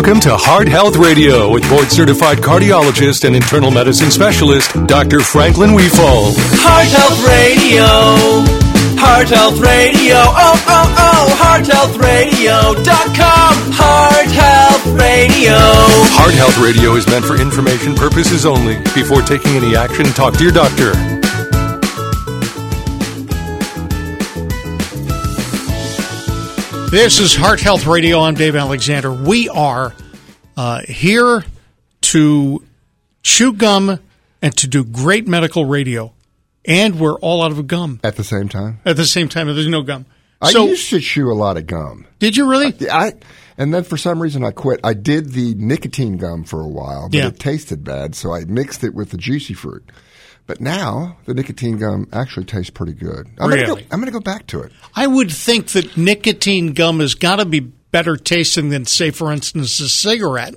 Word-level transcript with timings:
Welcome 0.00 0.20
to 0.20 0.34
Heart 0.34 0.68
Health 0.68 0.96
Radio 0.96 1.52
with 1.52 1.68
board 1.68 1.92
certified 1.92 2.38
cardiologist 2.38 3.24
and 3.24 3.36
internal 3.36 3.70
medicine 3.70 4.10
specialist, 4.10 4.72
Dr. 4.86 5.20
Franklin 5.20 5.74
Wefald. 5.74 6.36
Heart 6.56 6.88
Health 6.88 7.22
Radio. 7.28 7.84
Heart 8.96 9.28
Health 9.28 9.60
Radio. 9.60 10.16
Oh, 10.16 10.56
oh, 10.56 10.96
oh. 10.96 11.36
HeartHealthRadio.com. 11.36 13.52
Heart 13.76 14.32
Health 14.32 14.86
Radio. 14.96 15.58
Heart 16.16 16.32
Health 16.32 16.56
Radio 16.56 16.94
is 16.94 17.06
meant 17.06 17.26
for 17.26 17.38
information 17.38 17.94
purposes 17.94 18.46
only. 18.46 18.78
Before 18.94 19.20
taking 19.20 19.52
any 19.52 19.76
action, 19.76 20.06
talk 20.06 20.32
to 20.38 20.42
your 20.42 20.52
doctor. 20.52 20.94
This 26.90 27.20
is 27.20 27.36
Heart 27.36 27.60
Health 27.60 27.86
Radio. 27.86 28.20
I'm 28.20 28.34
Dave 28.34 28.56
Alexander. 28.56 29.12
We 29.12 29.48
are 29.48 29.94
uh, 30.56 30.80
here 30.80 31.44
to 32.02 32.64
chew 33.22 33.52
gum 33.52 34.00
and 34.42 34.56
to 34.56 34.66
do 34.66 34.82
great 34.84 35.28
medical 35.28 35.64
radio. 35.64 36.12
And 36.64 36.98
we're 36.98 37.14
all 37.20 37.42
out 37.42 37.52
of 37.52 37.66
gum 37.68 38.00
At 38.02 38.16
the 38.16 38.24
same 38.24 38.48
time, 38.48 38.80
at 38.84 38.96
the 38.96 39.06
same 39.06 39.28
time. 39.28 39.46
There's 39.46 39.68
no 39.68 39.82
gum. 39.82 40.04
I 40.42 40.50
So, 40.52 40.66
used 40.66 40.90
to 40.90 41.00
chew 41.00 41.30
a 41.30 41.34
lot 41.34 41.56
of 41.56 41.66
gum. 41.66 42.06
did 42.18 42.36
you 42.36 42.48
really? 42.50 42.74
Yeah, 42.78 42.96
I 42.96 43.12
and 43.56 43.72
then 43.72 43.84
for 43.84 43.96
some 43.96 44.20
reason 44.20 44.44
I 44.44 44.50
quit. 44.50 44.80
I 44.82 44.94
did 44.94 45.30
the 45.32 45.54
nicotine 45.54 46.16
gum 46.16 46.42
for 46.44 46.60
a 46.60 46.68
while, 46.68 47.08
but 47.08 47.14
Yeah. 47.16 47.28
it 47.28 47.38
tasted 47.38 47.84
bad, 47.84 48.14
so 48.14 48.34
I 48.34 48.44
mixed 48.46 48.82
it 48.84 48.94
with 48.94 49.10
the 49.10 49.16
juicy 49.16 49.54
fruit. 49.54 49.88
But 50.50 50.60
now 50.60 51.16
the 51.26 51.34
nicotine 51.34 51.76
gum 51.78 52.08
actually 52.12 52.44
tastes 52.44 52.70
pretty 52.70 52.92
good. 52.92 53.28
I'm 53.38 53.50
Gonna 53.50 53.54
Really? 53.62 53.82
go, 53.82 53.88
I'm 53.92 54.00
going 54.00 54.06
to 54.12 54.18
go 54.18 54.18
back 54.18 54.48
to 54.48 54.60
it. 54.62 54.72
I 54.96 55.06
would 55.06 55.30
think 55.30 55.68
that 55.68 55.96
nicotine 55.96 56.72
gum 56.72 56.98
has 56.98 57.14
got 57.14 57.36
to 57.36 57.44
be 57.44 57.60
better 57.60 58.16
tasting 58.16 58.70
than, 58.70 58.84
say, 58.84 59.12
for 59.12 59.30
instance, 59.30 59.78
a 59.78 59.88
cigarette. 59.88 60.56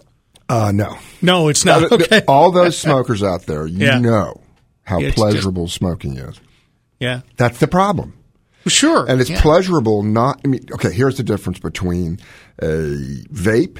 Uh, 0.49 0.71
no, 0.73 0.97
No, 1.21 1.47
it's 1.47 1.63
not. 1.63 1.87
Th- 1.89 1.91
Okay. 1.91 2.23
all 2.27 2.49
those 2.51 2.75
smokers 2.81 3.21
out 3.21 3.43
there, 3.45 3.67
you 3.67 3.85
Yeah. 3.85 3.99
know 3.99 4.41
how 4.81 4.97
It's 4.97 5.09
just- 5.09 5.17
pleasurable 5.17 5.67
smoking 5.67 6.17
is. 6.17 6.39
Yeah. 6.99 7.21
That's 7.37 7.59
the 7.59 7.67
problem. 7.67 8.13
Sure. 8.65 9.05
And 9.07 9.21
it's 9.21 9.29
yeah. 9.29 9.41
pleasurable 9.43 10.01
not. 10.01 10.41
I 10.43 10.47
mean, 10.47 10.61
okay, 10.73 10.91
here's 10.91 11.17
the 11.17 11.23
difference 11.23 11.59
between 11.59 12.17
a 12.59 12.95
vape 13.31 13.77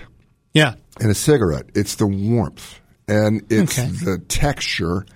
Yeah. 0.54 0.76
and 1.00 1.09
a 1.09 1.16
cigarette. 1.16 1.70
It's 1.74 1.96
the 1.96 2.06
warmth 2.06 2.80
and 3.08 3.42
it's 3.50 3.80
Okay. 3.80 3.88
the 3.90 4.20
texture 4.28 5.08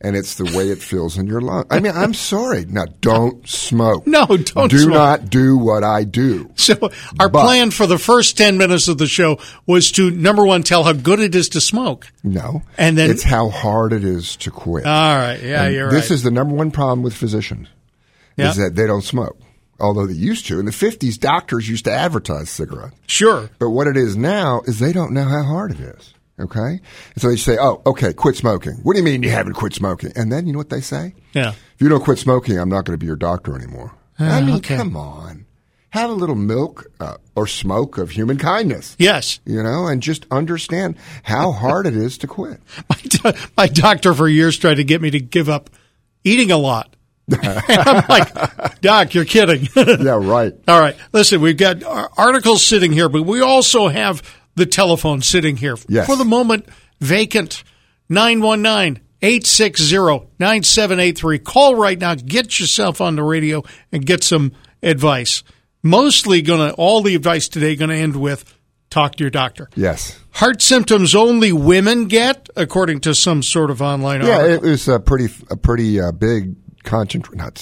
and 0.00 0.14
it's 0.14 0.34
the 0.34 0.44
way 0.44 0.68
it 0.68 0.78
feels 0.82 1.16
in 1.16 1.26
your 1.26 1.40
lungs. 1.40 1.66
I 1.70 1.80
mean, 1.80 1.92
I'm 1.94 2.12
sorry. 2.14 2.64
Now, 2.66 2.84
don't 3.00 3.48
smoke. 3.48 4.06
No, 4.06 4.26
don't 4.26 4.70
Do 4.70 4.78
smoke. 4.78 4.92
not 4.94 5.30
do 5.30 5.56
what 5.56 5.82
I 5.84 6.04
do. 6.04 6.50
So 6.56 6.74
our 7.18 7.28
But- 7.28 7.44
plan 7.44 7.70
for 7.70 7.86
the 7.86 7.98
first 7.98 8.36
10 8.36 8.58
minutes 8.58 8.88
of 8.88 8.98
the 8.98 9.06
show 9.06 9.38
was 9.66 9.90
to, 9.92 10.10
number 10.10 10.44
one, 10.44 10.62
tell 10.62 10.84
how 10.84 10.92
good 10.92 11.20
it 11.20 11.34
is 11.34 11.48
to 11.50 11.60
smoke. 11.60 12.08
No. 12.22 12.62
And 12.76 12.98
then- 12.98 13.10
it's 13.10 13.22
how 13.22 13.48
hard 13.48 13.92
it 13.92 14.04
is 14.04 14.36
to 14.36 14.50
quit. 14.50 14.84
All 14.84 15.16
right. 15.16 15.40
Yeah, 15.42 15.64
And 15.64 15.74
you're 15.74 15.90
this 15.90 16.10
right. 16.10 16.14
is 16.16 16.22
the 16.22 16.30
number 16.30 16.54
one 16.54 16.70
problem 16.70 17.02
with 17.02 17.14
physicians 17.14 17.68
is 18.36 18.56
that 18.56 18.74
they 18.76 18.86
don't 18.86 19.02
smoke. 19.04 19.38
Although 19.80 20.06
they 20.06 20.14
used 20.14 20.46
to. 20.46 20.58
In 20.58 20.64
the 20.66 20.72
50s, 20.72 21.18
doctors 21.18 21.68
used 21.68 21.84
to 21.84 21.92
advertise 21.92 22.48
cigarettes. 22.50 22.94
sure. 23.06 23.50
But 23.58 23.70
what 23.70 23.86
it 23.86 23.96
is 23.96 24.16
now 24.16 24.62
is 24.66 24.78
they 24.78 24.92
don't 24.92 25.12
know 25.12 25.24
how 25.24 25.42
hard 25.44 25.70
it 25.72 25.80
is. 25.80 26.14
Okay? 26.38 26.80
And 27.14 27.18
so 27.18 27.28
they 27.28 27.36
say, 27.36 27.56
oh, 27.58 27.82
okay, 27.86 28.12
quit 28.12 28.36
smoking. 28.36 28.74
What 28.82 28.92
do 28.92 28.98
you 28.98 29.04
mean 29.04 29.22
you 29.22 29.30
haven't 29.30 29.54
quit 29.54 29.72
smoking? 29.72 30.12
And 30.16 30.30
then 30.30 30.46
you 30.46 30.52
know 30.52 30.58
what 30.58 30.68
they 30.68 30.82
say? 30.82 31.14
Yeah. 31.32 31.50
If 31.50 31.80
you 31.80 31.88
don't 31.88 32.04
quit 32.04 32.18
smoking, 32.18 32.58
I'm 32.58 32.68
not 32.68 32.84
going 32.84 32.94
to 32.94 32.98
be 32.98 33.06
your 33.06 33.16
doctor 33.16 33.56
anymore. 33.56 33.94
I 34.18 34.40
mean, 34.42 34.56
okay. 34.56 34.76
come 34.76 34.96
on. 34.96 35.46
Have 35.90 36.10
a 36.10 36.14
little 36.14 36.34
milk 36.34 36.86
uh, 37.00 37.16
or 37.34 37.46
smoke 37.46 37.96
of 37.96 38.10
human 38.10 38.36
kindness. 38.36 38.96
Yes. 38.98 39.40
You 39.46 39.62
know, 39.62 39.86
and 39.86 40.02
just 40.02 40.26
understand 40.30 40.96
how 41.22 41.52
hard 41.52 41.86
it 41.86 41.96
is 41.96 42.18
to 42.18 42.26
quit. 42.26 42.60
My, 42.88 42.96
do- 42.96 43.38
my 43.56 43.66
doctor 43.66 44.12
for 44.12 44.28
years 44.28 44.58
tried 44.58 44.74
to 44.74 44.84
get 44.84 45.00
me 45.00 45.10
to 45.10 45.20
give 45.20 45.48
up 45.48 45.70
eating 46.22 46.50
a 46.50 46.58
lot. 46.58 46.94
I'm 47.32 48.04
like, 48.08 48.80
Doc, 48.80 49.14
you're 49.14 49.24
kidding. 49.24 49.68
Yeah, 49.76 50.18
right. 50.22 50.54
All 50.68 50.78
right. 50.78 50.96
Listen, 51.12 51.40
we've 51.40 51.56
got 51.56 51.82
articles 52.16 52.64
sitting 52.64 52.92
here, 52.92 53.08
but 53.08 53.22
we 53.22 53.40
also 53.40 53.88
have 53.88 54.22
the 54.56 54.66
telephone 54.66 55.22
sitting 55.22 55.56
here. 55.56 55.76
Yes. 55.88 56.06
For 56.06 56.16
the 56.16 56.24
moment, 56.24 56.68
vacant 57.00 57.62
919 58.08 59.02
860 59.22 59.96
9783. 60.38 61.38
Call 61.38 61.74
right 61.76 61.98
now. 61.98 62.14
Get 62.14 62.58
yourself 62.58 63.00
on 63.00 63.16
the 63.16 63.22
radio 63.22 63.62
and 63.92 64.04
get 64.04 64.24
some 64.24 64.52
advice. 64.82 65.42
Mostly 65.82 66.42
going 66.42 66.70
to, 66.70 66.74
all 66.74 67.02
the 67.02 67.14
advice 67.14 67.48
today 67.48 67.76
going 67.76 67.90
to 67.90 67.96
end 67.96 68.16
with 68.16 68.56
talk 68.90 69.16
to 69.16 69.24
your 69.24 69.30
doctor. 69.30 69.68
Yes. 69.74 70.18
Heart 70.32 70.62
symptoms 70.62 71.14
only 71.14 71.52
women 71.52 72.06
get, 72.06 72.48
according 72.56 73.00
to 73.00 73.14
some 73.14 73.42
sort 73.42 73.70
of 73.70 73.80
online 73.80 74.22
article. 74.22 74.34
Yeah, 74.34 74.42
article. 74.42 74.66
it 74.66 74.70
was 74.70 74.88
a 74.88 75.00
pretty, 75.00 75.34
a 75.50 75.56
pretty 75.56 76.00
uh, 76.00 76.12
big 76.12 76.56
concentrate, 76.82 77.36
not 77.36 77.54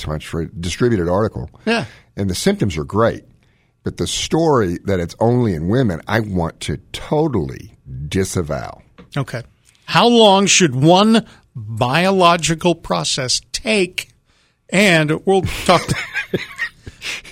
distributed 0.60 1.08
article. 1.08 1.50
Yeah. 1.66 1.86
And 2.16 2.30
the 2.30 2.34
symptoms 2.34 2.76
are 2.76 2.84
great. 2.84 3.24
But 3.84 3.98
the 3.98 4.06
story 4.06 4.78
that 4.84 4.98
it's 4.98 5.14
only 5.20 5.54
in 5.54 5.68
women, 5.68 6.00
I 6.08 6.20
want 6.20 6.58
to 6.60 6.78
totally 6.92 7.76
disavow. 8.08 8.82
Okay. 9.16 9.42
How 9.84 10.08
long 10.08 10.46
should 10.46 10.74
one 10.74 11.26
biological 11.54 12.74
process 12.74 13.40
take? 13.52 14.08
And 14.70 15.24
we'll 15.26 15.42
talk. 15.66 15.82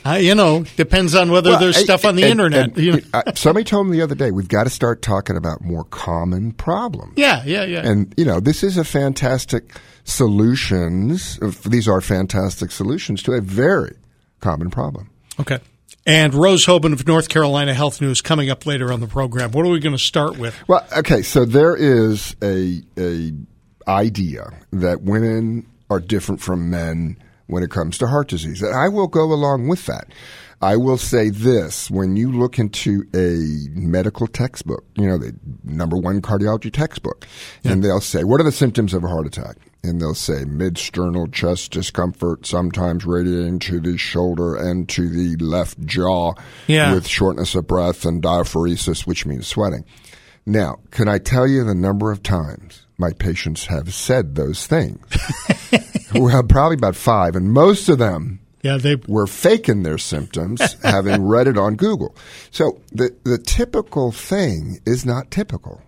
uh, 0.04 0.12
you 0.20 0.34
know, 0.34 0.64
depends 0.76 1.14
on 1.14 1.30
whether 1.30 1.56
there's 1.56 1.76
Well, 1.76 1.84
stuff 1.84 2.04
on 2.04 2.16
the 2.16 2.22
and- 2.24 2.32
internet. 2.32 2.64
and, 2.66 2.76
you 2.78 2.92
know. 2.92 3.00
uh, 3.14 3.32
somebody 3.34 3.64
told 3.64 3.86
me 3.88 3.96
the 3.96 4.02
other 4.02 4.14
day 4.14 4.30
we've 4.30 4.46
got 4.48 4.64
to 4.64 4.70
start 4.70 5.00
talking 5.00 5.36
about 5.38 5.62
more 5.62 5.84
common 5.84 6.52
problems. 6.52 7.14
yeah, 7.16 7.42
yeah, 7.46 7.64
yeah. 7.64 7.80
And 7.88 8.12
you 8.19 8.26
know, 8.26 8.38
this 8.40 8.62
is 8.62 8.76
a 8.76 8.84
fantastic 8.84 9.74
solutions. 10.04 11.38
These 11.64 11.88
are 11.88 12.00
fantastic 12.02 12.70
solutions 12.70 13.22
to 13.22 13.32
a 13.32 13.40
very 13.40 13.96
common 14.40 14.70
problem. 14.70 15.08
okay. 15.40 15.58
And 16.04 16.34
Rose 16.34 16.66
Hoban 16.66 16.92
of 16.92 17.06
North 17.06 17.28
Carolina 17.28 17.74
Health 17.74 18.00
News 18.00 18.20
coming 18.20 18.50
up 18.50 18.66
later 18.66 18.92
on 18.92 19.00
the 19.00 19.06
program. 19.06 19.52
What 19.52 19.64
are 19.64 19.68
we 19.68 19.78
going 19.78 19.96
to 19.96 20.02
start 20.02 20.36
with? 20.36 20.56
Well, 20.66 20.84
okay, 20.98 21.22
so 21.22 21.44
there 21.44 21.76
is 21.76 22.34
a 22.42 22.82
a 22.98 23.32
idea 23.86 24.50
that 24.72 25.02
women 25.02 25.66
are 25.90 26.00
different 26.00 26.40
from 26.40 26.70
men 26.70 27.16
when 27.46 27.62
it 27.62 27.70
comes 27.70 27.98
to 27.98 28.06
heart 28.08 28.28
disease, 28.28 28.62
and 28.62 28.74
I 28.74 28.88
will 28.88 29.08
go 29.08 29.32
along 29.32 29.68
with 29.68 29.86
that. 29.86 30.08
I 30.62 30.76
will 30.76 30.96
say 30.96 31.28
this: 31.30 31.90
when 31.90 32.14
you 32.16 32.30
look 32.32 32.58
into 32.58 33.04
a 33.14 33.68
medical 33.78 34.26
textbook, 34.28 34.84
you 34.96 35.06
know 35.08 35.18
the 35.18 35.34
number 35.64 35.96
one 35.96 36.22
cardiology 36.22 36.72
textbook, 36.72 37.26
and 37.64 37.82
they'll 37.82 38.00
say, 38.00 38.22
"What 38.24 38.40
are 38.40 38.44
the 38.44 38.52
symptoms 38.52 38.94
of 38.94 39.02
a 39.04 39.08
heart 39.08 39.26
attack?" 39.26 39.56
And 39.84 40.00
they'll 40.00 40.14
say 40.14 40.44
mid-sternal 40.44 41.26
chest 41.28 41.72
discomfort, 41.72 42.46
sometimes 42.46 43.04
radiating 43.04 43.58
to 43.60 43.80
the 43.80 43.98
shoulder 43.98 44.54
and 44.54 44.88
to 44.90 45.08
the 45.08 45.34
left 45.44 45.84
jaw, 45.84 46.34
Yeah. 46.68 46.94
with 46.94 47.08
shortness 47.08 47.56
of 47.56 47.66
breath 47.66 48.04
and 48.04 48.22
diaphoresis, 48.22 49.08
which 49.08 49.26
means 49.26 49.48
sweating. 49.48 49.84
Now, 50.46 50.76
can 50.92 51.08
I 51.08 51.18
tell 51.18 51.48
you 51.48 51.64
the 51.64 51.74
number 51.74 52.12
of 52.12 52.22
times 52.22 52.86
my 52.96 53.10
patients 53.12 53.66
have 53.66 53.92
said 53.92 54.36
those 54.36 54.68
things? 54.68 55.00
well, 56.14 56.44
probably 56.44 56.76
about 56.76 56.94
five, 56.94 57.34
and 57.34 57.50
most 57.52 57.88
of 57.88 57.98
them 57.98 58.38
Yeah, 58.62 58.76
they. 58.78 58.96
were 59.08 59.26
faking 59.26 59.82
their 59.82 59.98
symptoms, 59.98 60.60
having 60.82 61.22
read 61.26 61.48
it 61.48 61.58
on 61.58 61.76
Google. 61.76 62.14
So 62.50 62.80
the 62.92 63.14
the 63.24 63.38
typical 63.38 64.12
thing 64.12 64.78
is 64.86 65.04
not 65.04 65.30
typical. 65.30 65.82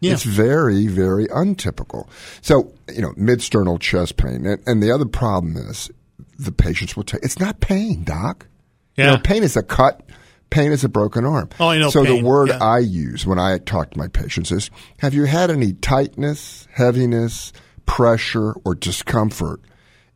Yeah. 0.00 0.12
It's 0.12 0.22
very, 0.22 0.86
very 0.86 1.26
untypical. 1.34 2.08
So, 2.40 2.72
you 2.94 3.02
know, 3.02 3.12
mid-sternal 3.16 3.78
chest 3.80 4.16
pain. 4.16 4.46
And, 4.46 4.62
and 4.64 4.80
the 4.80 4.92
other 4.92 5.06
problem 5.06 5.56
is 5.56 5.90
the 6.38 6.52
patients 6.52 6.94
will 6.96 7.02
tell 7.02 7.18
it's 7.20 7.40
not 7.40 7.58
pain, 7.58 8.04
doc. 8.04 8.46
You 8.94 9.02
Yeah. 9.04 9.10
know, 9.16 9.18
pain 9.18 9.42
is 9.42 9.56
a 9.56 9.62
cut. 9.64 10.08
Pain 10.50 10.70
is 10.70 10.84
a 10.84 10.88
broken 10.88 11.24
arm. 11.24 11.48
Oh, 11.58 11.68
I 11.70 11.78
know 11.78 11.90
So 11.90 12.04
pain, 12.04 12.22
the 12.22 12.24
word 12.28 12.50
yeah. 12.50 12.58
I 12.62 12.78
use 12.78 13.26
when 13.26 13.40
I 13.40 13.58
talk 13.58 13.90
to 13.90 13.98
my 13.98 14.06
patients 14.06 14.52
is, 14.52 14.70
have 15.00 15.14
you 15.14 15.24
had 15.24 15.50
any 15.50 15.72
tightness, 15.72 16.68
heaviness, 16.72 17.52
pressure, 17.84 18.52
or 18.64 18.76
discomfort 18.76 19.60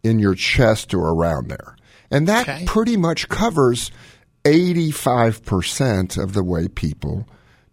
in 0.04 0.20
your 0.20 0.36
chest 0.36 0.94
or 0.94 1.08
around 1.10 1.48
there? 1.48 1.74
And 2.12 2.28
that 2.28 2.48
Okay. 2.48 2.64
pretty 2.66 2.96
much 2.96 3.28
covers 3.28 3.90
85% 4.44 6.18
of 6.22 6.32
the 6.34 6.44
way 6.44 6.68
people 6.68 7.26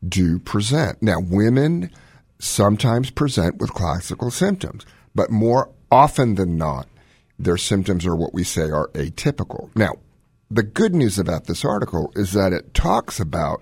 do 0.07 0.39
present. 0.39 1.01
Now, 1.01 1.19
women 1.19 1.91
sometimes 2.39 3.09
present 3.09 3.57
with 3.57 3.73
classical 3.73 4.31
symptoms, 4.31 4.85
but 5.13 5.29
more 5.29 5.69
often 5.91 6.35
than 6.35 6.57
not, 6.57 6.87
their 7.37 7.57
symptoms 7.57 8.05
are 8.05 8.15
what 8.15 8.33
we 8.33 8.43
say 8.43 8.69
are 8.69 8.87
atypical. 8.89 9.69
Now, 9.75 9.93
the 10.49 10.63
good 10.63 10.95
news 10.95 11.19
about 11.19 11.45
this 11.45 11.63
article 11.65 12.11
is 12.15 12.31
that 12.33 12.53
it 12.53 12.73
talks 12.73 13.19
about 13.19 13.61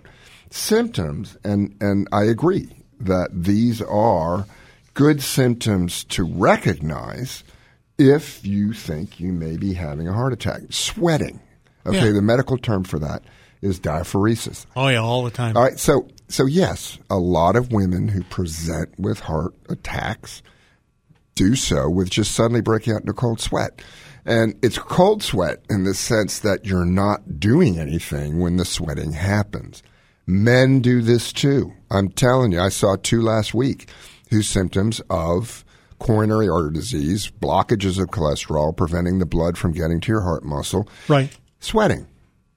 symptoms, 0.50 1.38
and, 1.44 1.76
and 1.82 2.08
I 2.12 2.24
agree 2.24 2.70
that 3.00 3.30
these 3.34 3.82
are 3.82 4.46
good 4.94 5.22
symptoms 5.22 6.04
to 6.06 6.24
recognize 6.24 7.44
if 7.98 8.46
you 8.46 8.74
think 8.74 9.20
you 9.20 9.32
may 9.34 9.58
be 9.58 9.74
having 9.74 10.08
a 10.08 10.14
heart 10.14 10.34
attack. 10.34 10.62
Sweating. 10.70 11.40
Okay, 11.86 12.08
Yeah. 12.08 12.12
the 12.12 12.22
medical 12.22 12.58
term 12.58 12.84
for 12.84 13.00
that 13.00 13.24
is 13.62 13.80
diaphoresis. 13.80 14.66
Oh 14.76 14.88
yeah, 14.88 15.00
all 15.02 15.24
the 15.24 15.32
time. 15.32 15.56
All 15.58 15.64
right, 15.64 15.80
so 15.80 16.08
so 16.28 16.46
yes, 16.46 16.98
a 17.10 17.18
lot 17.18 17.56
of 17.56 17.72
women 17.72 18.10
who 18.10 18.24
present 18.24 18.90
with 19.00 19.22
heart 19.22 19.54
attacks 19.70 20.42
do 21.36 21.56
so 21.56 21.90
with 21.90 22.10
just 22.10 22.34
suddenly 22.34 22.62
breaking 22.62 22.94
out 22.94 23.02
into 23.02 23.14
cold 23.14 23.40
sweat. 23.40 23.82
And 24.26 24.56
it's 24.62 24.78
cold 24.78 25.24
sweat 25.24 25.64
in 25.70 25.86
the 25.86 25.94
sense 25.94 26.40
that 26.40 26.66
you're 26.66 26.86
not 26.86 27.40
doing 27.40 27.80
anything 27.80 28.40
when 28.40 28.58
the 28.58 28.66
sweating 28.66 29.14
happens. 29.14 29.82
Men 30.26 30.82
do 30.82 31.02
this 31.02 31.32
too. 31.32 31.72
I'm 31.90 32.10
telling 32.10 32.52
you, 32.52 32.60
I 32.60 32.68
saw 32.68 32.98
two 32.98 33.22
last 33.22 33.54
week 33.54 33.90
whose 34.30 34.50
symptoms 34.50 35.00
of 35.10 35.64
coronary 36.00 36.48
artery 36.50 36.74
disease, 36.74 37.32
blockages 37.42 38.00
of 38.00 38.08
cholesterol, 38.10 38.76
preventing 38.76 39.20
the 39.20 39.26
blood 39.26 39.58
from 39.58 39.72
getting 39.72 40.00
to 40.02 40.12
your 40.12 40.22
heart 40.22 40.44
muscle, 40.44 40.88
Right. 41.08 41.36
sweating, 41.60 42.08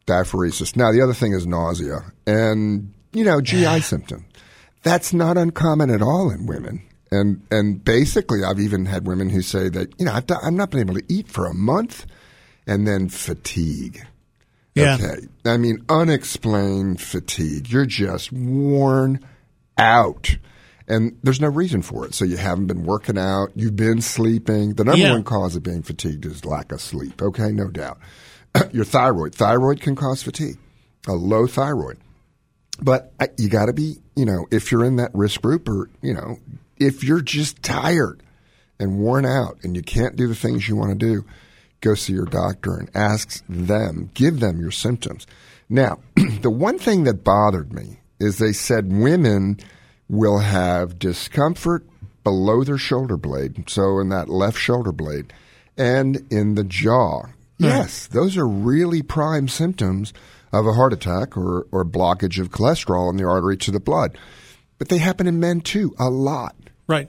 diaphoresis. 0.07 0.77
Now, 0.77 0.93
the 0.93 1.01
other 1.03 1.15
thing 1.15 1.33
is 1.33 1.47
nausea 1.47 2.13
and, 2.27 2.93
you 3.13 3.25
know, 3.25 3.41
GI 3.41 3.81
symptom. 3.81 4.25
That's 4.83 5.13
not 5.13 5.37
uncommon 5.37 5.91
at 5.91 6.03
all 6.03 6.31
in 6.31 6.47
women. 6.47 6.83
And, 7.11 7.43
and 7.51 7.85
basically, 7.85 8.45
I've 8.45 8.61
even 8.61 8.87
had 8.87 9.07
women 9.07 9.31
who 9.31 9.43
say 9.43 9.69
that, 9.69 9.93
you 9.99 10.07
know, 10.07 10.13
I've, 10.13 10.25
I've 10.43 10.53
not 10.53 10.71
been 10.71 10.81
able 10.81 10.95
to 10.95 11.03
eat 11.09 11.29
for 11.29 11.47
a 11.47 11.55
month 11.55 12.07
and 12.67 12.87
then 12.87 13.09
fatigue. 13.09 14.01
Yeah. 14.75 14.95
Okay. 15.01 15.27
I 15.45 15.57
mean, 15.57 15.85
unexplained 15.89 17.01
fatigue. 17.01 17.69
You're 17.69 17.85
just 17.87 18.31
worn 18.33 19.27
out. 19.77 20.37
And 20.91 21.17
there's 21.23 21.41
no 21.41 21.49
reason 21.49 21.83
for 21.83 22.05
it. 22.05 22.15
So 22.15 22.25
you 22.25 22.37
haven't 22.37 22.67
been 22.67 22.83
working 22.83 23.17
out. 23.17 23.51
You've 23.55 23.77
been 23.77 24.01
sleeping. 24.03 24.75
The 24.75 24.85
number 24.85 24.99
Yeah. 25.01 25.13
one 25.13 25.23
cause 25.25 25.55
of 25.57 25.63
being 25.63 25.83
fatigued 25.83 26.27
is 26.27 26.45
lack 26.45 26.73
of 26.73 26.81
sleep. 26.81 27.23
Okay, 27.23 27.53
no 27.53 27.69
doubt. 27.69 27.99
Your 28.73 28.85
thyroid. 28.85 29.35
Thyroid 29.35 29.81
can 29.81 29.95
cause 29.95 30.23
fatigue. 30.23 30.59
A 31.07 31.13
low 31.13 31.47
thyroid. 31.47 31.99
But 32.83 33.13
uh, 33.21 33.29
you 33.39 33.49
got 33.49 33.67
to 33.67 33.73
be, 33.73 33.99
you 34.17 34.25
know, 34.25 34.47
if 34.51 34.73
you're 34.73 34.85
in 34.85 34.97
that 34.97 35.11
risk 35.15 35.43
group 35.43 35.69
or, 35.69 35.89
you 36.03 36.13
know, 36.13 36.39
if 36.79 37.05
you're 37.05 37.21
just 37.21 37.63
tired 37.63 38.23
and 38.79 38.99
worn 38.99 39.25
out 39.27 39.59
and 39.63 39.77
you 39.77 39.83
can't 39.83 40.17
do 40.17 40.27
the 40.27 40.35
things 40.35 40.69
you 40.69 40.75
want 40.77 40.91
to 40.91 40.97
do, 41.07 41.25
go 41.83 41.95
see 41.95 42.15
your 42.15 42.25
doctor 42.27 42.75
and 42.77 42.91
ask 42.95 43.45
them, 43.49 44.11
give 44.15 44.41
them 44.41 44.61
your 44.61 44.71
symptoms. 44.71 45.27
Now, 45.69 46.01
the 46.41 46.51
one 46.51 46.79
thing 46.79 47.05
that 47.05 47.23
bothered 47.23 47.73
me 47.73 48.01
is 48.19 48.39
they 48.39 48.53
said 48.53 48.93
women 48.93 49.59
will 50.11 50.39
have 50.39 50.99
discomfort 50.99 51.87
below 52.25 52.65
their 52.65 52.79
shoulder 52.79 53.17
blade, 53.17 53.71
so 53.71 54.01
in 54.01 54.09
that 54.09 54.29
left 54.29 54.59
shoulder 54.59 54.93
blade, 54.93 55.33
and 55.79 56.27
in 56.31 56.57
the 56.57 56.65
jaw. 56.65 57.23
Hmm. 57.59 57.65
Yes, 57.65 58.07
those 58.09 58.37
are 58.37 58.47
really 58.47 59.03
prime 59.03 59.47
symptoms 59.49 60.13
of 60.53 60.67
a 60.67 60.73
heart 60.73 60.93
attack 60.93 61.37
or, 61.37 61.67
or 61.71 61.85
blockage 61.85 62.41
of 62.41 62.51
cholesterol 62.51 63.09
in 63.09 63.17
the 63.17 63.25
artery 63.25 63.57
to 63.59 63.71
the 63.71 63.79
blood. 63.79 64.19
But 64.79 64.89
they 64.89 64.99
happen 64.99 65.29
in 65.29 65.39
men 65.39 65.61
too, 65.61 65.95
a 65.99 66.11
lot. 66.11 66.57
Right. 66.89 67.09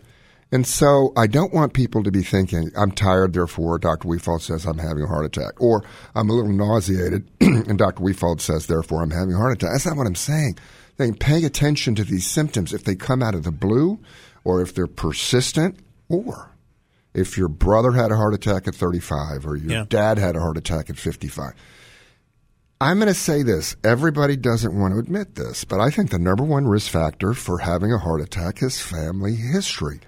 And 0.51 0.67
so 0.67 1.13
I 1.15 1.27
don't 1.27 1.53
want 1.53 1.73
people 1.73 2.03
to 2.03 2.11
be 2.11 2.21
thinking, 2.21 2.71
I'm 2.77 2.91
tired, 2.91 3.33
therefore 3.33 3.79
Dr. 3.79 4.07
Wefald 4.07 4.41
says 4.41 4.65
I'm 4.65 4.77
having 4.77 5.03
a 5.03 5.07
heart 5.07 5.25
attack. 5.25 5.59
Or 5.61 5.83
I'm 6.13 6.29
a 6.29 6.33
little 6.33 6.51
nauseated, 6.51 7.27
and 7.41 7.77
Dr. 7.79 8.03
Wefald 8.03 8.41
says, 8.41 8.67
therefore 8.67 9.01
I'm 9.01 9.11
having 9.11 9.33
a 9.33 9.37
heart 9.37 9.53
attack. 9.53 9.71
That's 9.71 9.85
not 9.85 9.97
what 9.97 10.07
I'm 10.07 10.15
saying. 10.15 10.59
Saying 10.97 11.15
pay 11.15 11.43
attention 11.45 11.95
to 11.95 12.03
these 12.03 12.27
symptoms 12.27 12.73
if 12.73 12.83
they 12.83 12.95
come 12.95 13.23
out 13.23 13.33
of 13.35 13.43
the 13.43 13.51
blue, 13.51 13.99
or 14.43 14.61
if 14.61 14.73
they're 14.73 14.87
persistent, 14.87 15.79
or 16.09 16.51
if 17.13 17.37
your 17.37 17.47
brother 17.47 17.91
had 17.91 18.11
a 18.11 18.15
heart 18.15 18.33
attack 18.33 18.67
at 18.67 18.75
35, 18.75 19.45
or 19.45 19.55
your 19.55 19.71
Yeah. 19.71 19.85
dad 19.89 20.17
had 20.17 20.35
a 20.35 20.39
heart 20.39 20.57
attack 20.57 20.89
at 20.89 20.97
55. 20.97 21.53
I'm 22.79 22.97
going 22.97 23.07
to 23.07 23.13
say 23.13 23.43
this. 23.43 23.75
Everybody 23.83 24.35
doesn't 24.35 24.73
want 24.77 24.93
to 24.93 24.99
admit 24.99 25.35
this, 25.35 25.63
but 25.65 25.79
I 25.79 25.91
think 25.91 26.09
the 26.09 26.17
number 26.19 26.43
one 26.43 26.67
risk 26.67 26.89
factor 26.89 27.33
for 27.33 27.59
having 27.59 27.91
a 27.93 27.99
heart 27.99 28.21
attack 28.21 28.63
is 28.63 28.79
family 28.79 29.35
history. 29.35 29.99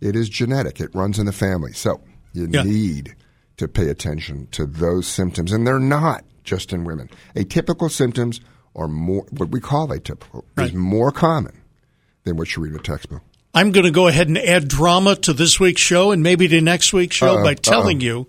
It 0.00 0.14
is 0.14 0.28
genetic. 0.28 0.80
It 0.80 0.94
runs 0.94 1.18
in 1.18 1.26
the 1.26 1.32
family. 1.32 1.72
So 1.72 2.00
you 2.32 2.48
Yeah. 2.50 2.62
need 2.62 3.16
to 3.56 3.66
pay 3.68 3.88
attention 3.88 4.46
to 4.52 4.64
those 4.64 5.06
symptoms. 5.08 5.50
And 5.52 5.66
they're 5.66 5.80
not 5.80 6.24
just 6.44 6.72
in 6.72 6.84
women. 6.84 7.10
Atypical 7.34 7.90
symptoms 7.90 8.40
are 8.76 8.88
more, 8.88 9.24
what 9.30 9.50
we 9.50 9.60
call 9.60 9.88
atypical, 9.88 10.44
Right. 10.56 10.68
is 10.68 10.74
more 10.74 11.10
common 11.12 11.54
than 12.24 12.36
what 12.36 12.54
you 12.54 12.62
read 12.62 12.72
in 12.74 12.78
a 12.80 12.82
textbook. 12.82 13.22
I'm 13.52 13.72
going 13.72 13.84
to 13.86 13.90
go 13.90 14.06
ahead 14.06 14.28
and 14.28 14.38
add 14.38 14.68
drama 14.68 15.16
to 15.16 15.32
this 15.32 15.58
week's 15.58 15.80
show 15.80 16.12
and 16.12 16.22
maybe 16.22 16.46
to 16.48 16.60
next 16.60 16.92
week's 16.92 17.16
show 17.16 17.36
Uh-oh, 17.38 17.42
by 17.44 17.54
telling 17.54 17.98
uh-oh. 17.98 18.04
you 18.04 18.26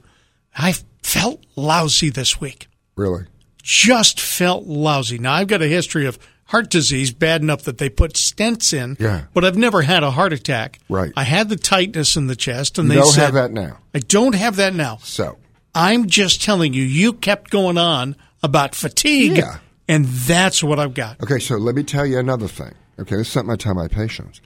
I 0.57 0.73
felt 1.03 1.43
lousy 1.55 2.09
this 2.09 2.41
week. 2.41 2.67
Really? 2.95 3.25
Just 3.61 4.19
felt 4.19 4.65
lousy. 4.65 5.17
Now, 5.19 5.33
I've 5.33 5.47
got 5.47 5.61
a 5.61 5.67
history 5.67 6.05
of 6.07 6.17
heart 6.45 6.69
disease 6.69 7.11
bad 7.11 7.41
enough 7.41 7.61
that 7.63 7.77
they 7.77 7.87
put 7.89 8.13
stents 8.15 8.73
in, 8.73 8.97
Yeah. 8.99 9.25
but 9.33 9.45
I've 9.45 9.55
never 9.55 9.81
had 9.83 10.03
a 10.03 10.11
heart 10.11 10.33
attack. 10.33 10.79
Right. 10.89 11.13
I 11.15 11.23
had 11.23 11.47
the 11.49 11.55
tightness 11.55 12.15
in 12.17 12.27
the 12.27 12.35
chest, 12.35 12.77
and 12.79 12.87
You 12.89 12.95
they 12.95 12.99
don't 13.01 13.11
said, 13.13 13.25
have 13.25 13.33
that 13.35 13.51
now. 13.51 13.77
I 13.93 13.99
don't 13.99 14.33
have 14.35 14.55
that 14.57 14.73
now. 14.73 14.97
So 15.03 15.37
I'm 15.75 16.07
just 16.07 16.41
telling 16.43 16.73
you, 16.73 16.83
you 16.83 17.13
kept 17.13 17.51
going 17.51 17.77
on 17.77 18.15
about 18.43 18.73
fatigue, 18.75 19.37
Yeah. 19.37 19.59
And 19.87 20.05
that's 20.05 20.63
what 20.63 20.79
I've 20.79 20.93
got. 20.93 21.21
Okay, 21.23 21.39
so 21.39 21.55
let 21.57 21.75
me 21.75 21.83
tell 21.83 22.05
you 22.05 22.17
another 22.19 22.47
thing. 22.47 22.73
Okay, 22.99 23.15
this 23.15 23.27
is 23.27 23.33
something 23.33 23.51
I 23.51 23.55
tell 23.55 23.73
my 23.73 23.87
patients 23.87 24.41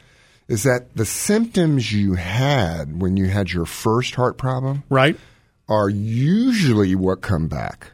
is 0.48 0.62
that 0.64 0.96
the 0.96 1.06
symptoms 1.06 1.92
you 1.92 2.14
had 2.14 3.02
when 3.02 3.18
you 3.18 3.26
had 3.26 3.52
your 3.52 3.66
first 3.66 4.14
heart 4.14 4.38
problem 4.38 4.84
Right? 4.90 5.18
are 5.68 5.90
usually 5.90 6.94
what 6.96 7.22
come 7.22 7.48
back. 7.48 7.92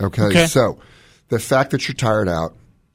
Okay, 0.00 0.24
Okay. 0.24 0.46
so 0.46 0.78
the 1.28 1.38
fact 1.38 1.70
that 1.70 1.86
you're 1.88 1.94
tired 1.94 2.28
out, 2.28 2.54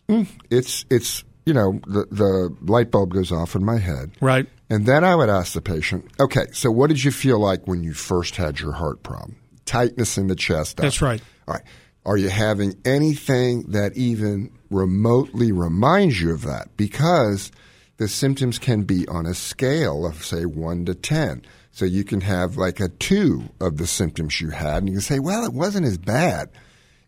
mm, 0.10 0.28
it's 0.50 0.86
it's 0.90 1.24
you 1.46 1.54
know 1.54 1.80
the 1.88 2.06
the 2.12 2.56
light 2.62 2.92
bulb 2.92 3.14
goes 3.14 3.32
off 3.32 3.56
in 3.56 3.64
my 3.64 3.78
head, 3.78 4.12
Right. 4.22 4.48
and 4.70 4.86
then 4.86 5.04
I 5.06 5.16
would 5.16 5.30
ask 5.30 5.54
the 5.54 5.62
patient, 5.62 6.06
okay, 6.20 6.48
so 6.52 6.70
what 6.70 6.88
did 6.88 7.04
you 7.04 7.12
feel 7.12 7.40
like 7.40 7.66
when 7.68 7.84
you 7.84 7.94
first 7.94 8.36
had 8.36 8.60
your 8.60 8.74
heart 8.74 9.02
problem? 9.04 9.38
Tightness 9.66 10.18
in 10.18 10.28
the 10.28 10.36
chest. 10.36 10.80
up. 10.80 10.84
That's 10.84 11.02
right. 11.02 11.22
All 11.48 11.54
right. 11.56 11.64
Are 12.06 12.18
you 12.18 12.30
having 12.30 12.76
anything 12.84 13.64
that 13.70 13.96
even 13.96 14.52
remotely 14.70 15.52
reminds 15.52 16.20
you 16.22 16.32
of 16.34 16.42
that? 16.44 16.76
Because 16.78 17.52
the 17.98 18.08
symptoms 18.08 18.58
can 18.58 18.84
be 18.84 19.08
on 19.08 19.26
a 19.26 19.34
scale 19.36 20.06
of, 20.08 20.26
say, 20.26 20.46
1 20.46 20.86
to 20.86 20.96
10. 20.96 21.44
So 21.72 21.86
you 21.86 22.04
can 22.04 22.22
have 22.22 22.58
like 22.58 22.80
a 22.80 22.90
2 22.90 23.44
of 23.60 23.78
the 23.78 23.88
symptoms 23.88 24.42
you 24.42 24.50
had, 24.50 24.78
and 24.78 24.88
you 24.90 24.96
can 24.96 25.02
say, 25.02 25.20
well, 25.20 25.46
it 25.46 25.54
wasn't 25.54 25.86
as 25.86 25.98
bad. 25.98 26.50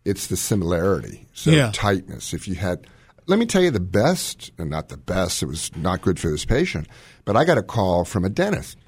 It's 0.04 0.28
the 0.28 0.36
similarity. 0.36 1.26
So 1.34 1.50
Yeah. 1.50 1.70
tightness. 1.74 2.32
If 2.32 2.46
you 2.46 2.54
had, 2.54 2.86
let 3.26 3.38
me 3.38 3.46
tell 3.46 3.62
you 3.62 3.70
the 3.72 3.80
best, 3.80 4.52
and 4.58 4.70
not 4.70 4.88
the 4.90 4.96
best, 4.96 5.42
it 5.42 5.46
was 5.46 5.70
not 5.76 6.02
good 6.02 6.20
for 6.20 6.28
this 6.30 6.44
patient, 6.44 6.86
but 7.24 7.36
I 7.36 7.44
got 7.44 7.58
a 7.58 7.62
call 7.62 8.04
from 8.04 8.24
a 8.24 8.28
dentist. 8.30 8.78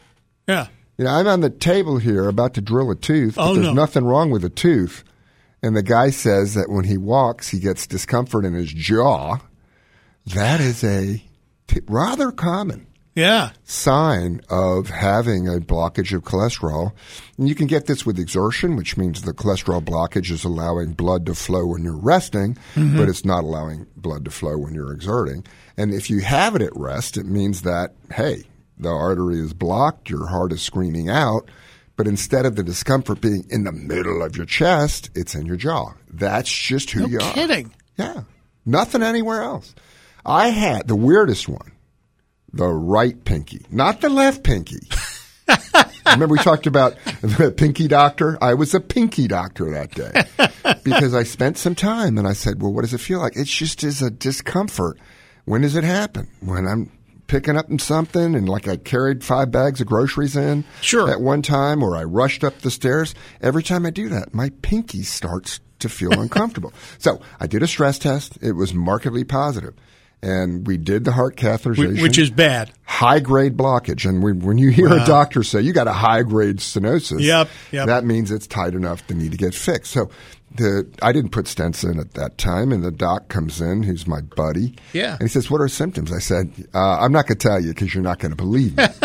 Yeah. 0.46 0.68
You 0.98 1.04
know, 1.04 1.10
I'm 1.10 1.26
on 1.26 1.40
the 1.40 1.50
table 1.50 1.98
here 1.98 2.28
about 2.28 2.54
to 2.54 2.60
drill 2.60 2.90
a 2.90 2.94
tooth, 2.94 3.34
but 3.34 3.50
Oh, 3.50 3.54
there's 3.54 3.66
no. 3.66 3.72
nothing 3.74 4.04
wrong 4.04 4.30
with 4.30 4.42
the 4.42 4.48
tooth. 4.50 5.02
And 5.62 5.76
the 5.76 5.82
guy 5.82 6.10
says 6.10 6.54
that 6.54 6.70
when 6.70 6.84
he 6.84 6.96
walks, 6.98 7.48
he 7.48 7.58
gets 7.58 7.86
discomfort 7.86 8.44
in 8.44 8.52
his 8.54 8.72
jaw. 8.72 9.38
That 10.26 10.60
is 10.60 10.84
a 10.84 11.22
t- 11.66 11.80
rather 11.88 12.30
common 12.30 12.86
Yeah. 13.14 13.50
sign 13.64 14.42
of 14.50 14.90
having 14.90 15.48
a 15.48 15.58
blockage 15.60 16.14
of 16.14 16.24
cholesterol. 16.24 16.92
And 17.38 17.48
you 17.48 17.54
can 17.54 17.66
get 17.66 17.86
this 17.86 18.04
with 18.04 18.18
exertion, 18.18 18.76
which 18.76 18.96
means 18.96 19.22
the 19.22 19.32
cholesterol 19.32 19.82
blockage 19.82 20.30
is 20.30 20.44
allowing 20.44 20.92
blood 20.92 21.24
to 21.26 21.34
flow 21.34 21.66
when 21.66 21.84
you're 21.84 21.96
resting, 21.96 22.56
mm-hmm. 22.74 22.96
but 22.96 23.08
it's 23.08 23.24
not 23.24 23.44
allowing 23.44 23.86
blood 23.96 24.24
to 24.26 24.30
flow 24.30 24.58
when 24.58 24.74
you're 24.74 24.92
exerting. 24.92 25.44
And 25.76 25.92
if 25.94 26.10
you 26.10 26.20
have 26.20 26.54
it 26.54 26.62
at 26.62 26.76
rest, 26.76 27.16
it 27.16 27.26
means 27.26 27.62
that, 27.62 27.94
hey, 28.12 28.44
the 28.78 28.90
artery 28.90 29.40
is 29.40 29.54
blocked, 29.54 30.10
your 30.10 30.26
heart 30.26 30.52
is 30.52 30.60
screaming 30.60 31.08
out, 31.08 31.48
but 31.96 32.06
instead 32.06 32.46
of 32.46 32.56
the 32.56 32.62
discomfort 32.62 33.20
being 33.20 33.44
in 33.50 33.64
the 33.64 33.72
middle 33.72 34.22
of 34.22 34.36
your 34.36 34.46
chest, 34.46 35.10
it's 35.14 35.34
in 35.34 35.46
your 35.46 35.56
jaw. 35.56 35.92
That's 36.10 36.50
just 36.50 36.90
who 36.90 37.00
No 37.00 37.06
you 37.06 37.18
are. 37.20 37.32
kidding. 37.32 37.72
Yeah. 37.96 38.22
Nothing 38.64 39.02
anywhere 39.02 39.42
else. 39.42 39.74
I 40.24 40.48
had 40.48 40.88
the 40.88 40.96
weirdest 40.96 41.48
one, 41.48 41.72
the 42.52 42.66
right 42.68 43.22
pinky, 43.24 43.64
not 43.70 44.00
the 44.00 44.08
left 44.08 44.42
pinky. 44.42 44.80
Remember 46.06 46.34
we 46.34 46.38
talked 46.38 46.66
about 46.66 46.94
the 47.20 47.50
pinky 47.56 47.88
doctor? 47.88 48.38
I 48.42 48.54
was 48.54 48.74
a 48.74 48.80
pinky 48.80 49.26
doctor 49.28 49.70
that 49.72 49.92
day 49.92 50.50
because 50.84 51.14
I 51.14 51.22
spent 51.24 51.58
some 51.58 51.74
time 51.74 52.16
and 52.18 52.26
I 52.28 52.32
said, 52.32 52.60
well, 52.62 52.72
what 52.72 52.82
does 52.82 52.94
it 52.94 52.98
feel 52.98 53.18
like? 53.20 53.36
It 53.36 53.44
just 53.46 53.82
is 53.84 54.02
a 54.02 54.10
discomfort. 54.10 54.98
When 55.44 55.62
does 55.62 55.74
it 55.76 55.84
happen? 55.84 56.28
When 56.40 56.66
I'm 56.66 56.90
picking 57.26 57.56
up 57.56 57.66
something 57.80 58.34
and 58.34 58.48
like 58.48 58.68
I 58.68 58.76
carried 58.76 59.24
five 59.24 59.50
bags 59.50 59.80
of 59.80 59.86
groceries 59.86 60.36
in 60.36 60.64
Sure. 60.80 61.10
at 61.10 61.20
one 61.20 61.42
time 61.42 61.82
or 61.82 61.96
I 61.96 62.04
rushed 62.04 62.44
up 62.44 62.58
the 62.60 62.70
stairs. 62.70 63.14
Every 63.40 63.62
time 63.62 63.84
I 63.86 63.90
do 63.90 64.08
that, 64.10 64.32
my 64.34 64.50
pinky 64.62 65.02
starts 65.02 65.60
to 65.80 65.88
feel 65.88 66.12
uncomfortable. 66.20 66.72
So 66.98 67.20
I 67.40 67.46
did 67.46 67.62
a 67.62 67.66
stress 67.66 67.98
test. 67.98 68.38
It 68.40 68.52
was 68.52 68.72
markedly 68.74 69.24
positive. 69.24 69.74
And 70.22 70.66
we 70.66 70.78
did 70.78 71.04
the 71.04 71.12
heart 71.12 71.36
catheterization 71.36 72.00
Which 72.00 72.16
is 72.16 72.30
bad. 72.30 72.72
high 72.84 73.20
grade 73.20 73.56
blockage. 73.56 74.08
And 74.08 74.22
when, 74.22 74.40
when 74.40 74.56
you 74.56 74.70
hear 74.70 74.86
a 74.92 75.04
doctor 75.04 75.42
say 75.42 75.60
you 75.60 75.72
got 75.74 75.88
a 75.88 75.92
high 75.92 76.22
grade 76.22 76.56
stenosis, 76.56 77.20
Yep, 77.20 77.48
yep. 77.70 77.86
that 77.86 78.04
means 78.04 78.30
it's 78.30 78.46
tight 78.46 78.74
enough 78.74 79.06
to 79.08 79.14
need 79.14 79.32
to 79.32 79.36
get 79.36 79.54
fixed. 79.54 79.92
So 79.92 80.10
the 80.56 80.86
I 81.02 81.12
didn't 81.12 81.30
put 81.30 81.46
stents 81.46 81.88
in 81.88 81.98
at 81.98 82.14
that 82.14 82.38
time, 82.38 82.72
and 82.72 82.84
the 82.84 82.90
doc 82.90 83.28
comes 83.28 83.60
in, 83.60 83.82
who's 83.82 84.06
my 84.06 84.20
buddy. 84.20 84.76
Yeah. 84.92 85.12
And 85.12 85.22
he 85.22 85.28
says, 85.28 85.50
"What 85.50 85.60
are 85.60 85.68
symptoms?" 85.68 86.12
I 86.12 86.18
said, 86.18 86.52
uh, 86.74 86.98
"I'm 87.00 87.12
not 87.12 87.26
going 87.26 87.38
to 87.38 87.48
tell 87.48 87.60
you 87.60 87.68
because 87.68 87.94
you're 87.94 88.02
not 88.02 88.18
going 88.18 88.30
to 88.32 88.36
believe 88.36 88.76
me." 88.76 88.84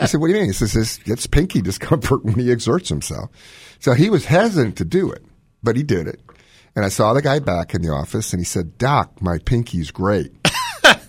I 0.00 0.06
said, 0.06 0.20
"What 0.20 0.28
do 0.28 0.32
you 0.34 0.38
mean?" 0.40 0.46
He 0.46 0.52
says, 0.52 0.72
"This 0.72 0.98
gets 0.98 1.26
pinky 1.26 1.60
discomfort 1.62 2.24
when 2.24 2.34
he 2.34 2.50
exerts 2.50 2.88
himself." 2.88 3.30
So 3.80 3.92
he 3.94 4.10
was 4.10 4.24
hesitant 4.24 4.76
to 4.78 4.84
do 4.84 5.10
it, 5.10 5.24
but 5.62 5.76
he 5.76 5.82
did 5.82 6.06
it. 6.08 6.20
And 6.76 6.84
I 6.84 6.88
saw 6.88 7.12
the 7.12 7.22
guy 7.22 7.38
back 7.40 7.74
in 7.74 7.82
the 7.82 7.90
office, 7.90 8.32
and 8.32 8.40
he 8.40 8.44
said, 8.44 8.78
"Doc, 8.78 9.20
my 9.20 9.38
pinky's 9.38 9.90
great." 9.90 10.32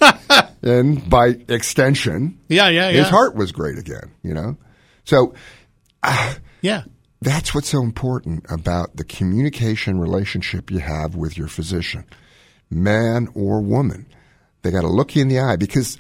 and 0.62 1.10
by 1.10 1.36
extension, 1.48 2.40
Yeah, 2.48 2.70
yeah, 2.70 2.90
his 2.90 3.06
yeah. 3.06 3.10
heart 3.10 3.36
was 3.36 3.52
great 3.52 3.78
again. 3.78 4.12
You 4.24 4.34
know, 4.34 4.58
so 5.06 5.34
Yeah. 6.62 6.84
That's 7.22 7.54
what's 7.54 7.70
so 7.70 7.82
important 7.82 8.46
about 8.50 8.96
the 8.96 9.04
communication 9.04 10.00
relationship 10.00 10.72
you 10.72 10.80
have 10.80 11.16
with 11.16 11.38
your 11.38 11.48
physician, 11.48 12.06
man 12.70 13.28
or 13.34 13.62
woman. 13.62 14.06
They 14.62 14.72
got 14.72 14.82
to 14.82 14.88
look 14.88 15.16
you 15.16 15.22
in 15.22 15.28
the 15.30 15.40
eye 15.40 15.56
because, 15.56 15.98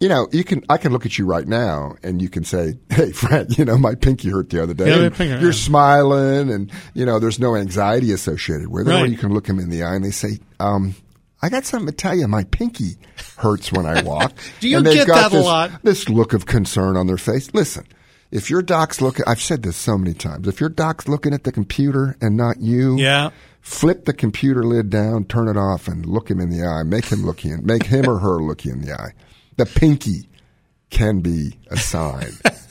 you 0.00 0.08
know, 0.08 0.28
you 0.32 0.42
can. 0.44 0.64
I 0.68 0.78
can 0.78 0.92
look 0.92 1.06
at 1.06 1.18
you 1.18 1.24
right 1.26 1.46
now 1.46 1.94
and 2.02 2.20
you 2.20 2.28
can 2.28 2.42
say, 2.44 2.74
"Hey, 2.90 3.12
Fred, 3.12 3.56
you 3.58 3.64
know, 3.64 3.78
my 3.78 3.94
pinky 3.94 4.30
hurt 4.30 4.50
the 4.50 4.62
other 4.62 4.74
day." 4.74 4.88
Yeah, 4.90 4.96
my 4.96 5.04
And 5.06 5.14
pinky 5.14 5.40
You're 5.40 5.50
yeah. 5.52 5.56
smiling, 5.56 6.50
and 6.50 6.72
you 6.94 7.04
know, 7.06 7.18
there's 7.18 7.38
no 7.38 7.54
anxiety 7.56 8.12
associated 8.12 8.68
with 8.68 8.88
it. 8.88 8.92
Or 8.94 9.06
you 9.06 9.16
can 9.18 9.32
look 9.32 9.46
them 9.46 9.58
in 9.60 9.70
the 9.70 9.82
eye 9.84 9.94
and 9.94 10.04
they 10.04 10.10
say, 10.10 10.38
um, 10.58 10.94
"I 11.42 11.48
got 11.50 11.64
something 11.66 11.86
to 11.88 11.92
tell 11.94 12.16
you. 12.16 12.26
My 12.26 12.44
pinky 12.44 12.96
hurts 13.36 13.70
when 13.72 13.86
I 13.86 14.02
walk." 14.02 14.32
Do 14.60 14.68
you 14.68 14.78
And 14.78 14.86
get 14.86 15.06
got 15.06 15.30
that 15.32 15.38
a 15.38 15.40
lot? 15.42 15.70
this 15.84 16.08
look 16.08 16.32
of 16.32 16.46
concern 16.46 16.96
on 16.96 17.06
their 17.06 17.16
face. 17.18 17.52
Listen, 17.54 17.84
if 18.32 18.48
your 18.50 18.62
doc's 18.62 19.00
looking, 19.00 19.24
I've 19.26 19.40
said 19.40 19.62
this 19.62 19.76
so 19.76 19.98
many 19.98 20.14
times. 20.14 20.46
If 20.48 20.60
your 20.60 20.68
doc's 20.70 21.08
looking 21.08 21.34
at 21.34 21.44
the 21.44 21.52
computer 21.52 22.16
and 22.20 22.36
not 22.36 22.60
you, 22.60 22.96
Yeah. 22.96 23.30
flip 23.60 24.04
the 24.04 24.12
computer 24.12 24.62
lid 24.62 24.88
down, 24.90 25.24
turn 25.24 25.48
it 25.48 25.56
off, 25.56 25.88
and 25.88 26.06
look 26.06 26.30
him 26.30 26.40
in 26.40 26.50
the 26.50 26.64
eye. 26.64 26.82
Make 26.84 27.06
him 27.06 27.24
look 27.24 27.44
in, 27.44 27.64
make 27.66 27.84
him 27.84 28.08
or 28.08 28.18
her 28.18 28.40
look 28.42 28.64
you 28.64 28.72
in 28.72 28.82
the 28.82 28.92
eye. 28.94 29.12
The 29.56 29.66
pinky 29.66 30.28
can 30.90 31.20
be 31.20 31.58
a 31.70 31.76
sign. 31.76 32.30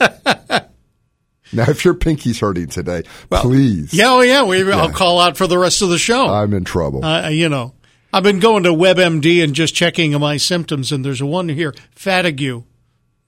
now, 1.52 1.64
if 1.68 1.84
your 1.84 1.94
pinky's 1.94 2.40
hurting 2.40 2.68
today, 2.68 3.02
please, 3.30 3.92
Yeah, 3.94 4.10
oh 4.10 4.20
yeah. 4.20 4.44
We, 4.44 4.70
I'll 4.72 4.90
call 4.90 5.20
out 5.20 5.36
for 5.36 5.46
the 5.46 5.58
rest 5.58 5.82
of 5.82 5.88
the 5.88 5.98
show. 5.98 6.26
I'm 6.32 6.52
in 6.54 6.64
trouble. 6.64 7.04
uh, 7.04 7.28
you 7.28 7.48
know, 7.48 7.74
I've 8.12 8.22
been 8.22 8.40
going 8.40 8.64
to 8.64 8.70
WebMD 8.70 9.42
and 9.42 9.54
just 9.54 9.74
checking 9.74 10.18
my 10.18 10.36
symptoms, 10.36 10.90
and 10.92 11.04
there's 11.04 11.20
a 11.20 11.26
one 11.26 11.48
here, 11.48 11.74
fatigue, 11.94 12.64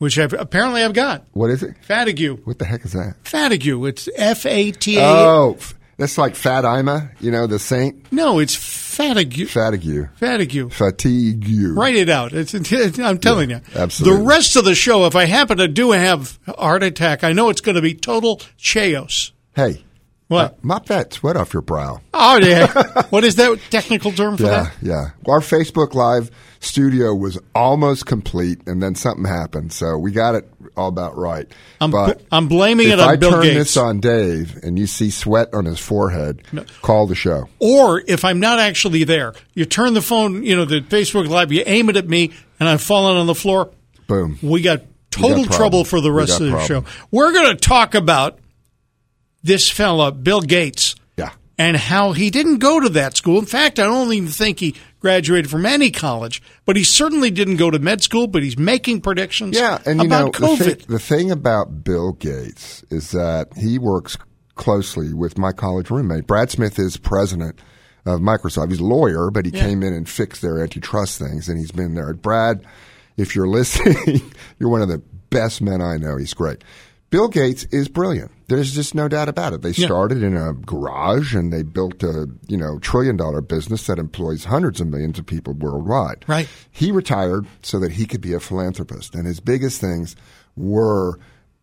which 0.02 0.18
I've 0.18 0.32
apparently 0.32 0.82
I've 0.82 0.92
got. 0.94 1.24
what 1.32 1.48
is 1.50 1.62
it? 1.62 1.76
Fatigue. 1.82 2.40
What 2.44 2.58
the 2.58 2.64
heck 2.64 2.84
is 2.84 2.92
that? 2.92 3.14
Fatigue. 3.22 3.84
It's 3.84 4.08
F 4.16 4.44
A 4.46 4.72
T 4.72 4.98
A. 4.98 5.02
Oh, 5.04 5.58
that's 5.96 6.18
like 6.18 6.34
Fat 6.34 6.64
Ima, 6.64 7.10
you 7.20 7.30
know, 7.30 7.46
the 7.46 7.60
saint. 7.60 8.10
No, 8.12 8.40
it's 8.40 8.56
fatigue. 8.56 9.48
Fatigue. 9.48 10.08
Fatigue. 10.16 10.72
Fatigue. 10.72 11.76
Write 11.76 11.94
it 11.94 12.08
out. 12.08 12.32
It's, 12.32 12.52
it's, 12.54 12.98
I'm 12.98 13.18
telling 13.18 13.50
you. 13.50 13.60
absolutely. 13.76 14.18
The 14.18 14.24
rest 14.26 14.56
of 14.56 14.64
the 14.64 14.74
show, 14.74 15.06
if 15.06 15.14
I 15.14 15.26
happen 15.26 15.58
to 15.58 15.68
do 15.68 15.92
have 15.92 16.38
a 16.48 16.52
heart 16.60 16.82
attack, 16.82 17.22
I 17.22 17.32
know 17.32 17.48
it's 17.50 17.60
going 17.60 17.76
to 17.76 17.82
be 17.82 17.94
total 17.94 18.40
chaos. 18.58 19.30
Hey, 19.54 19.84
What? 20.28 20.52
uh, 20.52 20.54
mop 20.62 20.86
that 20.86 21.12
sweat 21.12 21.36
off 21.36 21.52
your 21.52 21.62
brow. 21.62 22.00
Oh, 22.12 22.38
yeah. 22.38 23.02
what 23.10 23.22
is 23.22 23.36
that 23.36 23.60
technical 23.70 24.10
term 24.12 24.36
for 24.36 24.44
Yeah, 24.44 24.62
that? 24.64 24.72
yeah. 24.82 25.04
Our 25.32 25.40
Facebook 25.40 25.94
Live 25.94 26.30
studio 26.62 27.14
was 27.14 27.38
almost 27.54 28.06
complete, 28.06 28.60
and 28.66 28.82
then 28.82 28.94
something 28.94 29.24
happened, 29.24 29.72
so 29.72 29.98
we 29.98 30.12
got 30.12 30.34
it 30.34 30.48
all 30.76 30.88
about 30.88 31.16
right. 31.18 31.46
I'm- 31.80 31.90
but 31.90 32.22
I'm 32.30 32.48
blaming 32.48 32.88
it 32.88 32.98
on 33.00 33.08
I 33.08 33.16
Bill 33.16 33.32
turn 33.32 33.42
this 33.42 33.76
on 33.76 34.00
Dave, 34.00 34.58
and 34.62 34.78
you 34.78 34.86
see 34.86 35.10
sweat 35.10 35.52
on 35.52 35.64
his 35.64 35.78
forehead, 35.78 36.42
call 36.80 37.06
the 37.06 37.14
show. 37.14 37.48
Or 37.58 38.02
if 38.06 38.24
I'm 38.24 38.40
not 38.40 38.58
actually 38.58 39.04
there, 39.04 39.34
you 39.54 39.64
turn 39.64 39.94
the 39.94 40.02
phone, 40.02 40.44
you 40.44 40.56
know, 40.56 40.64
the 40.64 40.80
Facebook 40.80 41.28
Live, 41.28 41.52
you 41.52 41.62
aim 41.66 41.90
it 41.90 41.96
at 41.96 42.08
me, 42.08 42.30
and 42.60 42.68
I'm 42.68 42.78
falling 42.78 43.16
on 43.18 43.26
the 43.26 43.34
floor. 43.34 43.70
Boom. 44.06 44.38
We 44.42 44.62
got 44.62 44.82
total 45.10 45.44
problem. 45.44 45.48
trouble 45.56 45.84
for 45.84 46.00
the 46.00 46.12
rest 46.12 46.40
of 46.40 46.46
the 46.46 46.52
problem. 46.52 46.84
show. 46.84 46.90
We're 47.10 47.32
going 47.32 47.48
to 47.54 47.60
talk 47.60 47.94
about 47.94 48.38
this 49.42 49.68
fella, 49.68 50.12
Bill 50.12 50.40
Gates. 50.40 50.94
And 51.62 51.76
how 51.76 52.10
he 52.12 52.28
didn't 52.30 52.58
go 52.58 52.80
to 52.80 52.88
that 52.88 53.16
school. 53.16 53.38
In 53.38 53.46
fact, 53.46 53.78
I 53.78 53.84
don't 53.84 54.12
even 54.12 54.28
think 54.28 54.58
he 54.58 54.74
graduated 54.98 55.48
from 55.48 55.64
any 55.64 55.90
college, 55.92 56.42
but 56.66 56.74
he 56.76 56.82
certainly 56.82 57.30
didn't 57.30 57.56
go 57.56 57.70
to 57.70 57.78
med 57.78 58.02
school, 58.02 58.26
but 58.26 58.42
he's 58.42 58.58
making 58.58 59.00
predictions 59.00 59.56
Yeah, 59.56 59.80
and 59.86 60.00
you 60.00 60.06
about 60.06 60.38
know 60.40 60.48
COVID. 60.48 60.58
the 60.58 60.74
thing, 60.74 60.84
the 60.88 60.98
thing 60.98 61.30
about 61.30 61.84
Bill 61.84 62.12
Gates 62.12 62.84
is 62.90 63.12
that 63.12 63.48
he 63.56 63.78
works 63.78 64.16
closely 64.56 65.14
with 65.14 65.38
my 65.38 65.52
college 65.52 65.88
roommate. 65.90 66.26
Brad 66.26 66.50
Smith 66.50 66.78
is 66.80 66.96
president 66.96 67.60
of 68.04 68.20
Microsoft. 68.20 68.70
He's 68.70 68.80
a 68.80 68.84
lawyer, 68.84 69.30
but 69.30 69.44
he 69.46 69.52
came 69.52 69.82
in 69.84 69.92
and 69.92 70.08
fixed 70.08 70.42
their 70.42 70.60
antitrust 70.60 71.18
things, 71.20 71.48
and 71.48 71.58
he's 71.58 71.70
been 71.70 71.94
there. 71.94 72.12
Brad, 72.14 72.64
if 73.16 73.36
you're 73.36 73.46
listening, 73.58 74.20
you're 74.58 74.68
one 74.68 74.82
of 74.82 74.88
the 74.88 74.98
best 75.30 75.62
men 75.62 75.80
I 75.80 75.96
know. 75.96 76.16
He's 76.16 76.34
great. 76.34 76.62
Bill 77.12 77.28
Gates 77.28 77.64
is 77.64 77.88
brilliant. 77.88 78.30
There's 78.48 78.74
just 78.74 78.94
no 78.94 79.06
doubt 79.06 79.28
about 79.28 79.52
it. 79.52 79.60
They 79.60 79.74
started 79.74 80.22
in 80.22 80.34
a 80.34 80.54
garage 80.54 81.34
and 81.34 81.52
they 81.52 81.62
built 81.62 82.02
a, 82.02 82.26
you 82.48 82.56
know, 82.56 82.78
trillion 82.78 83.18
dollar 83.18 83.42
business 83.42 83.86
that 83.86 83.98
employs 83.98 84.44
hundreds 84.44 84.80
of 84.80 84.86
millions 84.86 85.18
of 85.18 85.26
people 85.26 85.52
worldwide. 85.52 86.24
Right. 86.26 86.48
He 86.70 86.90
retired 86.90 87.46
so 87.60 87.78
that 87.80 87.92
he 87.92 88.06
could 88.06 88.22
be 88.22 88.32
a 88.32 88.40
philanthropist. 88.40 89.14
And 89.14 89.26
his 89.26 89.40
biggest 89.40 89.78
things 89.78 90.16
were 90.56 91.18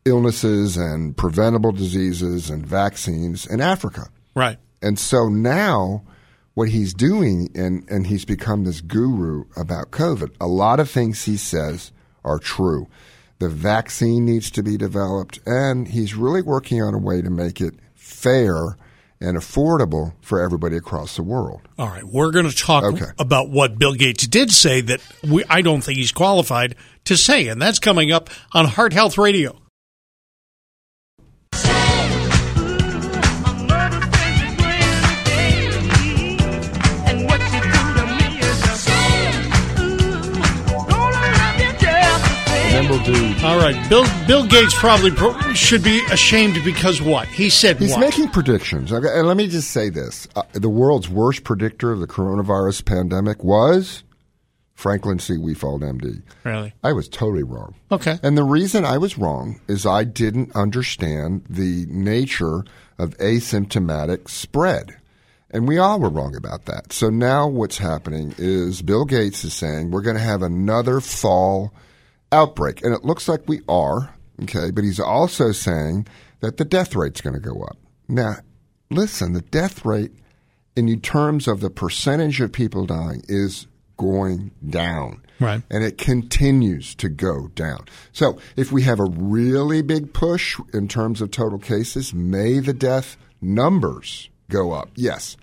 illnesses 0.06 0.78
and 0.78 1.18
preventable 1.18 1.72
diseases 1.72 2.52
and 2.52 2.64
vaccines 2.64 3.48
in 3.48 3.60
Africa. 3.60 4.08
right. 4.36 4.58
And 4.84 5.00
so 5.00 5.30
now 5.30 6.04
what 6.54 6.70
he's 6.70 6.94
doing, 6.94 7.50
and, 7.56 7.90
and 7.90 8.06
he's 8.06 8.24
become 8.24 8.66
this 8.66 8.82
guru 8.82 9.46
about 9.58 9.90
COVID, 9.90 10.36
a 10.40 10.48
lot 10.48 10.80
of 10.80 10.92
things 10.92 11.26
he 11.26 11.38
says 11.38 11.92
are 12.24 12.38
true. 12.38 12.88
The 13.40 13.50
vaccine 13.50 14.26
needs 14.26 14.52
to 14.52 14.64
be 14.64 14.78
developed, 14.78 15.40
and 15.46 15.88
he's 15.88 16.14
really 16.16 16.42
working 16.42 16.82
on 16.82 16.94
a 16.94 16.98
way 16.98 17.22
to 17.22 17.30
make 17.30 17.62
it 17.62 17.74
fair 17.96 18.78
and 19.22 19.38
affordable 19.38 20.14
for 20.22 20.42
everybody 20.42 20.78
across 20.78 21.16
the 21.18 21.24
world. 21.24 21.62
All 21.78 21.88
right, 21.88 22.04
we're 22.06 22.32
going 22.32 22.50
to 22.50 22.56
talk 22.56 22.84
Okay. 22.86 23.06
about 23.18 23.50
what 23.50 23.78
Bill 23.78 23.94
Gates 23.94 24.26
did 24.28 24.50
say 24.52 24.80
that 24.82 25.02
we, 25.30 25.44
I 25.50 25.62
don't 25.62 25.82
think 25.82 25.98
he's 25.98 26.12
qualified 26.14 26.76
to 27.06 27.18
say, 27.18 27.48
and 27.48 27.62
that's 27.62 27.80
coming 27.80 28.12
up 28.12 28.30
on 28.54 28.66
Heart 28.66 28.94
Health 28.94 29.18
Radio. 29.18 29.59
All 43.42 43.58
right, 43.58 43.90
Bill 43.90 44.06
Bill 44.28 44.46
Gates 44.46 44.78
probably 44.78 45.12
pro- 45.12 45.34
should 45.54 45.82
be 45.82 46.02
ashamed 46.12 46.62
because 46.66 47.02
what 47.02 47.26
he 47.30 47.50
said. 47.50 47.78
He's 47.78 47.92
what? 47.92 48.02
making 48.02 48.28
predictions. 48.30 48.92
Okay, 48.92 49.08
and 49.08 49.26
let 49.26 49.38
me 49.38 49.48
just 49.48 49.72
say 49.72 49.88
this: 49.90 50.28
uh, 50.36 50.44
the 50.52 50.68
world's 50.68 51.08
worst 51.08 51.46
predictor 51.46 51.94
of 51.94 52.02
the 52.02 52.06
coronavirus 52.06 52.84
pandemic 52.84 53.42
was 53.42 54.04
Franklin 54.74 55.20
C. 55.20 55.38
Wefald, 55.38 55.84
MD. 55.84 56.22
really 56.44 56.74
I 56.84 56.92
was 56.92 57.08
totally 57.08 57.44
wrong. 57.44 57.76
okay. 57.90 58.20
And 58.22 58.38
the 58.38 58.44
reason 58.44 58.84
I 58.84 58.98
was 58.98 59.18
wrong 59.18 59.62
is 59.70 59.86
I 59.86 60.04
didn't 60.04 60.54
understand 60.54 61.46
the 61.50 61.86
nature 61.88 62.66
of 62.98 63.18
asymptomatic 63.20 64.30
spread. 64.30 64.98
And 65.50 65.66
we 65.66 65.78
all 65.78 66.00
were 66.00 66.10
wrong 66.10 66.36
about 66.36 66.66
that. 66.66 66.92
So 66.92 67.10
now 67.10 67.48
what's 67.48 67.78
happening 67.78 68.36
is 68.38 68.82
Bill 68.82 69.06
Gates 69.06 69.46
is 69.46 69.54
saying 69.54 69.92
we're 69.92 70.02
going 70.02 70.18
to 70.18 70.22
have 70.22 70.42
another 70.42 71.00
fall 71.00 71.74
outbreak. 72.32 72.84
And 72.84 72.94
it 72.94 73.04
looks 73.04 73.28
like 73.28 73.48
we 73.48 73.62
are, 73.68 74.14
okay, 74.44 74.72
but 74.72 74.84
he's 74.84 75.00
also 75.00 75.52
saying 75.52 76.08
that 76.40 76.58
the 76.58 76.66
death 76.66 76.96
rate's 76.96 77.22
going 77.22 77.36
to 77.36 77.40
go 77.40 77.62
up. 77.64 77.78
Now, 78.08 78.36
listen, 78.90 79.34
the 79.34 79.42
death 79.42 79.86
rate 79.86 80.12
in 80.76 81.02
terms 81.02 81.48
of 81.48 81.60
the 81.60 81.70
percentage 81.70 82.40
of 82.42 82.52
people 82.52 82.86
dying 82.86 83.24
is 83.28 83.68
going 83.98 84.52
down. 84.68 85.22
Right. 85.40 85.62
And 85.70 85.84
it 85.84 85.98
continues 85.98 86.96
to 86.96 87.10
go 87.10 87.48
down. 87.50 87.86
So 88.12 88.40
if 88.56 88.72
we 88.72 88.84
have 88.84 89.00
a 89.00 89.06
really 89.06 89.82
big 89.82 90.14
push 90.14 90.60
in 90.74 90.88
terms 90.88 91.22
of 91.22 91.32
total 91.32 91.60
cases, 91.60 92.14
may 92.14 92.60
the 92.60 92.74
death 92.74 93.18
numbers 93.42 94.30
go 94.50 94.72
up? 94.72 94.90
Yes. 94.96 95.38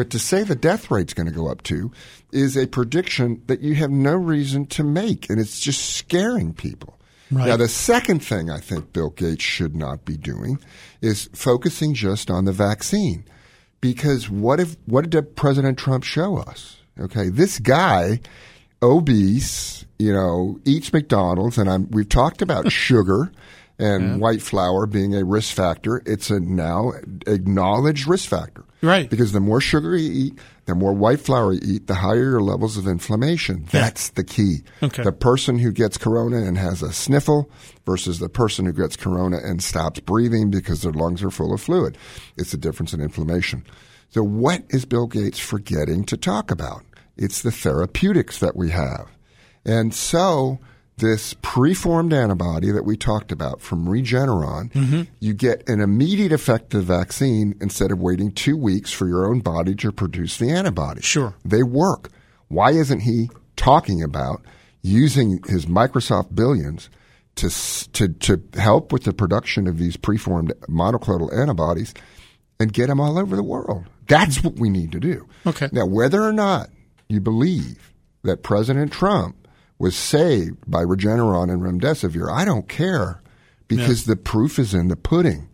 But 0.00 0.08
to 0.12 0.18
say 0.18 0.44
the 0.44 0.54
death 0.54 0.90
rate's 0.90 1.12
going 1.12 1.26
to 1.26 1.34
go 1.34 1.48
up 1.48 1.62
too 1.62 1.92
is 2.32 2.56
a 2.56 2.66
prediction 2.66 3.42
that 3.48 3.60
you 3.60 3.74
have 3.74 3.90
no 3.90 4.14
reason 4.14 4.64
to 4.68 4.82
make, 4.82 5.28
and 5.28 5.38
it's 5.38 5.60
just 5.60 5.94
scaring 5.94 6.54
people. 6.54 6.98
Right. 7.30 7.48
Now, 7.48 7.58
the 7.58 7.68
second 7.68 8.20
thing 8.20 8.48
I 8.48 8.60
think 8.60 8.94
Bill 8.94 9.10
Gates 9.10 9.44
should 9.44 9.76
not 9.76 10.06
be 10.06 10.16
doing 10.16 10.58
is 11.02 11.28
focusing 11.34 11.92
just 11.92 12.30
on 12.30 12.46
the 12.46 12.52
vaccine. 12.52 13.26
Because 13.82 14.30
what 14.30 14.58
if 14.58 14.74
what 14.86 15.10
did 15.10 15.36
President 15.36 15.78
Trump 15.78 16.04
show 16.04 16.38
us? 16.38 16.78
Okay, 16.98 17.28
this 17.28 17.58
guy, 17.58 18.20
obese, 18.80 19.84
you 19.98 20.14
know, 20.14 20.58
eats 20.64 20.94
McDonald's, 20.94 21.58
and 21.58 21.68
I'm, 21.68 21.90
we've 21.90 22.08
talked 22.08 22.40
about 22.40 22.72
sugar 22.72 23.30
and 23.78 24.18
white 24.18 24.40
flour 24.40 24.86
being 24.86 25.14
a 25.14 25.26
risk 25.26 25.54
factor. 25.54 26.02
It's 26.06 26.30
a 26.30 26.40
now 26.40 26.92
acknowledged 27.26 28.06
risk 28.06 28.30
factor. 28.30 28.64
Right. 28.82 29.10
Because 29.10 29.32
the 29.32 29.40
more 29.40 29.60
sugar 29.60 29.96
you 29.96 30.10
eat, 30.10 30.38
the 30.64 30.74
more 30.74 30.92
white 30.92 31.20
flour 31.20 31.52
you 31.52 31.60
eat, 31.62 31.86
the 31.86 31.96
higher 31.96 32.30
your 32.30 32.40
levels 32.40 32.76
of 32.76 32.86
inflammation. 32.86 33.66
That's 33.70 34.10
the 34.10 34.24
key. 34.24 34.62
Okay. 34.82 35.02
The 35.02 35.12
person 35.12 35.58
who 35.58 35.72
gets 35.72 35.98
corona 35.98 36.38
and 36.38 36.56
has 36.56 36.82
a 36.82 36.92
sniffle 36.92 37.50
versus 37.84 38.18
the 38.18 38.28
person 38.28 38.66
who 38.66 38.72
gets 38.72 38.96
corona 38.96 39.38
and 39.42 39.62
stops 39.62 40.00
breathing 40.00 40.50
because 40.50 40.82
their 40.82 40.92
lungs 40.92 41.22
are 41.22 41.30
full 41.30 41.52
of 41.52 41.60
fluid. 41.60 41.98
It's 42.36 42.52
the 42.52 42.56
difference 42.56 42.92
in 42.92 43.00
inflammation. 43.00 43.64
So 44.10 44.22
what 44.22 44.64
is 44.70 44.84
Bill 44.84 45.06
Gates 45.06 45.38
forgetting 45.38 46.04
to 46.04 46.16
talk 46.16 46.50
about? 46.50 46.84
It's 47.16 47.42
the 47.42 47.52
therapeutics 47.52 48.38
that 48.38 48.56
we 48.56 48.70
have. 48.70 49.08
And 49.64 49.94
so 49.94 50.58
this 51.00 51.34
preformed 51.42 52.12
antibody 52.12 52.70
that 52.70 52.84
we 52.84 52.96
talked 52.96 53.32
about 53.32 53.60
from 53.60 53.86
Regeneron, 53.86 54.72
mm-hmm. 54.72 55.02
you 55.18 55.34
get 55.34 55.68
an 55.68 55.80
immediate 55.80 56.32
effect 56.32 56.72
of 56.74 56.86
the 56.86 56.94
vaccine 56.94 57.56
instead 57.60 57.90
of 57.90 58.00
waiting 58.00 58.30
two 58.30 58.56
weeks 58.56 58.92
for 58.92 59.08
your 59.08 59.26
own 59.26 59.40
body 59.40 59.74
to 59.76 59.90
produce 59.90 60.36
the 60.36 60.50
antibody. 60.50 61.02
Sure. 61.02 61.34
They 61.44 61.62
work. 61.62 62.10
Why 62.48 62.70
isn't 62.70 63.00
he 63.00 63.30
talking 63.56 64.02
about 64.02 64.42
using 64.82 65.40
his 65.46 65.66
Microsoft 65.66 66.34
billions 66.34 66.88
to, 67.36 67.48
to, 67.92 68.08
to 68.08 68.42
help 68.54 68.92
with 68.92 69.04
the 69.04 69.12
production 69.12 69.66
of 69.66 69.78
these 69.78 69.96
preformed 69.96 70.52
monoclonal 70.68 71.36
antibodies 71.36 71.94
and 72.58 72.72
get 72.72 72.88
them 72.88 73.00
all 73.00 73.18
over 73.18 73.36
the 73.36 73.42
world? 73.42 73.86
That's 74.06 74.42
what 74.42 74.56
we 74.56 74.68
need 74.68 74.92
to 74.92 75.00
do. 75.00 75.28
Okay. 75.46 75.68
Now, 75.72 75.86
whether 75.86 76.22
or 76.22 76.32
not 76.32 76.70
you 77.08 77.20
believe 77.20 77.92
that 78.22 78.42
President 78.42 78.92
Trump 78.92 79.36
was 79.80 79.96
saved 79.96 80.58
by 80.70 80.84
Regeneron 80.84 81.50
and 81.50 81.62
Remdesivir, 81.62 82.30
I 82.30 82.44
don't 82.44 82.68
care 82.68 83.22
because 83.66 84.04
the 84.04 84.14
proof 84.14 84.58
is 84.58 84.74
in 84.74 84.88
the 84.88 84.96
pudding. 84.96 85.48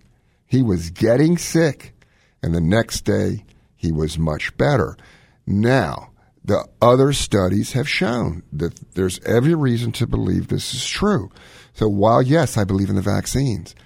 He 0.44 0.62
was 0.62 0.90
getting 0.90 1.38
sick, 1.38 1.94
and 2.42 2.52
the 2.52 2.60
next 2.60 3.02
day 3.02 3.44
he 3.76 3.92
was 3.92 4.18
much 4.18 4.56
better. 4.56 4.96
Now, 5.46 6.10
the 6.44 6.66
other 6.82 7.12
studies 7.12 7.72
have 7.72 7.88
shown 7.88 8.42
that 8.52 8.94
there's 8.94 9.20
every 9.20 9.54
reason 9.54 9.92
to 9.92 10.08
believe 10.08 10.48
this 10.48 10.74
is 10.74 10.84
true. 10.84 11.30
So 11.72 11.88
while, 11.88 12.20
yes, 12.20 12.56
I 12.56 12.64
believe 12.64 12.90
in 12.90 12.96
the 12.96 13.02
vaccines, 13.02 13.76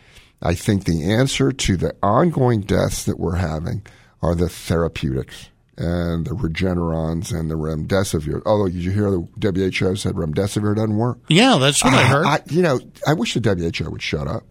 I 0.40 0.54
think 0.54 0.84
the 0.84 1.12
answer 1.12 1.52
to 1.52 1.76
the 1.76 1.94
ongoing 2.02 2.62
deaths 2.62 3.04
that 3.04 3.20
we're 3.20 3.36
having 3.36 3.84
are 4.22 4.34
the 4.34 4.48
therapeutics 4.48 5.49
and 5.80 6.26
the 6.26 6.32
Regenerons 6.32 7.32
and 7.32 7.50
the 7.50 7.54
Remdesivir. 7.54 8.42
Although, 8.44 8.68
did 8.68 8.84
you 8.84 8.90
hear 8.90 9.10
the 9.10 9.26
WHO 9.40 9.96
said 9.96 10.14
Remdesivir 10.14 10.76
doesn't 10.76 10.96
work? 10.96 11.18
Yeah, 11.28 11.56
that's 11.58 11.82
what 11.82 11.94
I 11.94 12.02
heard. 12.02 12.26
I, 12.26 12.42
you 12.50 12.60
know, 12.60 12.80
I 13.06 13.14
wish 13.14 13.32
the 13.32 13.40
WHO 13.40 13.90
would 13.90 14.02
shut 14.02 14.28
up 14.28 14.44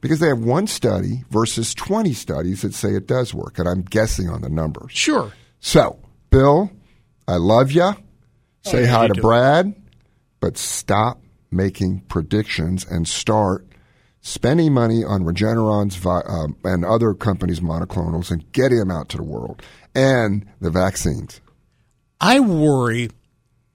because 0.00 0.20
they 0.20 0.28
have 0.28 0.38
one 0.38 0.66
study 0.66 1.24
versus 1.28 1.74
20 1.74 2.14
studies 2.14 2.62
that 2.62 2.72
say 2.72 2.94
it 2.94 3.06
does 3.06 3.34
work, 3.34 3.58
and 3.58 3.68
I'm 3.68 3.82
guessing 3.82 4.30
on 4.30 4.40
the 4.40 4.48
numbers. 4.48 4.92
sure. 4.92 5.32
So, 5.62 5.98
Bill, 6.30 6.70
I 7.28 7.36
love 7.36 7.70
you. 7.70 7.92
Say 8.62 8.82
yeah, 8.82 8.88
hi 8.88 9.08
to. 9.08 9.20
Brad, 9.20 9.74
but 10.40 10.56
stop 10.56 11.20
making 11.50 12.00
predictions 12.08 12.86
and 12.86 13.06
start 13.06 13.66
spending 14.22 14.72
money 14.72 15.04
on 15.04 15.24
Regeneron's 15.24 16.04
um, 16.06 16.56
and 16.64 16.84
other 16.86 17.12
companies' 17.12 17.60
monoclonals 17.60 18.30
and 18.30 18.50
getting 18.52 18.78
them 18.78 18.90
out 18.90 19.10
to 19.10 19.18
the 19.18 19.22
world 19.22 19.62
and 19.94 20.46
the 20.60 20.70
vaccines. 20.70 21.40
I 22.20 22.40
worry 22.40 23.10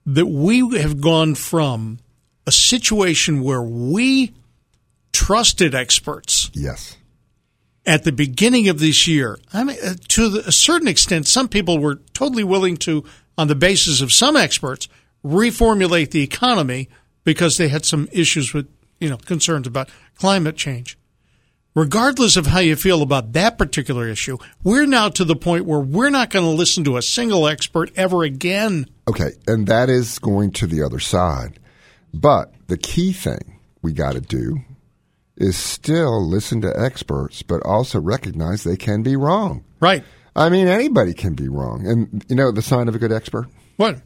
that 0.06 0.26
we 0.26 0.78
have 0.78 1.00
gone 1.00 1.34
from 1.34 1.98
a 2.46 2.52
situation 2.52 3.42
where 3.42 3.62
we 3.62 4.32
trusted 5.12 5.74
experts 5.74 6.50
Yes. 6.54 6.96
at 7.84 8.04
the 8.04 8.12
beginning 8.12 8.68
of 8.68 8.78
this 8.78 9.08
year. 9.08 9.38
I 9.52 9.64
mean, 9.64 9.76
uh, 9.84 9.94
to 10.08 10.28
the, 10.28 10.48
a 10.48 10.52
certain 10.52 10.88
extent, 10.88 11.26
some 11.26 11.48
people 11.48 11.78
were 11.78 11.96
totally 12.12 12.44
willing 12.44 12.76
to, 12.78 13.04
on 13.36 13.48
the 13.48 13.54
basis 13.54 14.00
of 14.00 14.12
some 14.12 14.36
experts, 14.36 14.88
reformulate 15.24 16.10
the 16.10 16.22
economy 16.22 16.88
because 17.24 17.56
they 17.56 17.68
had 17.68 17.84
some 17.84 18.08
issues 18.12 18.54
with, 18.54 18.68
you 19.00 19.08
know, 19.08 19.16
concerns 19.16 19.66
about 19.66 19.88
climate 20.16 20.56
change. 20.56 20.96
Regardless 21.76 22.38
of 22.38 22.46
how 22.46 22.60
you 22.60 22.74
feel 22.74 23.02
about 23.02 23.34
that 23.34 23.58
particular 23.58 24.08
issue, 24.08 24.38
we're 24.64 24.86
now 24.86 25.10
to 25.10 25.26
the 25.26 25.36
point 25.36 25.66
where 25.66 25.78
we're 25.78 26.08
not 26.08 26.30
going 26.30 26.46
to 26.46 26.50
listen 26.50 26.84
to 26.84 26.96
a 26.96 27.02
single 27.02 27.46
expert 27.46 27.92
ever 27.96 28.22
again. 28.22 28.86
Okay, 29.06 29.32
and 29.46 29.66
that 29.66 29.90
is 29.90 30.18
going 30.18 30.52
to 30.52 30.66
the 30.66 30.82
other 30.82 30.98
side. 30.98 31.58
But 32.14 32.54
the 32.68 32.78
key 32.78 33.12
thing 33.12 33.60
we 33.82 33.92
got 33.92 34.14
to 34.14 34.22
do 34.22 34.60
is 35.36 35.58
still 35.58 36.26
listen 36.26 36.62
to 36.62 36.80
experts, 36.80 37.42
but 37.42 37.62
also 37.62 38.00
recognize 38.00 38.64
they 38.64 38.78
can 38.78 39.02
be 39.02 39.14
wrong. 39.14 39.62
Right. 39.78 40.02
I 40.34 40.48
mean, 40.48 40.68
anybody 40.68 41.12
can 41.12 41.34
be 41.34 41.50
wrong. 41.50 41.86
And 41.86 42.24
you 42.26 42.36
know 42.36 42.52
the 42.52 42.62
sign 42.62 42.88
of 42.88 42.94
a 42.94 42.98
good 42.98 43.12
expert? 43.12 43.48
What? 43.76 44.00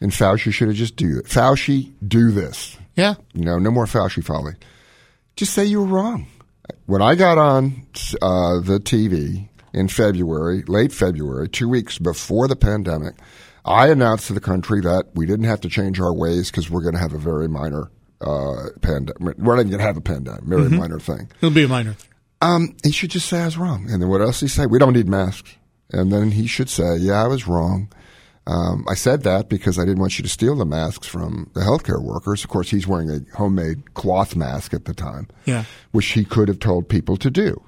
And 0.00 0.12
Fauci 0.12 0.52
should 0.52 0.68
have 0.68 0.76
just 0.76 0.94
do 0.94 1.18
it. 1.18 1.26
Fauci, 1.26 1.92
do 2.06 2.30
this. 2.30 2.78
Yeah. 2.94 3.14
You 3.32 3.44
know, 3.44 3.58
no 3.58 3.72
more 3.72 3.86
Fauci 3.86 4.24
folly. 4.24 4.52
Just 5.34 5.54
say 5.54 5.64
you 5.64 5.80
were 5.80 5.86
wrong. 5.86 6.28
When 6.86 7.02
I 7.02 7.14
got 7.14 7.38
on 7.38 7.86
uh, 8.22 8.60
the 8.60 8.80
TV 8.82 9.48
in 9.72 9.88
February, 9.88 10.62
late 10.66 10.92
February, 10.92 11.48
two 11.48 11.68
weeks 11.68 11.98
before 11.98 12.48
the 12.48 12.56
pandemic, 12.56 13.14
I 13.64 13.88
announced 13.88 14.26
to 14.28 14.32
the 14.32 14.40
country 14.40 14.80
that 14.80 15.06
we 15.14 15.26
didn't 15.26 15.46
have 15.46 15.60
to 15.62 15.68
change 15.68 16.00
our 16.00 16.14
ways 16.14 16.50
because 16.50 16.70
we're 16.70 16.82
going 16.82 16.94
to 16.94 17.00
have 17.00 17.12
a 17.12 17.18
very 17.18 17.48
minor 17.48 17.90
uh, 18.20 18.68
pandemic. 18.80 19.38
We're 19.38 19.56
not 19.56 19.60
even 19.60 19.70
going 19.70 19.80
to 19.80 19.86
have 19.86 19.96
a 19.96 20.02
pandemic, 20.02 20.42
very 20.44 20.68
minor 20.68 20.98
thing. 20.98 21.30
It'll 21.38 21.54
be 21.54 21.64
a 21.64 21.68
minor 21.68 21.92
thing. 21.92 22.10
Um, 22.42 22.76
he 22.82 22.90
should 22.90 23.10
just 23.10 23.28
say 23.28 23.40
I 23.40 23.44
was 23.44 23.58
wrong. 23.58 23.90
And 23.90 24.00
then 24.00 24.08
what 24.08 24.22
else 24.22 24.40
he 24.40 24.48
say? 24.48 24.66
We 24.66 24.78
don't 24.78 24.94
need 24.94 25.08
masks. 25.08 25.56
And 25.92 26.12
then 26.12 26.30
he 26.30 26.46
should 26.46 26.70
say, 26.70 26.96
yeah, 26.96 27.22
I 27.22 27.26
was 27.26 27.46
wrong. 27.46 27.92
Um, 28.50 28.84
I 28.88 28.94
said 28.94 29.22
that 29.22 29.48
because 29.48 29.78
I 29.78 29.82
didn't 29.84 30.00
want 30.00 30.18
you 30.18 30.24
to 30.24 30.28
steal 30.28 30.56
the 30.56 30.64
masks 30.64 31.06
from 31.06 31.50
the 31.54 31.60
healthcare 31.60 32.02
workers. 32.02 32.42
Of 32.42 32.50
course, 32.50 32.70
he's 32.70 32.86
wearing 32.86 33.08
a 33.08 33.20
homemade 33.36 33.94
cloth 33.94 34.34
mask 34.34 34.74
at 34.74 34.86
the 34.86 34.94
time, 34.94 35.28
Yeah. 35.44 35.64
which 35.92 36.06
he 36.06 36.24
could 36.24 36.48
have 36.48 36.58
told 36.58 36.88
people 36.88 37.16
to 37.18 37.30
do. 37.30 37.62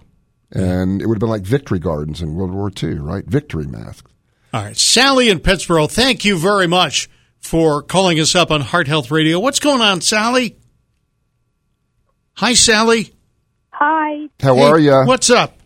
And 0.51 1.01
it 1.01 1.07
would 1.07 1.15
have 1.17 1.21
been 1.21 1.29
like 1.31 1.43
victory 1.43 1.79
gardens 1.79 2.21
in 2.21 2.35
World 2.35 2.51
War 2.53 2.71
II, 2.83 2.95
right? 2.95 3.25
Victory 3.25 3.67
masks. 3.67 4.11
All 4.53 4.63
right. 4.65 4.77
Sally 4.77 5.31
in 5.31 5.39
Pittsburgh, 5.41 5.89
thank 5.89 6.25
you 6.25 6.37
very 6.37 6.67
much 6.67 7.09
for 7.39 7.81
calling 7.83 8.19
us 8.19 8.35
up 8.35 8.51
on 8.51 8.61
Heart 8.61 8.89
Health 8.89 9.11
Radio. 9.11 9.39
What's 9.39 9.61
going 9.61 9.81
on, 9.81 10.01
Sally? 10.01 10.57
Hi, 12.35 12.55
Sally. 12.55 13.15
Hi. 13.71 14.29
How 14.41 14.55
Hey, 14.57 14.63
are 14.63 14.79
you? 14.79 15.03
What's 15.07 15.31
up? 15.31 15.57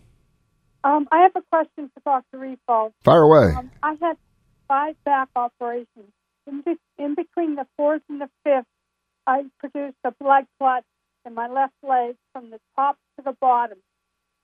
Um, 0.83 1.07
I 1.11 1.21
have 1.23 1.31
a 1.35 1.41
question 1.49 1.89
for 1.93 1.99
Dr. 2.05 2.37
Refal. 2.39 2.93
Fire 3.03 3.23
away. 3.23 3.53
Um, 3.57 3.71
I 3.83 3.95
had 4.01 4.15
five 4.67 4.95
back 5.03 5.29
operations. 5.35 6.11
In, 6.45 6.61
be- 6.61 6.79
in 6.97 7.15
between 7.15 7.55
the 7.55 7.67
fourth 7.75 8.01
and 8.09 8.21
the 8.21 8.29
fifth, 8.43 8.65
I 9.25 9.43
produced 9.59 9.97
a 10.03 10.11
blood 10.11 10.45
clot 10.57 10.83
in 11.25 11.33
my 11.33 11.47
left 11.47 11.73
leg 11.83 12.15
from 12.33 12.49
the 12.49 12.59
top 12.75 12.97
to 13.17 13.23
the 13.23 13.33
bottom. 13.39 13.77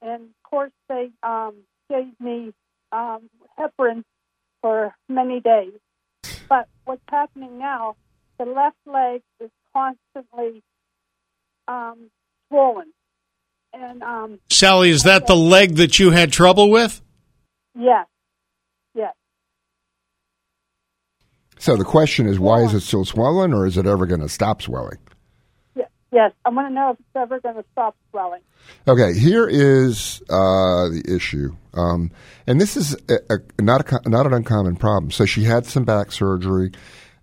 And 0.01 0.23
of 0.23 0.43
course, 0.49 0.71
they 0.89 1.11
um, 1.23 1.55
gave 1.89 2.19
me 2.19 2.51
um, 2.91 3.29
heparin 3.57 4.03
for 4.61 4.93
many 5.07 5.39
days. 5.39 5.73
But 6.49 6.67
what's 6.85 7.01
happening 7.09 7.57
now, 7.57 7.95
the 8.37 8.45
left 8.45 8.77
leg 8.85 9.21
is 9.39 9.49
constantly 9.73 10.61
um, 11.67 12.09
swollen. 12.49 12.91
And 13.73 14.03
um, 14.03 14.39
Sally, 14.51 14.89
is 14.89 15.03
that 15.03 15.25
the 15.25 15.35
leg 15.35 15.77
that 15.77 15.97
you 15.99 16.11
had 16.11 16.31
trouble 16.31 16.69
with? 16.69 17.01
yes, 17.75 17.83
yes. 17.83 18.07
So 21.63 21.77
the 21.77 21.85
question 21.85 22.27
is, 22.27 22.41
why 22.41 22.59
is 22.59 22.73
it 22.73 22.81
still 22.81 23.05
swelling, 23.05 23.53
or 23.53 23.65
is 23.65 23.77
it 23.77 23.85
ever 23.85 24.05
going 24.05 24.19
to 24.19 24.27
stop 24.27 24.61
swelling? 24.61 24.97
Ye- 25.77 25.85
Yes, 26.11 26.33
I 26.43 26.49
want 26.49 26.67
to 26.67 26.73
know 26.73 26.89
if 26.89 26.99
it's 26.99 27.15
ever 27.15 27.39
going 27.39 27.55
to 27.55 27.63
stop 27.71 27.95
swelling. 28.11 28.41
Okay, 28.85 29.17
here 29.17 29.47
is 29.47 30.21
uh, 30.29 30.89
the 30.89 31.03
issue, 31.07 31.55
um, 31.73 32.11
and 32.47 32.59
this 32.59 32.75
is 32.75 32.97
a, 33.07 33.35
a, 33.35 33.61
not 33.61 33.89
a, 33.89 34.09
not 34.09 34.25
an 34.27 34.33
uncommon 34.33 34.75
problem. 34.75 35.09
So 35.09 35.25
she 35.25 35.45
had 35.45 35.65
some 35.65 35.85
back 35.85 36.11
surgery. 36.11 36.73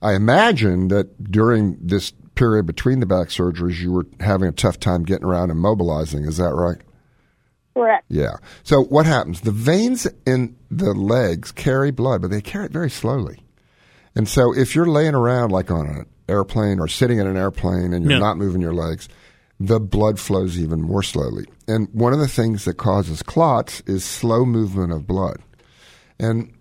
I 0.00 0.14
imagine 0.14 0.88
that 0.88 1.22
during 1.31 1.76
this 1.79 2.14
period 2.35 2.64
between 2.64 3.00
the 3.00 3.07
back 3.07 3.29
surgeries, 3.29 3.79
you 3.79 3.92
were 3.92 4.07
having 4.20 4.48
a 4.48 4.53
tough 4.53 4.81
time 4.81 5.03
getting 5.05 5.26
around 5.26 5.50
and 5.50 5.61
mobilizing. 5.61 6.24
Is 6.24 6.38
that 6.38 6.55
right? 6.55 6.79
Correct. 7.74 8.07
Yeah. 8.09 8.37
So 8.62 8.85
what 8.85 9.05
happens? 9.05 9.42
The 9.42 9.53
veins 9.53 10.07
in 10.24 10.57
the 10.70 10.94
legs 10.94 11.53
carry 11.53 11.90
blood, 11.90 12.22
but 12.22 12.31
they 12.31 12.40
carry 12.40 12.64
it 12.64 12.72
very 12.72 12.88
slowly. 12.88 13.44
And 14.14 14.29
so 14.29 14.55
if 14.55 14.75
you're 14.75 14.87
laying 14.87 15.14
around 15.14 15.51
like 15.53 15.70
on 15.70 15.87
an 15.87 16.07
airplane 16.29 16.81
or 16.81 16.88
sitting 16.88 17.18
in 17.18 17.27
an 17.27 17.37
airplane 17.37 17.92
and 17.92 18.05
you're 18.05 18.18
not 18.18 18.38
moving 18.38 18.61
your 18.61 18.75
legs, 18.75 19.09
the 19.59 19.79
blood 19.79 20.18
flows 20.18 20.59
even 20.59 20.81
more 20.81 21.03
slowly. 21.03 21.44
And 21.68 21.88
one 21.92 22.12
of 22.12 22.18
the 22.18 22.29
things 22.29 22.64
that 22.64 22.75
causes 22.75 23.23
clots 23.23 23.83
is 23.87 24.05
slow 24.05 24.44
movement 24.44 24.92
of 24.92 25.07
blood. 25.07 25.37
And 26.18 26.53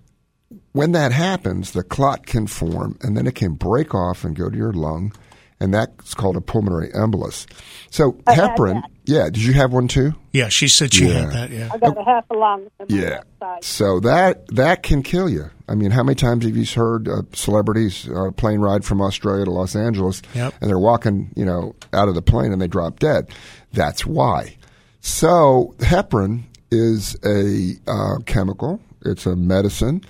when 0.73 0.91
that 0.91 1.11
happens, 1.11 1.71
the 1.71 1.83
clot 1.83 2.25
can 2.25 2.47
form 2.47 2.97
and 3.01 3.15
then 3.15 3.25
it 3.25 3.35
can 3.35 3.53
break 3.53 3.95
off 3.95 4.23
and 4.23 4.35
go 4.35 4.49
to 4.49 4.57
your 4.57 4.73
lung 4.73 5.13
and 5.59 5.73
that's 5.73 6.13
called 6.13 6.37
a 6.37 6.41
pulmonary 6.41 6.89
embolus. 6.91 7.45
So 7.89 8.17
I 8.27 8.35
heparin, 8.35 8.81
yeah. 9.05 9.25
Did 9.25 9.43
you 9.43 9.53
have 9.53 9.73
one 9.73 9.87
too? 9.87 10.13
Yeah, 10.31 10.49
she 10.49 10.67
said 10.67 10.93
she 10.93 11.07
Yeah. 11.07 11.13
had 11.21 11.31
that. 11.31 11.49
Yeah. 11.51 11.69
I 11.73 11.77
got 11.77 11.97
a 11.97 12.03
half 12.03 12.25
a 12.29 12.35
lung 12.35 12.67
Yeah. 12.87 13.21
So 13.61 13.99
that 14.01 14.47
that 14.55 14.83
can 14.83 15.01
kill 15.03 15.27
you. 15.29 15.49
I 15.67 15.75
mean, 15.75 15.91
how 15.91 16.03
many 16.03 16.15
times 16.15 16.45
have 16.45 16.55
you 16.57 16.65
heard 16.65 17.07
uh, 17.07 17.21
celebrities 17.33 18.07
on 18.09 18.27
a 18.27 18.31
plane 18.31 18.59
ride 18.59 18.83
from 18.85 19.01
Australia 19.01 19.45
to 19.45 19.51
Los 19.51 19.75
Angeles, 19.75 20.21
Yep. 20.33 20.53
and 20.61 20.69
they're 20.69 20.79
walking, 20.79 21.29
you 21.35 21.45
know, 21.45 21.75
out 21.93 22.07
of 22.09 22.15
the 22.15 22.21
plane 22.23 22.51
and 22.51 22.61
they 22.61 22.67
drop 22.67 22.99
dead? 22.99 23.27
That's 23.73 24.05
why. 24.05 24.55
So 25.01 25.75
heparin 25.79 26.43
is 26.71 27.15
a 27.25 27.73
uh, 27.89 28.17
chemical. 28.25 28.79
It's 29.05 29.25
a 29.25 29.35
medicine, 29.35 30.01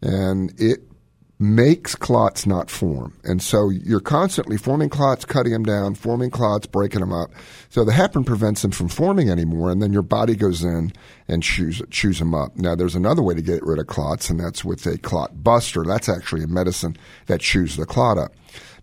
and 0.00 0.52
it 0.58 0.80
makes 1.40 1.94
clots 1.94 2.46
not 2.46 2.68
form. 2.68 3.16
And 3.22 3.40
so 3.40 3.70
you're 3.70 4.00
constantly 4.00 4.56
forming 4.56 4.88
clots, 4.88 5.24
cutting 5.24 5.52
them 5.52 5.62
down, 5.62 5.94
forming 5.94 6.30
clots, 6.30 6.66
breaking 6.66 7.00
them 7.00 7.12
up. 7.12 7.30
So 7.68 7.84
the 7.84 7.92
heparin 7.92 8.26
prevents 8.26 8.62
them 8.62 8.72
from 8.72 8.88
forming 8.88 9.30
anymore, 9.30 9.70
and 9.70 9.80
then 9.80 9.92
your 9.92 10.02
body 10.02 10.34
goes 10.34 10.64
in 10.64 10.92
and 11.28 11.42
chews, 11.42 11.80
chews 11.90 12.18
them 12.18 12.34
up. 12.34 12.56
Now, 12.56 12.74
there's 12.74 12.96
another 12.96 13.22
way 13.22 13.34
to 13.34 13.42
get 13.42 13.64
rid 13.64 13.78
of 13.78 13.86
clots, 13.86 14.30
and 14.30 14.40
that's 14.40 14.64
with 14.64 14.84
a 14.86 14.98
clot 14.98 15.44
buster. 15.44 15.84
That's 15.84 16.08
actually 16.08 16.42
a 16.42 16.48
medicine 16.48 16.96
that 17.26 17.40
chews 17.40 17.76
the 17.76 17.86
clot 17.86 18.18
up. 18.18 18.32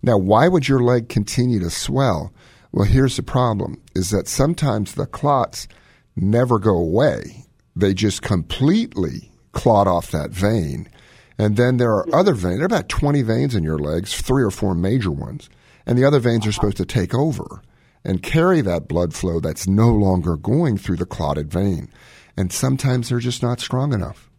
Now, 0.02 0.16
why 0.16 0.48
would 0.48 0.66
your 0.66 0.80
leg 0.80 1.10
continue 1.10 1.60
to 1.60 1.70
swell? 1.70 2.32
Well, 2.72 2.86
here's 2.86 3.16
the 3.16 3.22
problem, 3.22 3.82
is 3.94 4.10
that 4.10 4.28
sometimes 4.28 4.94
the 4.94 5.06
clots 5.06 5.68
never 6.14 6.58
go 6.58 6.76
away. 6.76 7.44
They 7.74 7.92
just 7.92 8.22
completely 8.22 9.30
clot 9.52 9.86
off 9.86 10.10
that 10.10 10.30
vein. 10.30 10.88
And 11.38 11.56
then 11.56 11.76
there 11.76 11.92
are 11.92 12.06
other 12.14 12.32
veins. 12.32 12.56
There 12.56 12.64
are 12.64 12.66
about 12.66 12.88
20 12.88 13.22
veins 13.22 13.54
in 13.54 13.62
your 13.62 13.78
legs, 13.78 14.20
three 14.20 14.42
or 14.42 14.50
four 14.50 14.74
major 14.74 15.10
ones. 15.10 15.50
And 15.86 15.98
the 15.98 16.04
other 16.04 16.18
veins 16.18 16.46
are 16.46 16.52
supposed 16.52 16.78
to 16.78 16.86
take 16.86 17.14
over 17.14 17.62
and 18.04 18.22
carry 18.22 18.60
that 18.62 18.88
blood 18.88 19.14
flow 19.14 19.40
that's 19.40 19.66
no 19.66 19.88
longer 19.88 20.36
going 20.36 20.78
through 20.78 20.96
the 20.96 21.06
clotted 21.06 21.50
vein. 21.50 21.90
And 22.36 22.52
sometimes 22.52 23.08
they're 23.08 23.18
just 23.18 23.42
not 23.42 23.60
strong 23.60 23.92
enough. 23.92 24.30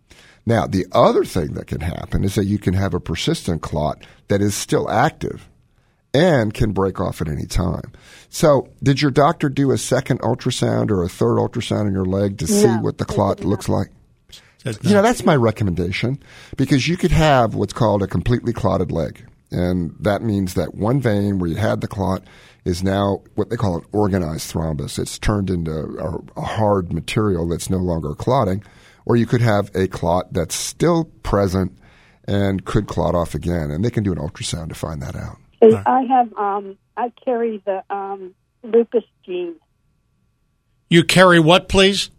Now, 0.45 0.65
the 0.65 0.85
other 0.93 1.25
thing 1.25 1.53
that 1.55 1.67
can 1.67 1.81
happen 1.81 2.23
is 2.23 2.35
that 2.35 2.45
you 2.45 2.57
can 2.57 2.73
have 2.73 2.93
a 2.93 3.01
persistent 3.01 3.61
clot 3.61 4.05
that 4.29 4.41
is 4.41 4.55
still 4.55 4.89
active 4.89 5.49
and 6.13 6.53
can 6.53 6.71
break 6.71 7.01
off 7.01 7.21
at 7.21 7.27
any 7.27 7.45
time. 7.45 7.91
So, 8.29 8.69
did 8.81 9.01
your 9.01 9.11
doctor 9.11 9.49
do 9.49 9.71
a 9.71 9.77
second 9.77 10.21
ultrasound 10.21 10.89
or 10.89 11.03
a 11.03 11.09
third 11.09 11.37
ultrasound 11.37 11.87
in 11.87 11.93
your 11.93 12.05
leg 12.05 12.37
to 12.37 12.47
see 12.47 12.67
what 12.67 12.97
the 12.97 13.05
clot 13.05 13.43
looks 13.43 13.67
like? 13.67 13.89
Said 14.63 14.77
You 14.83 14.93
know, 14.93 15.01
that's 15.01 15.23
my 15.23 15.35
recommendation 15.35 16.19
because 16.55 16.87
you 16.87 16.97
could 16.97 17.11
have 17.11 17.55
what's 17.55 17.73
called 17.73 18.03
a 18.03 18.07
completely 18.07 18.53
clotted 18.53 18.91
leg. 18.91 19.25
And 19.51 19.95
that 19.99 20.21
means 20.21 20.55
that 20.55 20.75
one 20.75 20.99
vein 20.99 21.39
where 21.39 21.49
you 21.49 21.55
had 21.55 21.81
the 21.81 21.87
clot 21.87 22.23
is 22.65 22.83
now 22.83 23.21
what 23.35 23.49
they 23.49 23.55
call 23.55 23.77
an 23.77 23.85
organized 23.93 24.53
thrombus. 24.53 24.99
It's 24.99 25.17
turned 25.17 25.49
into 25.49 25.71
a, 25.71 26.39
a 26.39 26.43
hard 26.43 26.91
material 26.91 27.47
that's 27.47 27.69
no 27.69 27.77
longer 27.77 28.13
clotting. 28.13 28.63
Or 29.05 29.15
you 29.15 29.25
could 29.25 29.39
have 29.39 29.71
a 29.73 29.87
clot 29.87 30.33
that's 30.33 30.53
still 30.53 31.05
present 31.23 31.77
and 32.25 32.65
could 32.65 32.87
clot 32.87 33.15
off 33.15 33.33
again. 33.35 33.71
And 33.71 33.85
they 33.85 33.89
can 33.89 34.03
do 34.03 34.11
an 34.11 34.17
ultrasound 34.17 34.67
to 34.69 34.75
find 34.75 35.01
that 35.01 35.15
out. 35.15 35.37
See, 35.63 35.73
I 35.73 36.01
have 36.01 36.33
um 36.37 36.77
I 36.97 37.11
carry 37.23 37.63
the 37.65 37.83
um 37.89 38.35
lupus 38.63 39.03
gene. 39.25 39.55
You 40.89 41.03
carry 41.03 41.39
what, 41.39 41.69
please? 41.69 42.09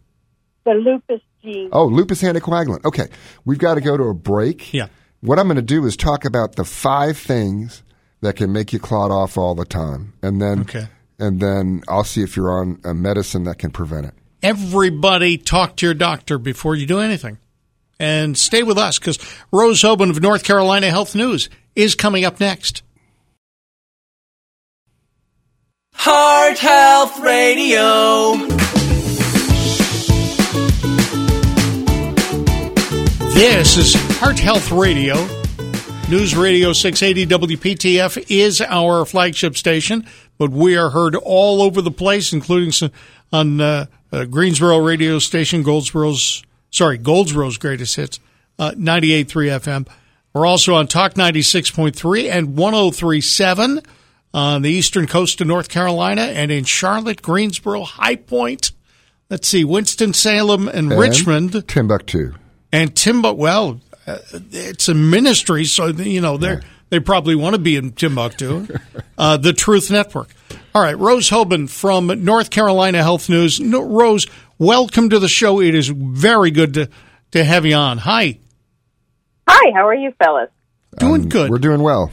The 0.64 0.72
lupus 0.72 1.20
gene. 1.42 1.68
Oh, 1.72 1.86
lupus 1.86 2.22
anticoagulant. 2.22 2.84
Okay, 2.84 3.08
we've 3.44 3.58
got 3.58 3.74
to 3.74 3.80
go 3.80 3.96
to 3.96 4.04
a 4.04 4.14
break. 4.14 4.72
Yeah. 4.72 4.88
What 5.20 5.38
I'm 5.38 5.46
going 5.46 5.56
to 5.56 5.62
do 5.62 5.84
is 5.84 5.96
talk 5.96 6.24
about 6.24 6.56
the 6.56 6.64
five 6.64 7.18
things 7.18 7.82
that 8.20 8.36
can 8.36 8.52
make 8.52 8.72
you 8.72 8.78
clot 8.78 9.10
off 9.10 9.36
all 9.36 9.54
the 9.54 9.64
time, 9.64 10.14
and 10.22 10.40
then 10.40 10.60
Okay. 10.60 10.86
and 11.18 11.40
then 11.40 11.82
I'll 11.88 12.04
see 12.04 12.22
if 12.22 12.36
you're 12.36 12.50
on 12.52 12.80
a 12.84 12.94
medicine 12.94 13.44
that 13.44 13.58
can 13.58 13.70
prevent 13.70 14.06
it. 14.06 14.14
Everybody 14.42 15.36
talk 15.38 15.76
to 15.76 15.86
your 15.86 15.94
doctor 15.94 16.38
before 16.38 16.76
you 16.76 16.86
do 16.86 17.00
anything. 17.00 17.38
And 18.00 18.38
stay 18.38 18.62
with 18.62 18.78
us 18.78 18.96
because 19.00 19.18
Rose 19.50 19.82
Hoban 19.82 20.10
of 20.10 20.22
North 20.22 20.44
Carolina 20.44 20.88
Health 20.88 21.16
News 21.16 21.50
is 21.74 21.96
coming 21.96 22.24
up 22.24 22.38
next. 22.38 22.84
Heart 25.94 26.58
Health 26.58 27.18
Radio. 27.18 28.34
This 33.38 33.76
is 33.76 33.94
Heart 34.18 34.40
Health 34.40 34.72
Radio. 34.72 35.14
News 36.10 36.34
Radio 36.34 36.72
680 36.72 37.46
WPTF 37.46 38.26
is 38.28 38.60
our 38.60 39.04
flagship 39.04 39.56
station, 39.56 40.08
but 40.38 40.50
we 40.50 40.76
are 40.76 40.90
heard 40.90 41.14
all 41.14 41.62
over 41.62 41.80
the 41.80 41.92
place, 41.92 42.32
including 42.32 42.72
on 43.32 43.60
uh, 43.60 43.86
uh, 44.10 44.24
Greensboro 44.24 44.78
radio 44.78 45.20
station, 45.20 45.62
Goldsboro's, 45.62 46.42
sorry, 46.72 46.98
Goldsboro's 46.98 47.58
greatest 47.58 47.94
hits, 47.94 48.18
uh, 48.58 48.72
98.3 48.72 49.26
FM. 49.60 49.88
We're 50.32 50.44
also 50.44 50.74
on 50.74 50.88
Talk 50.88 51.14
96.3 51.14 52.28
and 52.28 52.56
103.7 52.56 53.86
on 54.34 54.62
the 54.62 54.70
eastern 54.70 55.06
coast 55.06 55.40
of 55.40 55.46
North 55.46 55.68
Carolina 55.68 56.22
and 56.22 56.50
in 56.50 56.64
Charlotte, 56.64 57.22
Greensboro, 57.22 57.84
High 57.84 58.16
Point. 58.16 58.72
Let's 59.30 59.46
see, 59.46 59.62
Winston-Salem 59.62 60.66
and, 60.66 60.90
And 60.90 60.98
Richmond. 60.98 61.68
Timbuktu. 61.68 62.34
And 62.72 62.94
Timbu, 62.94 63.36
well, 63.36 63.80
uh, 64.06 64.18
it's 64.52 64.88
a 64.88 64.94
ministry, 64.94 65.64
so 65.64 65.86
you 65.88 66.20
know 66.20 66.36
they 66.36 66.48
are 66.48 66.60
they 66.90 67.00
probably 67.00 67.34
want 67.34 67.54
to 67.54 67.60
be 67.60 67.76
in 67.76 67.92
Timbuktu. 67.92 68.66
uh, 69.18 69.36
the 69.36 69.52
Truth 69.52 69.90
Network. 69.90 70.28
All 70.74 70.82
right, 70.82 70.96
Rose 70.96 71.30
Hoban 71.30 71.68
from 71.68 72.06
North 72.24 72.50
Carolina 72.50 72.98
Health 73.02 73.28
News. 73.28 73.60
No, 73.60 73.82
Rose, 73.82 74.26
welcome 74.58 75.10
to 75.10 75.18
the 75.18 75.28
show. 75.28 75.60
It 75.60 75.74
is 75.74 75.88
very 75.88 76.50
good 76.50 76.74
to 76.74 76.88
to 77.32 77.44
have 77.44 77.66
you 77.66 77.74
on. 77.74 77.98
Hi, 77.98 78.38
Hi, 79.46 79.72
how 79.74 79.86
are 79.86 79.94
you, 79.94 80.12
fellas? 80.22 80.50
doing 80.98 81.28
good. 81.28 81.50
We're 81.50 81.58
doing 81.58 81.82
well. 81.82 82.10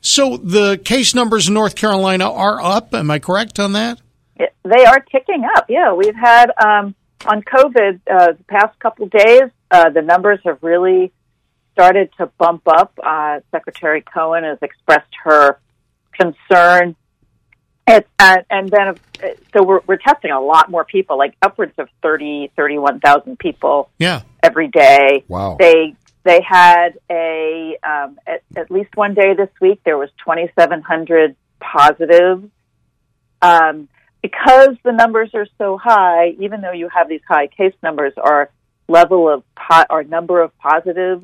so 0.00 0.36
the 0.36 0.78
case 0.78 1.14
numbers 1.14 1.48
in 1.48 1.54
North 1.54 1.74
Carolina 1.74 2.30
are 2.30 2.60
up. 2.62 2.94
Am 2.94 3.10
I 3.10 3.18
correct 3.18 3.58
on 3.58 3.72
that? 3.72 4.00
They 4.38 4.84
are 4.84 5.00
ticking 5.00 5.44
up. 5.56 5.66
Yeah, 5.68 5.94
we've 5.94 6.14
had 6.14 6.50
um, 6.62 6.94
on 7.26 7.42
COVID 7.42 8.00
uh, 8.10 8.32
the 8.32 8.44
past 8.48 8.78
couple 8.78 9.06
days. 9.06 9.50
Uh, 9.70 9.90
the 9.90 10.02
numbers 10.02 10.40
have 10.44 10.58
really 10.62 11.12
started 11.72 12.10
to 12.18 12.26
bump 12.38 12.62
up. 12.66 12.98
Uh, 13.02 13.40
Secretary 13.50 14.02
Cohen 14.02 14.44
has 14.44 14.58
expressed 14.62 15.12
her 15.24 15.58
concern. 16.12 16.96
It's, 17.86 18.08
uh, 18.18 18.38
and 18.50 18.68
then, 18.68 18.88
uh, 18.88 19.28
so 19.54 19.62
we're, 19.62 19.80
we're 19.86 19.96
testing 19.96 20.30
a 20.30 20.40
lot 20.40 20.70
more 20.70 20.84
people, 20.84 21.16
like 21.16 21.34
upwards 21.40 21.72
of 21.78 21.88
30, 22.02 22.52
31,000 22.56 23.38
people 23.38 23.90
Yeah. 23.98 24.22
every 24.42 24.68
day. 24.68 25.24
Wow. 25.28 25.56
They 25.58 25.94
they 26.24 26.42
had 26.46 26.98
a 27.10 27.78
um, 27.82 28.18
at, 28.26 28.42
at 28.54 28.70
least 28.70 28.94
one 28.96 29.14
day 29.14 29.32
this 29.34 29.48
week 29.62 29.80
there 29.84 29.96
was 29.96 30.10
2,700 30.26 31.34
positives. 31.58 32.50
Um, 33.40 33.88
because 34.20 34.76
the 34.84 34.92
numbers 34.92 35.30
are 35.32 35.46
so 35.56 35.78
high, 35.78 36.34
even 36.40 36.60
though 36.60 36.72
you 36.72 36.88
have 36.94 37.08
these 37.08 37.22
high 37.26 37.46
case 37.46 37.72
numbers, 37.82 38.12
our 38.18 38.50
level 38.88 39.28
of 39.32 39.42
po- 39.54 39.84
our 39.90 40.02
number 40.04 40.40
of 40.42 40.56
positive 40.58 41.22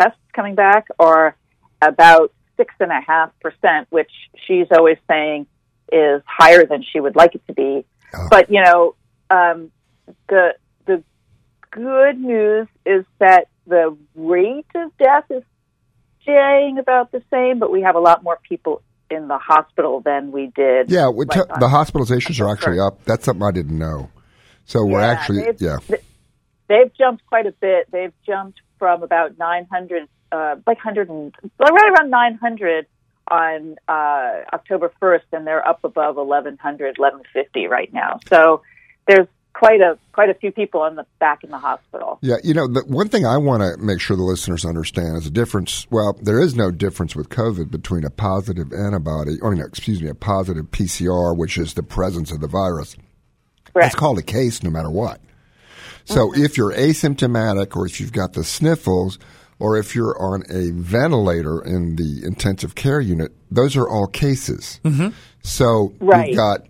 tests 0.00 0.18
coming 0.34 0.54
back 0.54 0.86
are 0.98 1.36
about 1.82 2.32
six 2.56 2.74
and 2.80 2.90
a 2.92 3.00
half 3.00 3.30
percent, 3.40 3.86
which 3.90 4.10
she's 4.46 4.66
always 4.76 4.98
saying 5.08 5.46
is 5.90 6.22
higher 6.26 6.64
than 6.66 6.84
she 6.92 7.00
would 7.00 7.16
like 7.16 7.34
it 7.34 7.46
to 7.46 7.52
be. 7.54 7.84
Oh. 8.14 8.28
But 8.30 8.50
you 8.50 8.62
know, 8.62 8.94
um, 9.30 9.70
the 10.28 10.54
the 10.86 11.02
good 11.70 12.18
news 12.20 12.68
is 12.84 13.04
that 13.18 13.48
the 13.66 13.96
rate 14.14 14.66
of 14.74 14.96
death 14.98 15.24
is 15.30 15.42
staying 16.22 16.78
about 16.78 17.12
the 17.12 17.22
same, 17.30 17.58
but 17.58 17.70
we 17.70 17.82
have 17.82 17.94
a 17.96 18.00
lot 18.00 18.22
more 18.22 18.38
people 18.48 18.82
in 19.10 19.28
the 19.28 19.38
hospital 19.38 20.00
than 20.00 20.32
we 20.32 20.52
did. 20.54 20.90
Yeah, 20.90 21.08
we 21.08 21.24
t- 21.24 21.40
the 21.40 21.66
hospitalizations 21.68 22.40
are 22.44 22.50
actually 22.50 22.78
up. 22.80 23.02
That's 23.04 23.24
something 23.24 23.42
I 23.46 23.50
didn't 23.52 23.78
know. 23.78 24.10
So 24.66 24.84
we're 24.84 25.00
Yeah, 25.00 25.06
actually 25.06 25.46
yeah. 25.58 25.76
th- 25.86 26.02
They've 26.68 26.92
jumped 26.94 27.26
quite 27.26 27.46
a 27.46 27.52
bit. 27.52 27.90
They've 27.90 28.12
jumped 28.26 28.60
from 28.78 29.02
about 29.02 29.38
900, 29.38 30.08
uh, 30.30 30.56
like 30.66 30.76
100 30.76 31.08
and, 31.08 31.34
right 31.58 31.92
around 31.92 32.10
900 32.10 32.86
on 33.30 33.76
uh, 33.88 34.44
October 34.52 34.92
1st, 35.00 35.22
and 35.32 35.46
they're 35.46 35.66
up 35.66 35.80
above 35.84 36.16
1100, 36.16 36.98
1150 36.98 37.66
right 37.66 37.92
now. 37.92 38.20
So 38.28 38.62
there's 39.06 39.26
quite 39.58 39.80
a 39.80 39.98
quite 40.12 40.30
a 40.30 40.34
few 40.34 40.52
people 40.52 40.84
in 40.86 40.94
the 40.94 41.04
back 41.18 41.42
in 41.42 41.50
the 41.50 41.58
hospital. 41.58 42.18
Yeah, 42.22 42.36
you 42.44 42.54
know, 42.54 42.68
the 42.68 42.84
one 42.86 43.08
thing 43.08 43.26
I 43.26 43.36
want 43.38 43.62
to 43.62 43.76
make 43.84 44.00
sure 44.00 44.16
the 44.16 44.22
listeners 44.22 44.64
understand 44.64 45.16
is 45.18 45.24
the 45.24 45.30
difference. 45.30 45.86
Well, 45.90 46.16
there 46.22 46.40
is 46.40 46.54
no 46.54 46.70
difference 46.70 47.16
with 47.16 47.28
COVID 47.28 47.70
between 47.70 48.04
a 48.04 48.10
positive 48.10 48.72
antibody, 48.72 49.38
or 49.42 49.54
no, 49.54 49.64
excuse 49.64 50.00
me, 50.00 50.08
a 50.08 50.14
positive 50.14 50.66
PCR, 50.66 51.36
which 51.36 51.58
is 51.58 51.74
the 51.74 51.82
presence 51.82 52.30
of 52.30 52.40
the 52.40 52.46
virus. 52.46 52.96
Correct. 53.72 53.86
It's 53.86 53.94
called 53.94 54.18
a 54.18 54.22
case 54.22 54.62
no 54.62 54.70
matter 54.70 54.90
what. 54.90 55.20
So 56.08 56.32
if 56.34 56.56
you're 56.56 56.72
asymptomatic 56.72 57.76
or 57.76 57.86
if 57.86 58.00
you've 58.00 58.12
got 58.12 58.32
the 58.32 58.42
sniffles, 58.44 59.18
or 59.58 59.76
if 59.76 59.94
you're 59.94 60.16
on 60.20 60.44
a 60.50 60.70
ventilator 60.70 61.60
in 61.60 61.96
the 61.96 62.22
intensive 62.24 62.74
care 62.74 63.00
unit, 63.00 63.32
those 63.50 63.76
are 63.76 63.88
all 63.88 64.06
cases. 64.06 64.80
Mm-hmm. 64.84 65.08
So 65.42 65.92
Right. 66.00 66.28
you've 66.28 66.36
got 66.36 66.66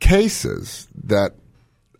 cases 0.00 0.88
that 1.04 1.34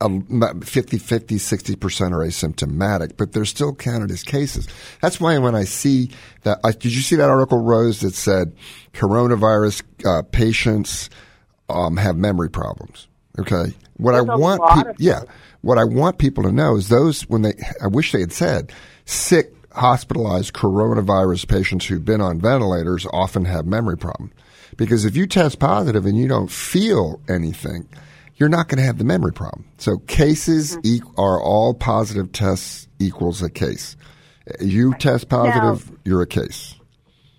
um, 0.01 0.61
50, 0.61 0.99
50, 0.99 1.37
60% 1.37 2.13
are 2.13 2.27
asymptomatic, 2.27 3.17
but 3.17 3.33
they're 3.33 3.45
still 3.45 3.75
counted 3.75 4.11
as 4.11 4.23
cases. 4.23 4.67
That's 5.01 5.21
why 5.21 5.39
when 5.39 5.55
I 5.55 5.65
see 5.65 6.11
that, 6.43 6.59
I, 6.65 6.73
did 6.73 6.95
you 6.95 7.01
see 7.01 7.17
that 7.17 7.31
article, 7.31 7.61
Rose, 7.63 8.01
that 8.01 8.15
said 8.15 8.55
coronavirus 8.93 9.83
uh, 10.05 10.23
patients 10.31 11.11
um, 11.69 11.97
have 11.97 12.17
memory 12.17 12.51
problems? 12.51 13.07
Okay. 13.39 13.73
What 13.97 14.13
There's 14.13 14.29
I 14.29 14.37
want, 14.37 14.89
of 14.89 14.97
yeah, 14.99 15.23
what 15.61 15.79
I 15.79 15.85
want 15.85 16.19
people 16.19 16.45
to 16.45 16.53
know 16.53 16.77
is 16.77 16.89
those 16.89 17.23
when 17.23 17.43
they, 17.43 17.55
I 17.83 17.87
wish 17.87 18.13
they 18.13 18.21
had 18.21 18.33
said, 18.33 18.73
sick, 19.05 19.55
hospitalized 19.73 20.53
coronavirus 20.53 21.49
patients 21.49 21.87
who've 21.87 22.05
been 22.05 22.21
on 22.21 22.41
ventilators 22.41 23.07
often 23.13 23.45
have 23.45 23.67
memory 23.67 23.97
problems. 23.97 24.33
Because 24.77 25.05
if 25.05 25.17
you 25.17 25.27
test 25.27 25.59
positive 25.61 26.07
and 26.07 26.19
you 26.19 26.27
don't 26.27 26.51
feel 26.51 27.21
anything, 27.29 27.89
you're 28.37 28.49
not 28.49 28.69
going 28.69 28.79
to 28.79 28.85
have 28.85 28.99
the 28.99 29.05
memory 29.05 29.33
problem. 29.33 29.65
So 29.79 29.99
cases 29.99 30.77
mm-hmm. 30.77 30.87
e- 30.87 31.13
are 31.17 31.41
all 31.41 31.75
positive 31.75 32.33
tests 32.33 32.89
equals 32.99 33.43
a 33.43 33.51
case. 33.51 33.97
You 34.61 34.95
test 34.95 35.29
positive, 35.29 35.91
you're 36.05 36.23
a 36.23 36.27
case. 36.27 36.75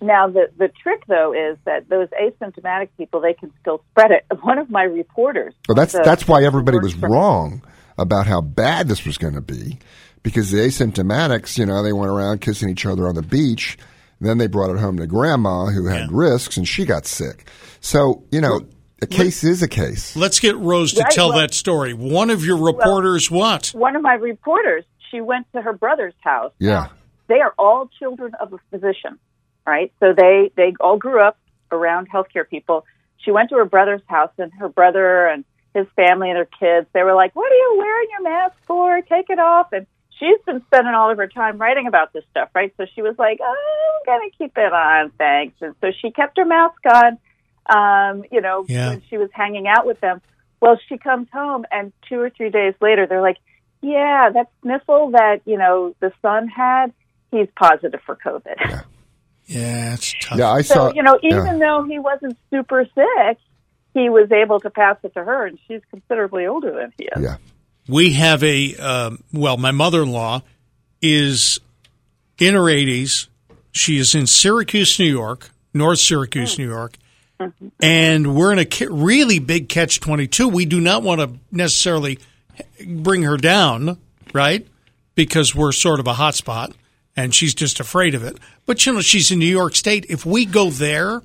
Now, 0.00 0.28
the, 0.28 0.50
the 0.58 0.68
trick, 0.82 1.02
though, 1.08 1.32
is 1.32 1.56
that 1.64 1.88
those 1.88 2.08
asymptomatic 2.10 2.88
people, 2.96 3.20
they 3.20 3.34
can 3.34 3.52
still 3.60 3.82
spread 3.90 4.10
it. 4.10 4.24
One 4.42 4.58
of 4.58 4.70
my 4.70 4.82
reporters. 4.82 5.54
Well, 5.68 5.74
that's 5.74 5.92
the- 5.92 6.02
that's 6.04 6.28
why 6.28 6.44
everybody 6.44 6.78
was 6.78 6.94
wrong 6.96 7.62
about 7.98 8.26
how 8.26 8.40
bad 8.42 8.88
this 8.88 9.04
was 9.06 9.16
going 9.18 9.34
to 9.34 9.40
be, 9.40 9.78
because 10.22 10.50
the 10.50 10.58
asymptomatics, 10.58 11.56
you 11.58 11.64
know, 11.66 11.82
they 11.82 11.92
went 11.92 12.10
around 12.10 12.40
kissing 12.40 12.68
each 12.68 12.84
other 12.84 13.08
on 13.08 13.14
the 13.14 13.22
beach. 13.22 13.78
Then 14.20 14.38
they 14.38 14.46
brought 14.46 14.70
it 14.70 14.78
home 14.78 14.96
to 14.98 15.06
grandma 15.06 15.66
who 15.66 15.86
had 15.86 16.10
risks, 16.10 16.56
and 16.56 16.66
she 16.66 16.84
got 16.86 17.06
sick. 17.06 17.48
So 17.80 18.24
you 18.30 18.40
know, 18.40 18.60
a 19.02 19.06
case 19.06 19.44
is 19.44 19.62
a 19.62 19.68
case. 19.68 20.16
Let's 20.16 20.40
get 20.40 20.56
Rose 20.56 20.94
to 20.94 21.02
Right, 21.02 21.10
tell 21.12 21.28
well- 21.30 21.38
that 21.40 21.52
story. 21.54 21.92
One 21.92 22.30
of 22.30 22.42
your 22.44 22.56
reporters 22.56 23.30
what? 23.30 23.68
One 23.74 23.94
of 23.94 24.00
my 24.02 24.14
reporters, 24.14 24.84
she 25.10 25.20
went 25.20 25.46
to 25.52 25.60
her 25.60 25.74
brother's 25.74 26.14
house. 26.20 26.52
Yeah, 26.58 26.88
They 27.28 27.40
are 27.40 27.52
all 27.58 27.90
children 27.98 28.32
of 28.40 28.54
a 28.54 28.58
physician, 28.70 29.18
right? 29.66 29.92
So 30.00 30.12
they, 30.16 30.50
they 30.56 30.74
all 30.80 30.96
grew 30.98 31.20
up 31.20 31.38
around 31.70 32.08
healthcare 32.10 32.48
people. 32.48 32.84
She 33.18 33.30
went 33.30 33.50
to 33.50 33.56
her 33.56 33.64
brother's 33.64 34.02
house, 34.06 34.30
and 34.38 34.52
her 34.54 34.68
brother 34.68 35.26
and 35.26 35.44
his 35.74 35.86
family 35.96 36.30
and 36.30 36.36
their 36.36 36.44
kids, 36.46 36.86
they 36.94 37.02
were 37.02 37.14
like, 37.14 37.34
What 37.36 37.50
are 37.52 37.54
you 37.54 37.74
wearing 37.78 38.08
your 38.12 38.22
mask 38.22 38.54
for? 38.66 39.00
Take 39.02 39.28
it 39.30 39.38
off. 39.38 39.72
And 39.72 39.86
she's 40.18 40.38
been 40.46 40.62
spending 40.66 40.94
all 40.94 41.10
of 41.10 41.18
her 41.18 41.26
time 41.28 41.58
writing 41.58 41.86
about 41.86 42.12
this 42.12 42.24
stuff, 42.30 42.48
right? 42.54 42.72
So 42.76 42.86
she 42.94 43.02
was 43.02 43.14
like, 43.18 43.38
oh, 43.42 44.00
I'm 44.06 44.18
going 44.18 44.30
to 44.30 44.36
keep 44.38 44.52
it 44.56 44.72
on, 44.72 45.10
thanks. 45.18 45.56
And 45.60 45.74
so 45.80 45.88
she 46.00 46.10
kept 46.10 46.38
her 46.38 46.44
mask 46.46 46.80
on, 46.86 47.18
um, 47.68 48.24
you 48.30 48.40
know, 48.40 48.64
Yeah. 48.68 48.90
when 48.90 49.02
she 49.10 49.18
was 49.18 49.28
hanging 49.32 49.66
out 49.68 49.84
with 49.86 50.00
them. 50.00 50.22
Well, 50.60 50.78
she 50.88 50.96
comes 50.96 51.28
home, 51.32 51.66
and 51.70 51.92
two 52.08 52.18
or 52.20 52.30
three 52.30 52.48
days 52.48 52.72
later, 52.80 53.06
they're 53.06 53.20
like, 53.20 53.36
yeah, 53.82 54.30
that 54.32 54.48
sniffle 54.62 55.10
that, 55.10 55.42
you 55.44 55.58
know, 55.58 55.94
the 56.00 56.12
son 56.22 56.48
had, 56.48 56.94
he's 57.30 57.48
positive 57.56 58.00
for 58.06 58.16
COVID. 58.16 58.56
Yeah, 58.58 58.80
it's 59.46 60.14
tough. 60.20 60.38
yeah. 60.38 60.50
I 60.50 60.62
So, 60.62 60.74
saw. 60.74 60.92
you 60.92 61.02
know, 61.02 61.18
yeah. 61.22 61.38
even 61.40 61.58
though 61.58 61.84
he 61.84 61.98
wasn't 61.98 62.36
super 62.50 62.84
sick, 62.94 63.38
he 63.94 64.08
was 64.10 64.30
able 64.32 64.60
to 64.60 64.70
pass 64.70 64.96
it 65.02 65.14
to 65.14 65.24
her, 65.24 65.46
and 65.46 65.58
she's 65.66 65.80
considerably 65.90 66.46
older 66.46 66.72
than 66.72 66.92
he 66.98 67.04
is. 67.04 67.22
yeah. 67.22 67.36
We 67.88 68.14
have 68.14 68.42
a 68.42 68.74
um, 68.76 69.22
well, 69.32 69.56
my 69.56 69.70
mother-in-law 69.70 70.42
is 71.00 71.60
in 72.38 72.54
her 72.54 72.62
80s. 72.62 73.28
She 73.70 73.98
is 73.98 74.14
in 74.14 74.26
Syracuse, 74.26 74.98
New 74.98 75.04
York, 75.06 75.50
North 75.72 76.00
Syracuse, 76.00 76.58
New 76.58 76.66
York. 76.68 76.96
And 77.80 78.34
we're 78.34 78.52
in 78.52 78.58
a 78.58 78.66
really 78.90 79.38
big 79.38 79.68
catch 79.68 80.00
22. 80.00 80.48
We 80.48 80.64
do 80.64 80.80
not 80.80 81.02
want 81.02 81.20
to 81.20 81.38
necessarily 81.52 82.18
bring 82.86 83.22
her 83.22 83.36
down, 83.36 83.98
right? 84.32 84.66
Because 85.14 85.54
we're 85.54 85.72
sort 85.72 86.00
of 86.00 86.06
a 86.06 86.14
hot 86.14 86.34
spot 86.34 86.72
and 87.14 87.34
she's 87.34 87.54
just 87.54 87.78
afraid 87.78 88.14
of 88.14 88.24
it. 88.24 88.38
But 88.66 88.84
you 88.84 88.92
know, 88.92 89.00
she's 89.00 89.30
in 89.30 89.38
New 89.38 89.46
York 89.46 89.76
State. 89.76 90.06
If 90.08 90.26
we 90.26 90.44
go 90.44 90.70
there, 90.70 91.22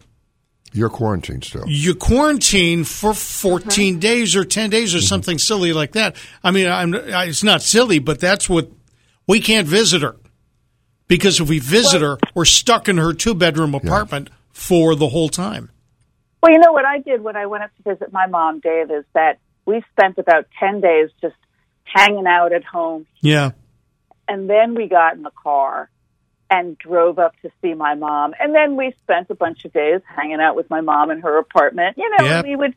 You're 0.71 0.89
quarantined 0.89 1.43
still. 1.43 1.63
you 1.67 1.95
quarantine 1.95 2.83
for 2.83 3.13
14 3.13 3.95
uh-huh. 3.95 3.99
days 3.99 4.35
or 4.35 4.45
10 4.45 4.69
days 4.69 4.93
or 4.93 4.99
mm-hmm. 4.99 5.05
something 5.05 5.39
silly 5.39 5.73
like 5.73 5.93
that. 5.93 6.15
I 6.43 6.51
mean, 6.51 6.67
I'm, 6.67 6.93
I- 6.93 7.25
it's 7.25 7.43
not 7.43 7.61
silly, 7.61 7.99
but 7.99 8.19
that's 8.19 8.47
what 8.47 8.69
we 9.27 9.41
can't 9.41 9.67
visit 9.67 10.03
her 10.03 10.15
because 11.07 11.41
if 11.41 11.49
we 11.49 11.59
visit 11.59 12.01
her, 12.01 12.17
we're 12.35 12.45
stuck 12.45 12.87
in 12.87 12.97
her 12.97 13.13
two 13.13 13.33
bedroom 13.33 13.73
apartment 13.75 14.29
for 14.51 14.95
the 14.95 15.09
whole 15.09 15.29
time. 15.29 15.71
Well, 16.41 16.51
you 16.51 16.59
know 16.59 16.71
what 16.71 16.85
I 16.85 16.99
did 16.99 17.21
when 17.21 17.35
I 17.35 17.47
went 17.47 17.63
up 17.63 17.71
to 17.77 17.93
visit 17.93 18.13
my 18.13 18.27
mom, 18.27 18.59
Dave, 18.59 18.89
is 18.89 19.05
that 19.13 19.39
we 19.65 19.83
spent 19.91 20.17
about 20.17 20.47
10 20.59 20.81
days 20.81 21.09
just 21.21 21.35
hanging 21.83 22.25
out 22.27 22.53
at 22.53 22.63
home. 22.63 23.05
Yeah. 23.21 23.51
And 24.27 24.49
then 24.49 24.73
we 24.75 24.87
got 24.87 25.15
in 25.15 25.23
the 25.23 25.31
car 25.31 25.89
and 26.51 26.77
drove 26.77 27.17
up 27.17 27.33
to 27.41 27.49
see 27.61 27.73
my 27.73 27.95
mom. 27.95 28.33
And 28.39 28.53
then 28.53 28.75
we 28.75 28.93
spent 29.03 29.29
a 29.29 29.35
bunch 29.35 29.63
of 29.65 29.71
days 29.71 30.01
hanging 30.05 30.41
out 30.41 30.55
with 30.57 30.69
my 30.69 30.81
mom 30.81 31.09
in 31.09 31.21
her 31.21 31.37
apartment. 31.39 31.97
You 31.97 32.09
know, 32.19 32.25
Yep. 32.25 32.45
we 32.45 32.55
would 32.57 32.75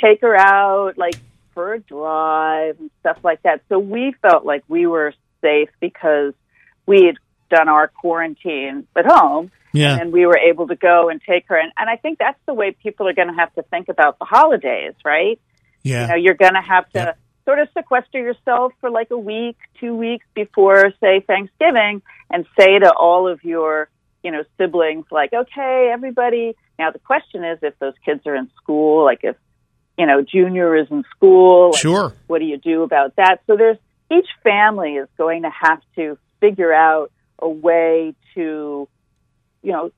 take 0.00 0.20
her 0.20 0.36
out 0.36 0.98
like 0.98 1.16
for 1.54 1.72
a 1.72 1.80
drive 1.80 2.78
and 2.78 2.90
stuff 3.00 3.18
like 3.24 3.42
that. 3.42 3.62
So 3.70 3.78
we 3.78 4.12
felt 4.20 4.44
like 4.44 4.62
we 4.68 4.86
were 4.86 5.14
safe 5.40 5.70
because 5.80 6.34
we 6.86 7.04
had 7.06 7.16
done 7.48 7.68
our 7.68 7.88
quarantine 7.88 8.86
at 8.96 9.06
home 9.06 9.50
Yeah. 9.72 9.98
and 9.98 10.12
we 10.12 10.26
were 10.26 10.36
able 10.38 10.66
to 10.68 10.76
go 10.76 11.08
and 11.08 11.20
take 11.22 11.46
her. 11.48 11.56
And, 11.56 11.72
and 11.78 11.88
I 11.88 11.96
think 11.96 12.18
that's 12.18 12.38
the 12.46 12.52
way 12.54 12.72
people 12.72 13.08
are 13.08 13.14
going 13.14 13.28
to 13.28 13.34
have 13.34 13.54
to 13.54 13.62
think 13.62 13.88
about 13.88 14.18
the 14.18 14.26
holidays, 14.26 14.94
right? 15.04 15.40
You 15.82 15.94
know, 15.94 15.98
Yeah. 16.08 16.14
you're 16.16 16.34
going 16.34 16.54
to 16.54 16.60
have 16.60 16.84
to 16.92 16.98
Yep. 16.98 17.18
Sort 17.44 17.58
of 17.58 17.68
sequester 17.76 18.18
yourself 18.18 18.72
for 18.80 18.90
like 18.90 19.10
a 19.10 19.18
week, 19.18 19.56
two 19.80 19.94
weeks 19.94 20.26
before, 20.34 20.92
say, 21.00 21.20
Thanksgiving, 21.26 22.02
and 22.30 22.46
say 22.58 22.78
to 22.78 22.92
all 22.92 23.28
of 23.28 23.44
your, 23.44 23.88
you 24.22 24.30
know, 24.30 24.44
siblings, 24.58 25.04
like, 25.10 25.32
okay, 25.32 25.90
everybody. 25.92 26.54
Now 26.78 26.90
the 26.90 26.98
question 26.98 27.44
is, 27.44 27.58
if 27.62 27.78
those 27.78 27.94
kids 28.04 28.22
are 28.26 28.34
in 28.34 28.50
school, 28.62 29.04
like 29.04 29.20
if, 29.22 29.36
you 29.98 30.06
know, 30.06 30.22
junior 30.22 30.76
is 30.76 30.88
in 30.90 31.04
school, 31.14 31.70
like, 31.72 31.80
Sure. 31.80 32.14
what 32.26 32.38
do 32.38 32.46
you 32.46 32.56
do 32.58 32.82
about 32.82 33.16
that? 33.16 33.40
So 33.46 33.56
there's 33.56 33.78
each 34.10 34.28
family 34.42 34.94
is 34.94 35.08
going 35.16 35.42
to 35.42 35.50
have 35.50 35.80
to 35.96 36.18
figure 36.40 36.72
out 36.72 37.10
a 37.38 37.48
way 37.48 38.14
to, 38.34 38.88
you 39.62 39.72
know, 39.72 39.90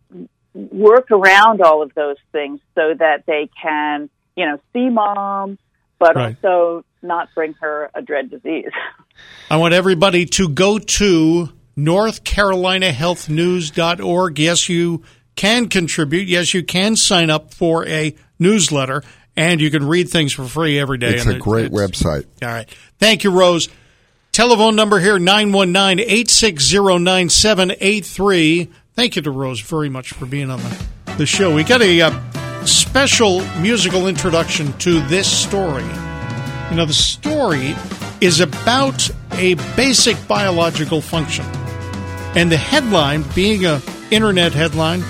work 0.54 1.10
around 1.10 1.60
all 1.60 1.82
of 1.82 1.92
those 1.94 2.16
things 2.32 2.60
so 2.74 2.94
that 2.98 3.24
they 3.26 3.50
can, 3.62 4.08
you 4.36 4.46
know, 4.46 4.58
see 4.72 4.88
mom, 4.88 5.58
but 5.98 6.16
Right. 6.16 6.36
also 6.42 6.84
not 7.06 7.28
bring 7.34 7.54
her 7.54 7.90
a 7.94 8.02
dread 8.02 8.30
disease. 8.30 8.70
I 9.50 9.56
want 9.56 9.74
everybody 9.74 10.26
to 10.26 10.48
go 10.48 10.78
to 10.78 11.48
northcarolinahealthnews.org. 11.78 14.38
Yes, 14.38 14.68
you 14.68 15.02
can 15.34 15.68
contribute. 15.68 16.28
Yes, 16.28 16.54
you 16.54 16.62
can 16.62 16.96
sign 16.96 17.30
up 17.30 17.54
for 17.54 17.86
a 17.86 18.14
newsletter 18.38 19.02
and 19.36 19.60
you 19.60 19.70
can 19.70 19.86
read 19.86 20.08
things 20.08 20.32
for 20.32 20.46
free 20.46 20.78
every 20.78 20.98
day. 20.98 21.14
It's 21.14 21.26
a 21.26 21.36
it- 21.36 21.40
great 21.40 21.66
it's- 21.66 21.80
website. 21.80 22.24
All 22.42 22.48
right. 22.48 22.68
Thank 22.98 23.24
you, 23.24 23.30
Rose. 23.30 23.68
Telephone 24.32 24.76
number 24.76 24.98
here 24.98 25.18
919 25.18 26.00
860 26.00 26.98
9783. 26.98 28.70
Thank 28.94 29.16
you 29.16 29.22
to 29.22 29.30
Rose 29.30 29.60
very 29.60 29.88
much 29.88 30.12
for 30.12 30.26
being 30.26 30.50
on 30.50 30.60
the, 30.60 30.84
the 31.18 31.26
show. 31.26 31.54
We 31.54 31.64
got 31.64 31.80
a 31.82 32.02
uh, 32.02 32.64
special 32.66 33.40
musical 33.60 34.08
introduction 34.08 34.72
to 34.78 35.00
this 35.06 35.30
story. 35.30 35.84
You 36.70 36.76
know, 36.76 36.86
the 36.86 36.92
story 36.92 37.74
is 38.20 38.40
about 38.40 39.08
a 39.32 39.54
basic 39.76 40.16
biological 40.26 41.00
function. 41.00 41.44
And 42.34 42.50
the 42.50 42.56
headline, 42.56 43.24
being 43.34 43.64
a 43.64 43.80
internet 44.10 44.52
headline, 44.52 45.00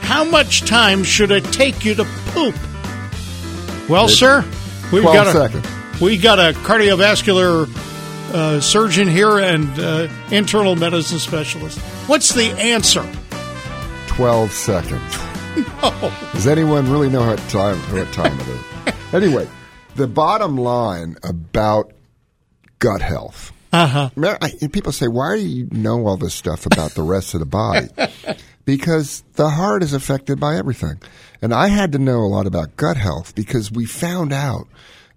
how 0.00 0.24
much 0.24 0.62
time 0.62 1.02
should 1.02 1.30
it 1.30 1.44
take 1.44 1.84
you 1.84 1.94
to 1.94 2.04
poop? 2.26 2.54
Well, 3.88 4.08
sir, 4.08 4.44
we've 4.92 5.02
got 5.02 5.26
a, 5.26 5.32
seconds. 5.32 6.00
we 6.00 6.18
got 6.18 6.38
a 6.38 6.56
cardiovascular 6.58 7.68
uh, 8.32 8.60
surgeon 8.60 9.08
here 9.08 9.38
and 9.38 9.78
uh, 9.78 10.08
internal 10.30 10.76
medicine 10.76 11.18
specialist. 11.18 11.78
What's 12.06 12.34
the 12.34 12.50
answer? 12.52 13.06
12 14.08 14.52
seconds. 14.52 15.18
Does 16.32 16.46
anyone 16.46 16.90
really 16.90 17.08
know 17.08 17.26
what 17.26 17.38
time, 17.48 17.78
what 17.92 18.12
time 18.12 18.38
it 18.40 18.48
is? 18.48 18.94
anyway, 19.14 19.48
the 19.96 20.06
bottom 20.06 20.56
line 20.56 21.16
about 21.22 21.92
gut 22.78 23.00
health. 23.02 23.52
Uh 23.72 23.86
huh. 23.86 24.10
Mar- 24.16 24.38
I- 24.40 24.52
and 24.60 24.72
People 24.72 24.92
say, 24.92 25.08
why 25.08 25.36
do 25.36 25.42
you 25.46 25.68
know 25.72 26.06
all 26.06 26.16
this 26.16 26.34
stuff 26.34 26.66
about 26.66 26.92
the 26.92 27.02
rest 27.02 27.34
of 27.34 27.40
the 27.40 27.46
body? 27.46 27.88
because 28.64 29.22
the 29.34 29.50
heart 29.50 29.82
is 29.82 29.92
affected 29.92 30.38
by 30.40 30.56
everything. 30.56 31.00
And 31.42 31.52
I 31.52 31.68
had 31.68 31.92
to 31.92 31.98
know 31.98 32.20
a 32.20 32.28
lot 32.28 32.46
about 32.46 32.76
gut 32.76 32.96
health 32.96 33.34
because 33.34 33.70
we 33.72 33.84
found 33.86 34.32
out 34.32 34.66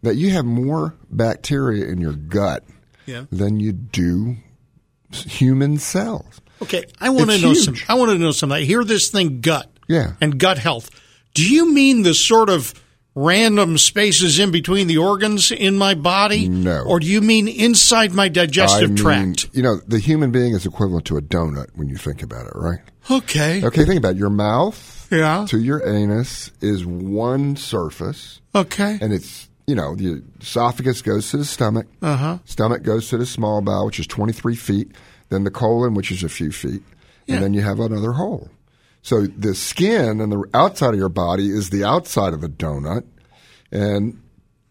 that 0.01 0.15
you 0.15 0.31
have 0.31 0.45
more 0.45 0.95
bacteria 1.09 1.85
in 1.85 1.99
your 2.01 2.13
gut 2.13 2.63
Yeah. 3.05 3.25
than 3.31 3.59
you 3.59 3.71
do 3.73 4.37
human 5.11 5.77
cells. 5.77 6.41
Okay, 6.61 6.85
I 6.99 7.09
want 7.11 7.29
to 7.29 7.39
know 7.39 7.51
huge. 7.53 7.63
some. 7.65 7.75
I 7.87 7.93
want 7.93 8.11
to 8.11 8.17
know 8.17 8.31
something. 8.31 8.55
I 8.57 8.61
hear 8.61 8.83
this 8.83 9.09
thing 9.09 9.41
gut. 9.41 9.69
Yeah. 9.87 10.13
And 10.19 10.39
gut 10.39 10.57
health. 10.57 10.89
Do 11.35 11.47
you 11.47 11.71
mean 11.71 12.01
the 12.01 12.13
sort 12.15 12.49
of 12.49 12.73
random 13.17 13.79
spaces 13.79 14.37
in 14.37 14.51
between 14.51 14.85
the 14.87 14.97
organs 14.99 15.51
in 15.51 15.75
my 15.75 15.95
body? 15.95 16.47
No. 16.47 16.83
Or 16.87 16.99
do 16.99 17.07
you 17.07 17.19
mean 17.19 17.47
inside 17.47 18.13
my 18.13 18.27
digestive 18.29 18.83
I 18.83 18.93
mean, 18.93 18.95
tract? 18.97 19.49
You 19.53 19.63
know, 19.63 19.77
the 19.87 19.97
human 19.99 20.31
being 20.31 20.53
is 20.53 20.65
equivalent 20.67 21.05
to 21.05 21.17
a 21.17 21.21
donut 21.21 21.69
when 21.75 21.89
you 21.89 21.97
think 21.97 22.21
about 22.21 22.45
it, 22.45 22.53
right? 22.55 22.79
Okay. 23.09 23.63
Okay, 23.63 23.85
think 23.85 23.97
about 23.97 24.11
it. 24.11 24.17
Your 24.17 24.29
mouth 24.29 25.07
Yeah. 25.11 25.45
to 25.49 25.57
your 25.59 25.81
anus 25.87 26.51
is 26.61 26.85
one 26.85 27.55
surface, 27.55 28.39
Okay. 28.53 28.99
and 29.01 29.11
it's, 29.11 29.47
you 29.65 29.73
know, 29.73 29.95
the 29.95 30.21
esophagus 30.39 31.01
goes 31.01 31.31
to 31.31 31.37
the 31.37 31.45
stomach. 31.45 31.87
Uh-huh. 32.03 32.37
Stomach 32.45 32.83
goes 32.83 33.09
to 33.09 33.17
the 33.17 33.25
small 33.25 33.61
bowel, 33.61 33.87
which 33.87 33.99
is 33.99 34.05
23 34.07 34.55
feet, 34.55 34.91
then 35.29 35.43
the 35.43 35.51
colon, 35.51 35.95
which 35.95 36.11
is 36.11 36.23
a 36.23 36.29
few 36.29 36.51
feet, 36.51 36.83
Yeah. 37.25 37.35
and 37.35 37.43
then 37.45 37.53
you 37.55 37.61
have 37.61 37.79
another 37.79 38.11
hole. 38.11 38.49
So 39.01 39.25
the 39.25 39.55
skin 39.55 40.19
and 40.19 40.31
the 40.31 40.43
outside 40.53 40.93
of 40.93 40.99
your 40.99 41.09
body 41.09 41.49
is 41.49 41.69
the 41.69 41.83
outside 41.83 42.33
of 42.33 42.43
a 42.43 42.49
donut, 42.49 43.05
and 43.71 44.21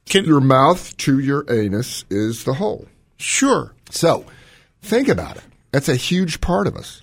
Can, 0.07 0.25
your 0.25 0.41
mouth 0.41 0.97
to 0.99 1.19
your 1.19 1.45
anus 1.51 2.05
is 2.11 2.45
the 2.45 2.55
hole. 2.55 2.87
sure. 3.17 3.75
So 3.91 4.27
think 4.83 5.09
about 5.09 5.37
it. 5.37 5.45
That's 5.73 5.89
a 5.89 5.97
huge 5.97 6.41
part 6.41 6.67
of 6.67 6.77
us. 6.77 7.03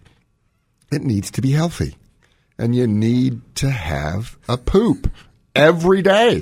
It 0.91 1.01
needs 1.01 1.31
to 1.31 1.41
be 1.41 1.51
healthy. 1.51 1.95
And 2.57 2.75
you 2.75 2.85
need 2.85 3.41
to 3.55 3.69
have 3.71 4.37
a 4.47 4.57
poop 4.57 5.09
every 5.55 6.01
day. 6.03 6.41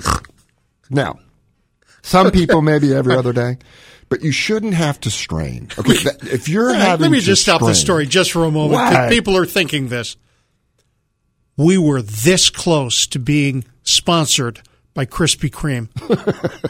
Now, 0.90 1.18
some 2.02 2.30
people 2.30 2.60
maybe 2.60 2.92
every 2.94 3.14
other 3.16 3.32
day, 3.32 3.56
but 4.10 4.22
you 4.22 4.30
shouldn't 4.30 4.74
have 4.74 5.00
to 5.00 5.10
strain. 5.10 5.68
Okay, 5.78 5.94
that, 6.04 6.26
if 6.30 6.48
you're 6.50 6.74
having 6.74 7.02
let 7.02 7.10
me 7.10 7.20
just 7.20 7.42
stop 7.42 7.60
the 7.62 7.74
story 7.74 8.04
just 8.06 8.32
for 8.32 8.44
a 8.44 8.50
moment. 8.50 9.10
People 9.10 9.36
are 9.38 9.46
thinking 9.46 9.88
this. 9.88 10.16
We 11.56 11.78
were 11.78 12.02
this 12.02 12.50
close 12.50 13.06
to 13.08 13.18
being 13.18 13.64
sponsored 13.82 14.60
by 14.94 15.06
Krispy 15.06 15.50
Kreme. 15.50 15.88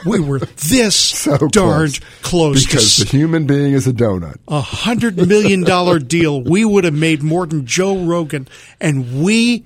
we 0.06 0.20
were 0.20 0.38
this 0.38 0.94
So 0.96 1.38
darned 1.48 1.98
close, 2.22 2.64
because 2.64 2.96
the 2.98 3.04
human 3.04 3.46
being 3.46 3.72
is 3.72 3.86
a 3.86 3.92
donut. 3.92 4.36
a 4.48 4.60
hundred 4.60 5.16
million 5.16 5.62
dollar 5.62 5.98
deal. 5.98 6.42
We 6.42 6.64
would 6.64 6.84
have 6.84 6.94
made 6.94 7.22
more 7.22 7.46
than 7.46 7.66
Joe 7.66 8.04
Rogan, 8.04 8.46
and 8.80 9.22
we 9.24 9.64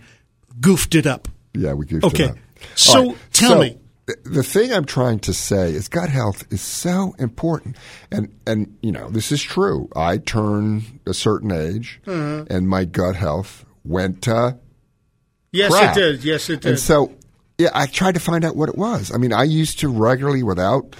goofed 0.60 0.94
it 0.94 1.06
up. 1.06 1.28
Yeah, 1.54 1.74
we 1.74 1.86
goofed 1.86 2.04
Okay. 2.06 2.24
it 2.24 2.30
up. 2.30 2.36
So, 2.74 2.98
All 2.98 3.06
right, 3.08 3.16
tell 3.32 3.50
so 3.52 3.60
me. 3.60 3.78
The 4.24 4.42
thing 4.44 4.72
I'm 4.72 4.84
trying 4.84 5.18
to 5.20 5.34
say 5.34 5.72
is 5.72 5.88
gut 5.88 6.08
health 6.08 6.44
is 6.52 6.60
so 6.62 7.14
important, 7.18 7.76
and 8.12 8.32
and 8.46 8.76
you 8.80 8.92
know 8.92 9.10
this 9.10 9.32
is 9.32 9.42
true. 9.42 9.88
I 9.96 10.18
turned 10.18 11.00
a 11.06 11.12
certain 11.14 11.50
age, 11.52 12.00
Mm-hmm. 12.06 12.52
and 12.52 12.68
my 12.68 12.84
gut 12.84 13.16
health 13.16 13.64
went 13.84 14.22
to 14.22 14.58
Yes, 15.56 15.72
crap. 15.72 15.96
it 15.96 16.00
did. 16.00 16.24
Yes, 16.24 16.48
it 16.50 16.60
did. 16.60 16.70
And 16.70 16.78
so, 16.78 17.12
yeah, 17.58 17.70
I 17.74 17.86
tried 17.86 18.14
to 18.14 18.20
find 18.20 18.44
out 18.44 18.54
what 18.56 18.68
it 18.68 18.76
was. 18.76 19.10
I 19.14 19.18
mean, 19.18 19.32
I 19.32 19.44
used 19.44 19.78
to 19.80 19.88
regularly, 19.88 20.42
without 20.42 20.94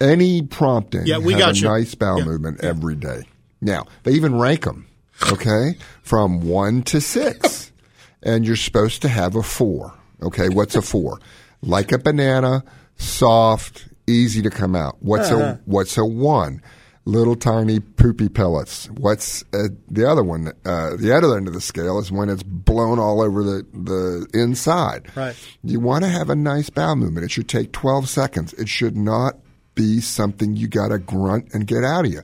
any 0.00 0.42
prompting, 0.42 1.06
Yeah, 1.06 1.18
we 1.18 1.32
have 1.34 1.40
got 1.40 1.54
a 1.54 1.58
you. 1.58 1.64
nice 1.68 1.94
bowel 1.94 2.18
Yeah. 2.18 2.24
movement 2.24 2.60
every 2.62 2.94
day. 2.96 3.22
Now, 3.60 3.86
they 4.02 4.12
even 4.12 4.38
rank 4.38 4.64
them, 4.64 4.86
okay, 5.30 5.76
from 6.02 6.40
one 6.40 6.82
to 6.84 7.00
six. 7.00 7.70
and 8.22 8.44
you're 8.46 8.56
supposed 8.56 9.02
to 9.02 9.08
have 9.08 9.34
a 9.36 9.42
four. 9.42 9.94
Okay, 10.22 10.48
what's 10.48 10.76
a 10.76 10.82
four? 10.82 11.18
like 11.64 11.92
a 11.92 11.98
banana, 11.98 12.64
soft, 12.96 13.86
easy 14.08 14.42
to 14.42 14.50
come 14.50 14.74
out. 14.74 14.96
What's 15.00 15.30
Uh-huh. 15.30 15.44
a 15.44 15.60
what's 15.64 15.96
a 15.96 16.04
one? 16.04 16.60
Little 17.04 17.34
tiny 17.34 17.80
poopy 17.80 18.28
pellets. 18.28 18.88
What's 18.90 19.42
uh, 19.52 19.68
the 19.90 20.08
other 20.08 20.22
one? 20.22 20.52
Uh, 20.64 20.96
the 20.96 21.12
other 21.12 21.36
end 21.36 21.48
of 21.48 21.54
the 21.54 21.60
scale 21.60 21.98
is 21.98 22.12
when 22.12 22.28
it's 22.28 22.44
blown 22.44 23.00
all 23.00 23.20
over 23.20 23.42
the 23.42 23.66
the 23.72 24.28
inside. 24.32 25.10
Right. 25.16 25.34
You 25.64 25.80
want 25.80 26.04
to 26.04 26.10
have 26.10 26.30
a 26.30 26.36
nice 26.36 26.70
bowel 26.70 26.94
movement. 26.94 27.24
It 27.24 27.32
should 27.32 27.48
take 27.48 27.72
12 27.72 28.08
seconds. 28.08 28.52
It 28.54 28.68
should 28.68 28.96
not 28.96 29.36
be 29.74 30.00
something 30.00 30.54
you 30.54 30.68
got 30.68 30.88
to 30.88 30.98
grunt 30.98 31.48
and 31.52 31.66
get 31.66 31.82
out 31.82 32.04
of 32.04 32.12
you. 32.12 32.22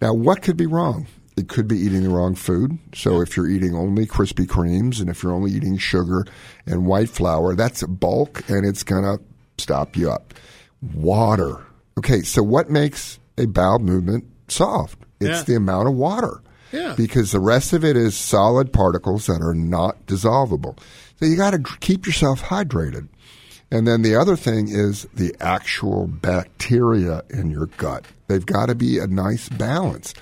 Now, 0.00 0.14
what 0.14 0.42
could 0.42 0.56
be 0.56 0.66
wrong? 0.66 1.06
It 1.36 1.48
could 1.48 1.66
be 1.66 1.78
eating 1.78 2.02
the 2.02 2.10
wrong 2.10 2.34
food. 2.34 2.78
So 2.94 3.22
if 3.22 3.36
you're 3.36 3.48
eating 3.48 3.74
only 3.74 4.06
Krispy 4.06 4.46
Kremes 4.46 5.00
and 5.00 5.08
if 5.08 5.22
you're 5.22 5.32
only 5.32 5.50
eating 5.50 5.78
sugar 5.78 6.26
and 6.66 6.86
white 6.86 7.08
flour, 7.08 7.54
that's 7.54 7.82
a 7.82 7.88
bulk 7.88 8.48
and 8.48 8.66
it's 8.66 8.82
going 8.82 9.04
to 9.04 9.22
stop 9.58 9.96
you 9.96 10.10
up. 10.10 10.34
Water. 10.94 11.64
Okay, 11.96 12.22
so 12.22 12.42
what 12.42 12.68
makes 12.70 13.18
a 13.38 13.46
bowel 13.46 13.78
movement 13.78 14.24
soft? 14.48 14.98
It's 15.20 15.38
Yeah. 15.40 15.42
the 15.44 15.54
amount 15.56 15.88
of 15.88 15.94
water. 15.94 16.40
Yeah. 16.72 16.94
Because 16.96 17.32
the 17.32 17.40
rest 17.40 17.72
of 17.72 17.84
it 17.84 17.96
is 17.96 18.16
solid 18.16 18.72
particles 18.72 19.26
that 19.26 19.42
are 19.42 19.54
not 19.54 20.06
dissolvable. 20.06 20.78
So 21.20 21.26
you 21.26 21.36
got 21.36 21.50
to 21.52 21.58
keep 21.80 22.06
yourself 22.06 22.42
hydrated. 22.42 23.08
And 23.70 23.86
then 23.86 24.02
the 24.02 24.16
other 24.16 24.36
thing 24.36 24.68
is 24.68 25.06
the 25.14 25.34
actual 25.40 26.06
bacteria 26.06 27.22
in 27.30 27.50
your 27.50 27.66
gut. 27.78 28.04
They've 28.28 28.44
got 28.44 28.66
to 28.66 28.74
be 28.74 28.98
a 28.98 29.06
nice 29.06 29.48
balance. 29.48 30.14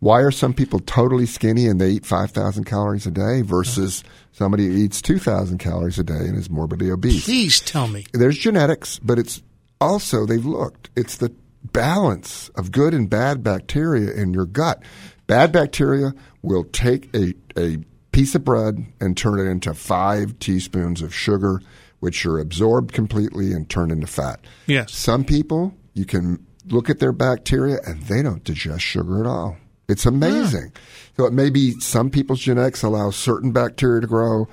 Why 0.00 0.20
are 0.20 0.30
some 0.30 0.54
people 0.54 0.78
totally 0.80 1.26
skinny 1.26 1.66
and 1.66 1.80
they 1.80 1.90
eat 1.90 2.06
5,000 2.06 2.64
calories 2.64 3.06
a 3.06 3.10
day 3.10 3.42
versus 3.42 4.04
somebody 4.32 4.66
who 4.66 4.76
eats 4.76 5.02
2,000 5.02 5.58
calories 5.58 5.98
a 5.98 6.04
day 6.04 6.14
and 6.14 6.36
is 6.38 6.48
morbidly 6.50 6.90
obese? 6.90 7.24
Please 7.24 7.60
tell 7.60 7.88
me. 7.88 8.06
There's 8.12 8.38
genetics, 8.38 8.98
but 9.00 9.18
it's 9.18 9.42
also, 9.80 10.24
they've 10.24 10.44
looked, 10.44 10.90
it's 10.96 11.16
the 11.16 11.32
balance 11.72 12.48
of 12.50 12.72
good 12.72 12.94
and 12.94 13.08
bad 13.08 13.42
bacteria 13.42 14.12
in 14.12 14.32
your 14.32 14.46
gut. 14.46 14.82
Bad 15.26 15.52
bacteria 15.52 16.14
will 16.42 16.64
take 16.64 17.14
a, 17.14 17.34
a 17.56 17.78
piece 18.12 18.34
of 18.34 18.44
bread 18.44 18.86
and 19.00 19.16
turn 19.16 19.38
it 19.38 19.50
into 19.50 19.74
five 19.74 20.38
teaspoons 20.38 21.02
of 21.02 21.14
sugar, 21.14 21.60
which 22.00 22.24
are 22.24 22.38
absorbed 22.38 22.92
completely 22.92 23.52
and 23.52 23.68
turned 23.68 23.92
into 23.92 24.06
fat. 24.06 24.40
Yes. 24.66 24.92
Some 24.92 25.24
people, 25.24 25.74
you 25.94 26.04
can 26.04 26.44
look 26.66 26.90
at 26.90 26.98
their 26.98 27.12
bacteria 27.12 27.78
and 27.86 28.02
they 28.02 28.22
don't 28.22 28.44
digest 28.44 28.82
sugar 28.82 29.20
at 29.20 29.26
all. 29.26 29.56
It's 29.88 30.04
amazing. 30.04 30.72
So 31.16 31.24
it 31.24 31.32
may 31.32 31.48
be 31.48 31.72
some 31.80 32.10
people's 32.10 32.40
genetics 32.40 32.82
allow 32.82 33.10
certain 33.10 33.52
bacteria 33.52 34.02
to 34.02 34.06
grow, 34.06 34.46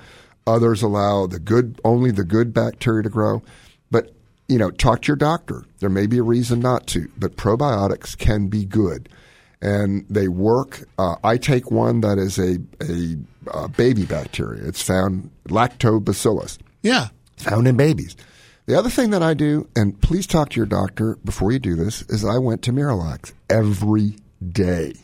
others 0.46 0.82
allow 0.82 1.26
the 1.26 1.38
good 1.38 1.80
only 1.84 2.10
the 2.10 2.24
good 2.24 2.54
bacteria 2.54 3.02
to 3.02 3.10
grow. 3.10 3.42
You 4.48 4.58
know, 4.58 4.70
talk 4.70 5.02
to 5.02 5.06
your 5.08 5.16
doctor. 5.16 5.64
There 5.80 5.90
may 5.90 6.06
be 6.06 6.18
a 6.18 6.22
reason 6.22 6.60
not 6.60 6.86
to, 6.88 7.10
but 7.18 7.36
probiotics 7.36 8.16
can 8.16 8.46
be 8.46 8.64
good, 8.64 9.08
and 9.60 10.06
they 10.08 10.28
work. 10.28 10.84
Uh, 10.98 11.16
I 11.24 11.36
take 11.36 11.70
one 11.70 12.00
that 12.02 12.18
is 12.18 12.38
a 12.38 12.58
a, 12.80 13.16
uh 13.50 13.68
baby 13.68 14.04
bacteria. 14.04 14.62
It's 14.64 14.82
found 14.82 15.30
lactobacillus 15.48 16.58
Yeah. 16.82 17.08
found 17.38 17.66
in 17.66 17.76
babies. 17.76 18.16
The 18.66 18.76
other 18.78 18.90
thing 18.90 19.10
that 19.10 19.22
I 19.22 19.34
do, 19.34 19.68
and 19.76 20.00
please 20.00 20.26
talk 20.26 20.50
to 20.50 20.56
your 20.56 20.66
doctor 20.66 21.16
before 21.24 21.52
you 21.52 21.58
do 21.60 21.74
this, 21.76 22.02
is 22.08 22.24
I 22.24 22.38
went 22.38 22.62
to 22.62 22.72
Miralax 22.72 23.32
every 23.48 24.16
day. 24.52 24.94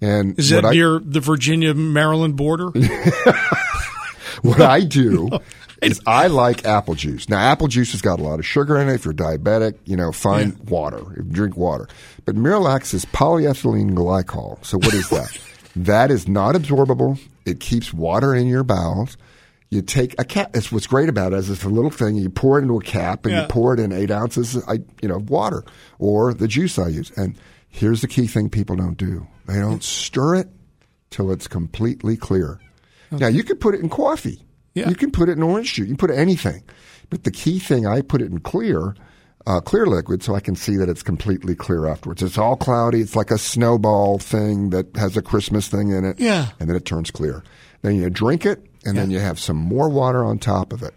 And 0.00 0.36
Is 0.38 0.48
that 0.50 0.64
I, 0.64 0.72
near 0.72 0.98
the 0.98 1.20
Virginia 1.20 1.72
Maryland 1.74 2.34
border? 2.36 2.70
what 4.42 4.60
I 4.60 4.80
do 4.84 5.28
is 5.82 6.00
I 6.06 6.26
like 6.28 6.64
apple 6.64 6.94
juice. 6.94 7.28
Now, 7.28 7.38
apple 7.38 7.68
juice 7.68 7.92
has 7.92 8.02
got 8.02 8.20
a 8.20 8.22
lot 8.22 8.38
of 8.38 8.46
sugar 8.46 8.78
in 8.78 8.88
it. 8.88 8.94
If 8.94 9.04
you're 9.04 9.14
diabetic, 9.14 9.74
you 9.84 9.96
know, 9.96 10.12
find 10.12 10.58
water, 10.68 11.00
drink 11.30 11.56
water. 11.56 11.88
But 12.24 12.36
Miralax 12.36 12.92
is 12.94 13.04
polyethylene 13.06 13.92
glycol. 13.92 14.64
So 14.64 14.78
what 14.78 14.92
is 14.94 15.08
that? 15.10 15.38
that 15.76 16.10
is 16.10 16.28
not 16.28 16.54
absorbable. 16.54 17.18
It 17.46 17.60
keeps 17.60 17.92
water 17.94 18.34
in 18.34 18.46
your 18.46 18.62
bowels. 18.64 19.16
You 19.70 19.82
take 19.82 20.20
a 20.20 20.24
cap. 20.24 20.52
That's 20.52 20.72
what's 20.72 20.88
great 20.88 21.08
about 21.08 21.32
it 21.32 21.36
is 21.38 21.48
it's 21.48 21.62
a 21.64 21.68
little 21.68 21.90
thing. 21.92 22.16
You 22.16 22.28
pour 22.28 22.58
it 22.58 22.62
into 22.62 22.76
a 22.76 22.82
cap 22.82 23.24
and 23.24 23.32
Yeah. 23.34 23.42
you 23.42 23.48
pour 23.48 23.72
it 23.72 23.78
in 23.80 23.92
eight 23.92 24.10
ounces, 24.10 24.56
I, 24.66 24.80
you 25.00 25.08
know, 25.08 25.16
of 25.16 25.30
water 25.30 25.64
or 26.00 26.34
the 26.34 26.48
juice 26.48 26.76
I 26.78 26.88
use. 26.88 27.12
And 27.16 27.36
here's 27.68 28.00
the 28.00 28.08
key 28.08 28.26
thing 28.26 28.50
people 28.50 28.74
don't 28.74 28.96
do: 28.96 29.28
they 29.46 29.60
don't 29.60 29.84
stir 29.84 30.34
it 30.34 30.48
till 31.10 31.30
it's 31.30 31.46
completely 31.46 32.16
clear. 32.16 32.58
Now 33.12 33.28
you 33.28 33.44
can 33.44 33.58
put 33.58 33.74
it 33.76 33.80
in 33.80 33.88
coffee. 33.88 34.44
Yeah. 34.80 34.88
You 34.88 34.94
can 34.94 35.10
put 35.10 35.28
it 35.28 35.32
in 35.32 35.42
orange 35.42 35.74
juice. 35.74 35.88
You 35.88 35.94
can 35.94 35.96
put 35.96 36.10
anything. 36.10 36.62
But 37.08 37.24
the 37.24 37.30
key 37.30 37.58
thing, 37.58 37.86
I 37.86 38.02
put 38.02 38.22
it 38.22 38.30
in 38.30 38.40
clear, 38.40 38.94
uh, 39.46 39.60
clear 39.60 39.86
liquid, 39.86 40.22
so 40.22 40.34
I 40.34 40.40
can 40.40 40.54
see 40.54 40.76
that 40.76 40.88
it's 40.88 41.02
completely 41.02 41.54
clear 41.54 41.86
afterwards. 41.86 42.22
It's 42.22 42.38
all 42.38 42.56
cloudy. 42.56 43.00
It's 43.00 43.16
like 43.16 43.30
a 43.30 43.38
snowball 43.38 44.18
thing 44.18 44.70
that 44.70 44.94
has 44.96 45.16
a 45.16 45.22
Christmas 45.22 45.68
thing 45.68 45.90
in 45.90 46.04
it. 46.04 46.20
Yeah. 46.20 46.48
And 46.58 46.68
then 46.68 46.76
it 46.76 46.84
turns 46.84 47.10
clear. 47.10 47.42
Then 47.82 47.96
you 47.96 48.10
drink 48.10 48.44
it, 48.44 48.64
and 48.84 48.96
then 48.96 49.10
you 49.10 49.18
have 49.18 49.38
some 49.38 49.56
more 49.56 49.88
water 49.88 50.24
on 50.24 50.38
top 50.38 50.72
of 50.72 50.82
it. 50.82 50.94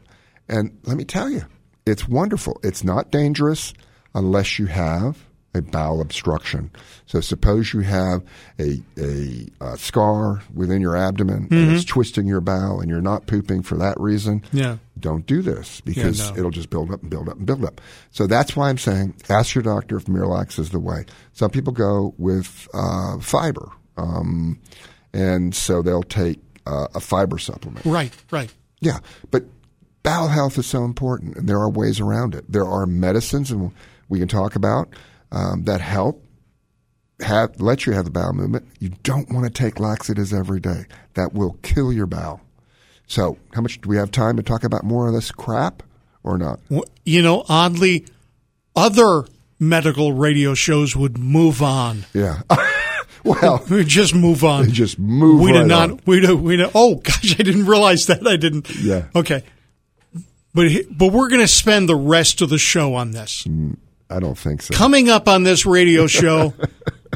And 0.50 0.78
let 0.84 0.98
me 0.98 1.06
tell 1.06 1.30
you, 1.30 1.44
it's 1.86 2.08
wonderful. 2.08 2.60
It's 2.64 2.84
not 2.84 3.12
dangerous 3.12 3.74
unless 4.14 4.60
you 4.60 4.68
have 4.68 5.18
a 5.56 5.62
bowel 5.62 6.01
obstruction. 6.01 6.72
So 7.06 7.22
suppose 7.22 7.74
you 7.74 7.82
have 7.82 8.24
a, 8.60 8.82
a, 8.97 9.47
uh 9.62 9.76
scar 9.76 10.41
within 10.54 10.82
your 10.82 10.95
abdomen 10.95 11.47
and 11.51 11.72
it's 11.72 11.86
twisting 11.86 12.26
your 12.28 12.41
bowel 12.41 12.80
and 12.80 12.89
you're 12.89 13.01
not 13.01 13.28
pooping 13.28 13.64
for 13.64 13.78
that 13.78 13.99
reason. 13.99 14.43
Yeah. 14.51 14.78
Don't 14.99 15.26
do 15.26 15.41
this 15.41 15.82
because 15.82 16.32
no. 16.32 16.38
it'll 16.38 16.51
just 16.51 16.70
build 16.70 16.91
up 16.91 17.01
and 17.01 17.10
build 17.10 17.30
up 17.30 17.38
and 17.38 17.45
build 17.45 17.66
up. 17.66 17.82
So 18.12 18.26
that's 18.26 18.56
why 18.56 18.70
I'm 18.70 18.78
saying 18.78 19.16
ask 19.30 19.54
your 19.54 19.64
doctor 19.64 19.97
if 19.97 20.06
Miralax 20.06 20.58
is 20.58 20.72
the 20.72 20.80
way. 20.80 21.06
Some 21.34 21.51
people 21.51 21.74
go 21.74 22.16
with 22.18 22.68
uh, 22.74 23.20
fiber 23.20 23.70
um, 23.97 24.60
and 25.14 25.54
so 25.54 25.82
they'll 25.82 26.04
take 26.04 26.39
uh, 26.66 26.88
a 26.95 26.99
fiber 26.99 27.38
supplement. 27.38 27.86
Right, 27.86 28.12
right. 28.32 28.51
Yeah, 28.80 28.99
but 29.32 29.43
bowel 30.01 30.28
health 30.28 30.58
is 30.58 30.66
so 30.66 30.84
important, 30.84 31.38
and 31.38 31.47
there 31.47 31.60
are 31.60 31.70
ways 31.70 31.99
around 31.99 32.36
it. 32.36 32.45
There 32.49 32.66
are 32.66 32.86
medicines, 32.86 33.51
and 33.51 33.72
we 34.10 34.20
can 34.20 34.28
talk 34.28 34.56
about 34.56 34.89
um, 35.34 35.64
that 35.66 35.82
help 35.82 36.24
have 37.20 37.60
let 37.60 37.86
you 37.86 37.92
have 37.94 38.06
the 38.06 38.12
bowel 38.12 38.32
movement. 38.34 38.66
You 38.80 38.90
don't 39.04 39.30
want 39.32 39.46
to 39.46 39.52
take 39.52 39.80
laxatives 39.80 40.34
every 40.34 40.60
day; 40.62 40.86
that 41.16 41.34
will 41.34 41.58
kill 41.62 41.92
your 41.92 42.06
bowel. 42.06 42.40
So, 43.08 43.38
how 43.54 43.62
much 43.62 43.82
do 43.82 43.90
we 43.90 43.98
have 43.98 44.12
time 44.12 44.38
to 44.38 44.44
talk 44.44 44.64
about 44.64 44.84
more 44.86 45.08
of 45.08 45.14
this 45.14 45.32
crap, 45.32 45.84
or 46.24 46.38
not? 46.38 46.60
You 47.06 47.22
know, 47.22 47.44
oddly, 47.50 48.06
other 48.76 49.26
medical 49.60 50.14
radio 50.14 50.54
shows 50.54 50.96
would 50.96 51.18
move 51.18 51.62
on. 51.62 52.06
Yeah. 52.14 52.42
well, 53.24 53.64
We 53.70 53.84
just 53.86 54.16
move 54.16 54.44
on. 54.44 54.70
Just 54.72 55.00
move 55.00 55.40
We 55.42 55.52
right 55.52 55.60
did 55.62 55.68
not. 55.68 55.92
on. 55.92 56.00
We 56.06 56.20
do. 56.22 56.36
We 56.38 56.58
do, 56.58 56.70
Oh 56.76 56.96
gosh, 56.96 57.34
I 57.40 57.44
didn't 57.44 57.66
realize 57.66 58.08
that. 58.08 58.26
I 58.28 58.36
didn't. 58.38 58.70
Yeah. 58.82 59.06
Okay. 59.16 59.44
But 60.54 60.72
but 60.92 61.12
we're 61.14 61.30
going 61.30 61.42
to 61.42 61.48
spend 61.48 61.90
the 61.90 61.96
rest 61.96 62.42
of 62.42 62.50
the 62.50 62.58
show 62.60 62.94
on 62.96 63.12
this. 63.12 63.46
I 64.10 64.20
don't 64.20 64.38
think 64.38 64.62
so. 64.62 64.74
Coming 64.74 65.10
up 65.10 65.28
on 65.28 65.43
this 65.43 65.66
radio 65.66 66.08
show, 66.08 66.54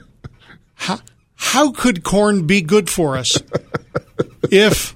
how 0.76 1.00
how 1.36 1.72
could 1.72 2.04
corn 2.04 2.48
be 2.48 2.62
good 2.62 2.90
for 2.90 3.18
us 3.18 3.38
if 4.52 4.96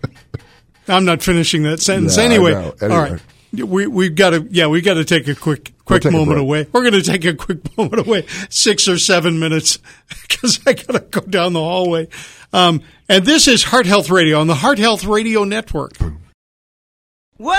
I'm 0.87 1.05
not 1.05 1.21
finishing 1.21 1.63
that 1.63 1.79
sentence 1.81 2.17
Yeah, 2.17 2.23
I 2.23 2.25
anyway. 2.25 2.51
know. 2.53 2.75
Anyway. 2.81 3.11
right. 3.11 3.21
We 3.53 3.85
we've 3.87 4.15
got 4.15 4.29
to 4.29 4.47
yeah 4.49 4.67
we've 4.67 4.83
got 4.85 4.93
to 4.93 5.03
take 5.05 5.27
a 5.27 5.35
quick 5.35 5.73
quick 5.83 6.03
take 6.03 6.13
a 6.13 6.15
moment 6.17 6.39
away. 6.39 6.67
We're 6.71 6.89
going 6.89 6.93
to 6.93 7.03
take 7.03 7.25
a 7.25 7.33
quick 7.33 7.59
moment 7.77 8.07
away, 8.07 8.25
six 8.49 8.87
or 8.87 8.97
seven 8.97 9.39
minutes, 9.39 9.77
because 10.21 10.59
I 10.65 10.73
got 10.73 10.93
to 10.93 10.99
go 11.01 11.21
down 11.21 11.51
the 11.53 11.59
hallway. 11.59 12.07
Um, 12.53 12.81
and 13.09 13.25
this 13.25 13.47
is 13.49 13.63
Heart 13.63 13.85
Health 13.87 14.09
Radio 14.09 14.39
on 14.39 14.47
the 14.47 14.55
Heart 14.55 14.79
Health 14.79 15.03
Radio 15.03 15.43
Network. 15.43 15.93
Well, 17.37 17.57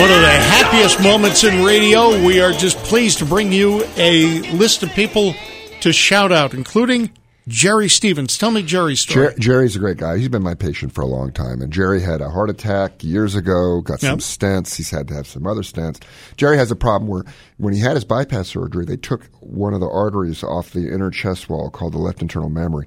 One 0.00 0.10
of 0.10 0.20
the 0.22 0.30
happiest 0.30 1.02
moments 1.02 1.44
in 1.44 1.62
radio. 1.62 2.24
We 2.24 2.40
are 2.40 2.52
just 2.52 2.78
pleased 2.78 3.18
to 3.18 3.26
bring 3.26 3.52
you 3.52 3.84
a 3.98 4.40
list 4.52 4.82
of 4.82 4.90
people 4.92 5.34
to 5.82 5.92
shout 5.92 6.32
out, 6.32 6.54
including 6.54 7.10
Jerry 7.48 7.88
Stevens. 7.90 8.38
Tell 8.38 8.50
me 8.50 8.62
Jerry's 8.62 9.00
story. 9.00 9.28
Jer- 9.28 9.38
Jerry's 9.38 9.76
a 9.76 9.78
great 9.78 9.98
guy. 9.98 10.16
He's 10.16 10.28
been 10.30 10.42
my 10.42 10.54
patient 10.54 10.92
for 10.94 11.02
a 11.02 11.06
long 11.06 11.32
time. 11.32 11.60
And 11.60 11.70
Jerry 11.70 12.00
had 12.00 12.22
a 12.22 12.30
heart 12.30 12.48
attack 12.48 13.04
years 13.04 13.34
ago, 13.34 13.82
got 13.82 14.00
some 14.00 14.18
stents. 14.20 14.74
He's 14.76 14.90
had 14.90 15.06
to 15.08 15.14
have 15.14 15.26
some 15.26 15.46
other 15.46 15.62
stents. 15.62 16.00
Jerry 16.38 16.56
has 16.56 16.70
a 16.70 16.76
problem 16.76 17.10
where 17.10 17.24
when 17.58 17.74
he 17.74 17.80
had 17.80 17.92
his 17.94 18.04
bypass 18.04 18.48
surgery, 18.48 18.86
they 18.86 18.96
took 18.96 19.26
one 19.40 19.74
of 19.74 19.80
the 19.80 19.88
arteries 19.88 20.42
off 20.42 20.70
the 20.70 20.90
inner 20.90 21.10
chest 21.10 21.50
wall 21.50 21.68
called 21.68 21.92
the 21.92 21.98
left 21.98 22.22
internal 22.22 22.48
mammary. 22.48 22.86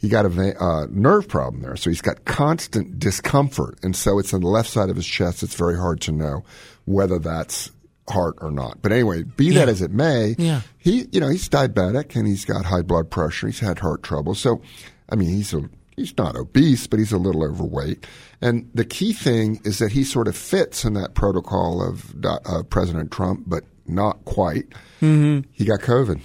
He 0.00 0.08
got 0.08 0.24
a 0.24 0.62
uh, 0.64 0.86
nerve 0.90 1.28
problem 1.28 1.62
there. 1.62 1.76
So 1.76 1.90
he's 1.90 2.00
got 2.00 2.24
constant 2.24 2.98
discomfort. 2.98 3.78
And 3.82 3.94
so 3.94 4.18
it's 4.18 4.32
on 4.32 4.40
the 4.40 4.48
left 4.48 4.70
side 4.70 4.88
of 4.88 4.96
his 4.96 5.06
chest. 5.06 5.42
It's 5.42 5.54
very 5.54 5.76
hard 5.76 6.00
to 6.02 6.12
know 6.12 6.42
whether 6.86 7.18
that's 7.18 7.70
heart 8.08 8.36
or 8.40 8.50
not. 8.50 8.80
But 8.80 8.92
anyway, 8.92 9.24
be 9.24 9.50
that 9.50 9.68
as 9.68 9.82
it 9.82 9.90
may, 9.90 10.34
Yeah. 10.38 10.62
he, 10.78 11.06
you 11.12 11.20
know, 11.20 11.28
he's 11.28 11.48
diabetic 11.50 12.16
and 12.16 12.26
he's 12.26 12.46
got 12.46 12.64
high 12.64 12.80
blood 12.82 13.10
pressure. 13.10 13.46
He's 13.46 13.60
had 13.60 13.78
heart 13.80 14.02
trouble. 14.02 14.34
So, 14.34 14.62
I 15.10 15.16
mean, 15.16 15.28
he's 15.28 15.52
a, 15.52 15.68
he's 15.96 16.16
not 16.16 16.34
obese, 16.34 16.86
but 16.86 16.98
he's 16.98 17.12
a 17.12 17.18
little 17.18 17.44
overweight. 17.44 18.06
And 18.40 18.70
the 18.74 18.86
key 18.86 19.12
thing 19.12 19.60
is 19.64 19.78
that 19.80 19.92
he 19.92 20.02
sort 20.02 20.28
of 20.28 20.34
fits 20.36 20.82
in 20.82 20.94
that 20.94 21.12
protocol 21.14 21.86
of 21.86 22.14
uh, 22.24 22.62
President 22.70 23.10
Trump, 23.12 23.44
but 23.46 23.64
not 23.86 24.24
quite. 24.24 24.70
Mm-hmm. 25.02 25.40
He 25.52 25.66
got 25.66 25.80
COVID. 25.80 26.20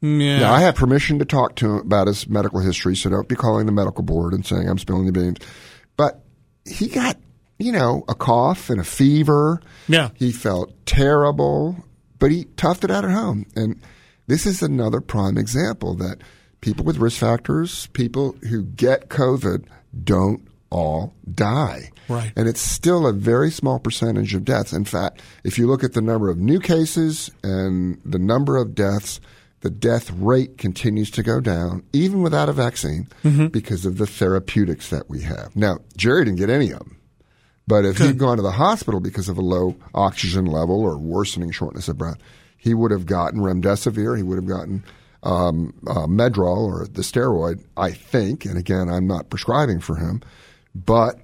Yeah. 0.00 0.38
Now, 0.40 0.52
I 0.52 0.60
have 0.60 0.76
permission 0.76 1.18
to 1.18 1.24
talk 1.24 1.56
to 1.56 1.66
him 1.66 1.76
about 1.76 2.06
his 2.06 2.28
medical 2.28 2.60
history, 2.60 2.96
so 2.96 3.10
don't 3.10 3.28
be 3.28 3.36
calling 3.36 3.66
the 3.66 3.72
medical 3.72 4.02
board 4.02 4.32
and 4.32 4.44
saying 4.46 4.68
I'm 4.68 4.78
spilling 4.78 5.06
the 5.06 5.12
beans. 5.12 5.38
But 5.96 6.22
he 6.64 6.88
got, 6.88 7.18
you 7.58 7.72
know, 7.72 8.04
a 8.08 8.14
cough 8.14 8.70
and 8.70 8.80
a 8.80 8.84
fever. 8.84 9.60
Yeah. 9.88 10.10
He 10.14 10.32
felt 10.32 10.72
terrible, 10.86 11.84
but 12.18 12.30
he 12.30 12.44
toughed 12.56 12.84
it 12.84 12.90
out 12.90 13.04
at 13.04 13.10
home. 13.10 13.46
And 13.54 13.80
this 14.26 14.46
is 14.46 14.62
another 14.62 15.00
prime 15.00 15.36
example 15.36 15.94
that 15.96 16.18
people 16.60 16.84
with 16.84 16.96
risk 16.96 17.18
factors, 17.18 17.88
people 17.88 18.36
who 18.48 18.62
get 18.62 19.08
COVID, 19.08 19.66
don't 20.04 20.46
all 20.70 21.14
die. 21.34 21.90
Right. 22.08 22.32
And 22.36 22.48
it's 22.48 22.60
still 22.60 23.06
a 23.06 23.12
very 23.12 23.50
small 23.50 23.78
percentage 23.78 24.34
of 24.34 24.44
deaths. 24.44 24.72
In 24.72 24.84
fact, 24.84 25.20
if 25.44 25.58
you 25.58 25.66
look 25.66 25.84
at 25.84 25.92
the 25.92 26.00
number 26.00 26.30
of 26.30 26.38
new 26.38 26.60
cases 26.60 27.30
and 27.42 28.00
the 28.04 28.18
number 28.18 28.56
of 28.56 28.74
deaths, 28.74 29.20
the 29.60 29.70
death 29.70 30.10
rate 30.10 30.56
continues 30.58 31.10
to 31.12 31.22
go 31.22 31.40
down, 31.40 31.82
even 31.92 32.22
without 32.22 32.48
a 32.48 32.52
vaccine, 32.52 33.08
because 33.48 33.84
of 33.84 33.98
the 33.98 34.06
therapeutics 34.06 34.88
that 34.90 35.08
we 35.10 35.22
have. 35.22 35.54
Now, 35.54 35.78
Jerry 35.96 36.24
didn't 36.24 36.38
get 36.38 36.50
any 36.50 36.70
of 36.70 36.78
them. 36.78 36.96
But 37.66 37.84
if 37.84 37.98
he'd 37.98 38.18
gone 38.18 38.36
to 38.36 38.42
the 38.42 38.50
hospital 38.50 38.98
because 38.98 39.28
of 39.28 39.38
a 39.38 39.42
low 39.42 39.76
oxygen 39.94 40.44
level 40.46 40.80
or 40.80 40.98
worsening 40.98 41.52
shortness 41.52 41.88
of 41.88 41.98
breath, 41.98 42.18
he 42.56 42.74
would 42.74 42.90
have 42.90 43.06
gotten 43.06 43.40
remdesivir. 43.40 44.16
He 44.16 44.22
would 44.22 44.36
have 44.36 44.46
gotten 44.46 44.82
um, 45.22 45.74
uh, 45.86 46.06
Medrol 46.06 46.66
or 46.66 46.86
the 46.86 47.02
steroid, 47.02 47.64
I 47.76 47.92
think. 47.92 48.44
And 48.44 48.58
again, 48.58 48.88
I'm 48.88 49.06
not 49.06 49.30
prescribing 49.30 49.80
for 49.80 49.96
him, 49.96 50.20
but 50.74 51.20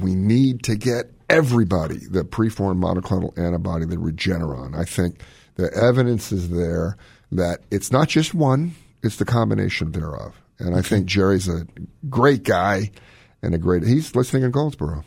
we 0.00 0.14
need 0.14 0.62
to 0.64 0.76
get 0.76 1.10
everybody 1.28 1.98
the 2.10 2.24
preformed 2.24 2.82
monoclonal 2.82 3.36
antibody, 3.36 3.84
the 3.84 3.96
Regeneron. 3.96 4.78
I 4.78 4.84
think 4.84 5.20
the 5.56 5.72
evidence 5.74 6.30
is 6.30 6.50
there 6.50 6.96
that 7.32 7.60
it's 7.70 7.90
not 7.92 8.08
just 8.08 8.34
one; 8.34 8.74
it's 9.02 9.16
the 9.16 9.24
combination 9.24 9.92
thereof. 9.92 10.34
And 10.58 10.74
I 10.74 10.82
think 10.82 11.06
Jerry's 11.06 11.48
a 11.48 11.66
great 12.08 12.42
guy 12.42 12.90
and 13.42 13.54
a 13.54 13.58
great. 13.58 13.84
He's 13.84 14.14
listening 14.16 14.42
in 14.42 14.50
Goldsboro. 14.50 15.04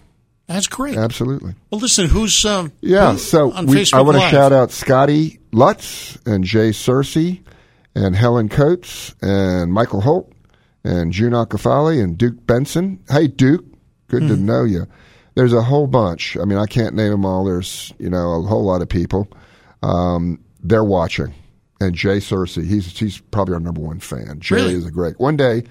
That's 0.47 0.67
great. 0.67 0.97
Absolutely. 0.97 1.53
Well, 1.69 1.79
listen, 1.81 2.07
who's 2.07 2.43
um, 2.45 2.71
Yeah. 2.81 3.13
who- 3.13 3.17
So 3.17 3.51
on 3.53 3.65
we, 3.67 3.77
Facebook 3.77 3.97
I 3.97 4.01
want 4.01 4.17
to 4.17 4.29
shout 4.29 4.51
out 4.51 4.71
Scotty 4.71 5.39
Lutz 5.53 6.17
and 6.25 6.43
Jay 6.43 6.69
Searcy 6.71 7.41
and 7.95 8.15
Helen 8.15 8.49
Coates 8.49 9.15
and 9.21 9.71
Michael 9.71 10.01
Holt 10.01 10.31
and 10.83 11.11
June 11.13 11.31
Akafali 11.33 12.03
and 12.03 12.17
Duke 12.17 12.45
Benson. 12.47 12.99
Hey, 13.09 13.27
Duke. 13.27 13.65
Good 14.09 14.23
Hmm. 14.23 14.27
to 14.29 14.35
know 14.35 14.63
you. 14.65 14.87
There's 15.35 15.53
a 15.53 15.61
whole 15.61 15.87
bunch. 15.87 16.35
I 16.35 16.43
mean, 16.43 16.57
I 16.57 16.65
can't 16.65 16.95
name 16.95 17.11
them 17.11 17.25
all. 17.25 17.45
There's, 17.45 17.93
you 17.97 18.09
know, 18.09 18.33
a 18.33 18.41
whole 18.41 18.65
lot 18.65 18.81
of 18.81 18.89
people. 18.89 19.29
Um, 19.83 20.39
they're 20.61 20.83
watching. 20.83 21.33
And 21.81 21.95
Jay 21.95 22.17
Searcy, 22.17 22.65
he's, 22.65 22.97
he's 22.97 23.19
probably 23.19 23.55
our 23.55 23.59
number 23.59 23.81
one 23.81 23.99
fan. 23.99 24.39
Jay 24.39 24.55
Really? 24.55 24.73
is 24.75 24.85
a 24.85 24.91
great. 24.91 25.19
One 25.19 25.35
day, 25.35 25.63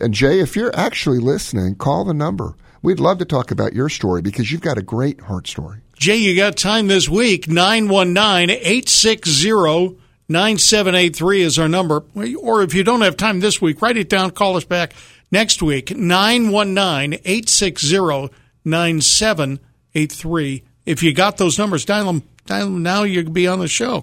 and 0.00 0.14
Jay, 0.14 0.40
if 0.40 0.56
you're 0.56 0.74
actually 0.74 1.18
listening, 1.18 1.74
call 1.74 2.04
the 2.04 2.14
number. 2.14 2.54
We'd 2.80 2.98
love 2.98 3.18
to 3.18 3.24
talk 3.26 3.50
about 3.50 3.74
your 3.74 3.90
story 3.90 4.22
because 4.22 4.50
you've 4.50 4.62
got 4.62 4.78
a 4.78 4.82
great 4.82 5.20
heart 5.20 5.46
story. 5.46 5.80
Jay, 5.94 6.16
you 6.16 6.34
got 6.34 6.56
time 6.56 6.88
this 6.88 7.06
week. 7.08 7.46
919 7.48 8.50
860 8.50 9.98
9783 10.28 11.42
is 11.42 11.58
our 11.58 11.68
number. 11.68 12.02
Or 12.40 12.62
if 12.62 12.72
you 12.74 12.82
don't 12.82 13.02
have 13.02 13.16
time 13.18 13.40
this 13.40 13.60
week, 13.60 13.82
write 13.82 13.98
it 13.98 14.08
down, 14.08 14.30
call 14.30 14.56
us 14.56 14.64
back 14.64 14.94
next 15.30 15.62
week. 15.62 15.94
919 15.94 17.20
860 17.24 18.30
9783. 18.64 20.64
If 20.86 21.02
you 21.02 21.14
got 21.14 21.36
those 21.36 21.58
numbers, 21.58 21.84
dial 21.84 22.06
them, 22.06 22.22
dial 22.46 22.66
them 22.66 22.82
now, 22.82 23.02
you 23.04 23.22
can 23.22 23.32
be 23.32 23.46
on 23.46 23.60
the 23.60 23.68
show. 23.68 24.02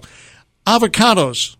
Avocados. 0.66 1.56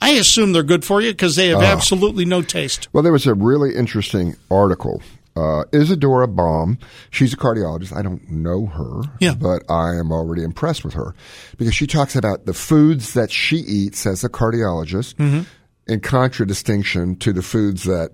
I 0.00 0.10
assume 0.10 0.52
they're 0.52 0.62
good 0.62 0.84
for 0.84 1.00
you 1.00 1.12
because 1.12 1.36
they 1.36 1.48
have 1.48 1.58
Ah. 1.62 1.72
absolutely 1.72 2.24
no 2.24 2.42
taste. 2.42 2.88
Well, 2.92 3.02
there 3.02 3.12
was 3.12 3.26
a 3.26 3.34
really 3.34 3.74
interesting 3.76 4.34
article. 4.50 5.00
Uh, 5.34 5.64
Isadora 5.72 6.28
Baum, 6.28 6.76
she's 7.10 7.32
a 7.32 7.36
cardiologist. 7.36 7.96
I 7.96 8.02
don't 8.02 8.28
know 8.30 8.66
her, 8.66 9.02
Yeah. 9.20 9.34
but 9.34 9.62
I 9.70 9.94
am 9.94 10.12
already 10.12 10.42
impressed 10.42 10.84
with 10.84 10.92
her 10.94 11.14
because 11.56 11.74
she 11.74 11.86
talks 11.86 12.14
about 12.16 12.44
the 12.44 12.52
foods 12.52 13.14
that 13.14 13.30
she 13.30 13.56
eats 13.58 14.04
as 14.06 14.24
a 14.24 14.28
cardiologist 14.28 15.14
Mm-hmm. 15.14 15.40
in 15.86 16.00
contradistinction 16.00 17.16
to 17.16 17.32
the 17.32 17.40
foods 17.42 17.84
that 17.84 18.10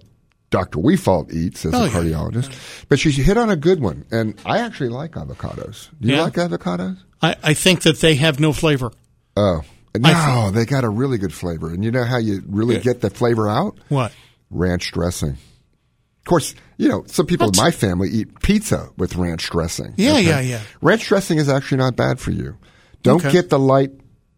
Dr. 0.50 0.78
Wefald 0.78 1.32
eats 1.32 1.66
as 1.66 1.74
Oh, 1.74 1.82
a 1.82 1.86
yeah. 1.86 1.92
cardiologist. 1.92 2.52
But 2.88 3.00
she 3.00 3.10
hit 3.10 3.36
on 3.36 3.50
a 3.50 3.56
good 3.56 3.80
one, 3.80 4.04
and 4.12 4.34
I 4.46 4.58
actually 4.58 4.90
like 4.90 5.12
avocados. 5.12 5.88
Do 6.00 6.08
you 6.08 6.14
Yeah. 6.16 6.22
like 6.22 6.34
avocados? 6.34 6.98
I, 7.20 7.34
I 7.42 7.54
think 7.54 7.82
that 7.82 7.98
they 8.00 8.14
have 8.14 8.38
no 8.38 8.52
flavor. 8.52 8.92
Oh, 9.36 9.62
no, 9.96 10.50
they 10.52 10.64
got 10.64 10.84
a 10.84 10.88
really 10.88 11.18
good 11.18 11.32
flavor. 11.32 11.68
And 11.70 11.84
you 11.84 11.90
know 11.90 12.04
how 12.04 12.18
you 12.18 12.42
really 12.46 12.78
get 12.78 13.00
the 13.00 13.10
flavor 13.10 13.48
out? 13.48 13.78
What? 13.88 14.12
ranch 14.50 14.92
dressing. 14.92 15.30
Of 15.32 16.24
course, 16.24 16.54
you 16.78 16.88
know, 16.88 17.04
some 17.06 17.26
people 17.26 17.48
in 17.48 17.52
my 17.56 17.70
family 17.70 18.08
eat 18.10 18.40
pizza 18.40 18.88
with 18.96 19.16
ranch 19.16 19.50
dressing. 19.50 19.92
Yeah, 19.96 20.18
yeah, 20.18 20.40
yeah. 20.40 20.60
Ranch 20.80 21.06
dressing 21.06 21.38
is 21.38 21.48
actually 21.48 21.78
not 21.78 21.96
bad 21.96 22.18
for 22.18 22.30
you. 22.30 22.56
Don't 23.02 23.20
Okay. 23.24 23.32
get 23.32 23.50
the 23.50 23.58
light, 23.58 23.90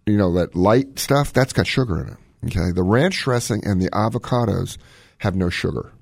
you 0.07 0.17
know, 0.17 0.33
that 0.35 0.55
light 0.57 0.99
stuff. 0.99 1.33
That's 1.33 1.53
got 1.53 1.67
sugar 1.67 2.01
in 2.01 2.09
it. 2.09 2.17
Okay. 2.47 2.73
The 2.73 2.83
ranch 2.83 3.23
dressing 3.23 3.63
and 3.65 3.81
the 3.81 3.91
avocados 3.91 4.79
have 5.19 5.37
no 5.37 5.49
sugar. 5.49 5.93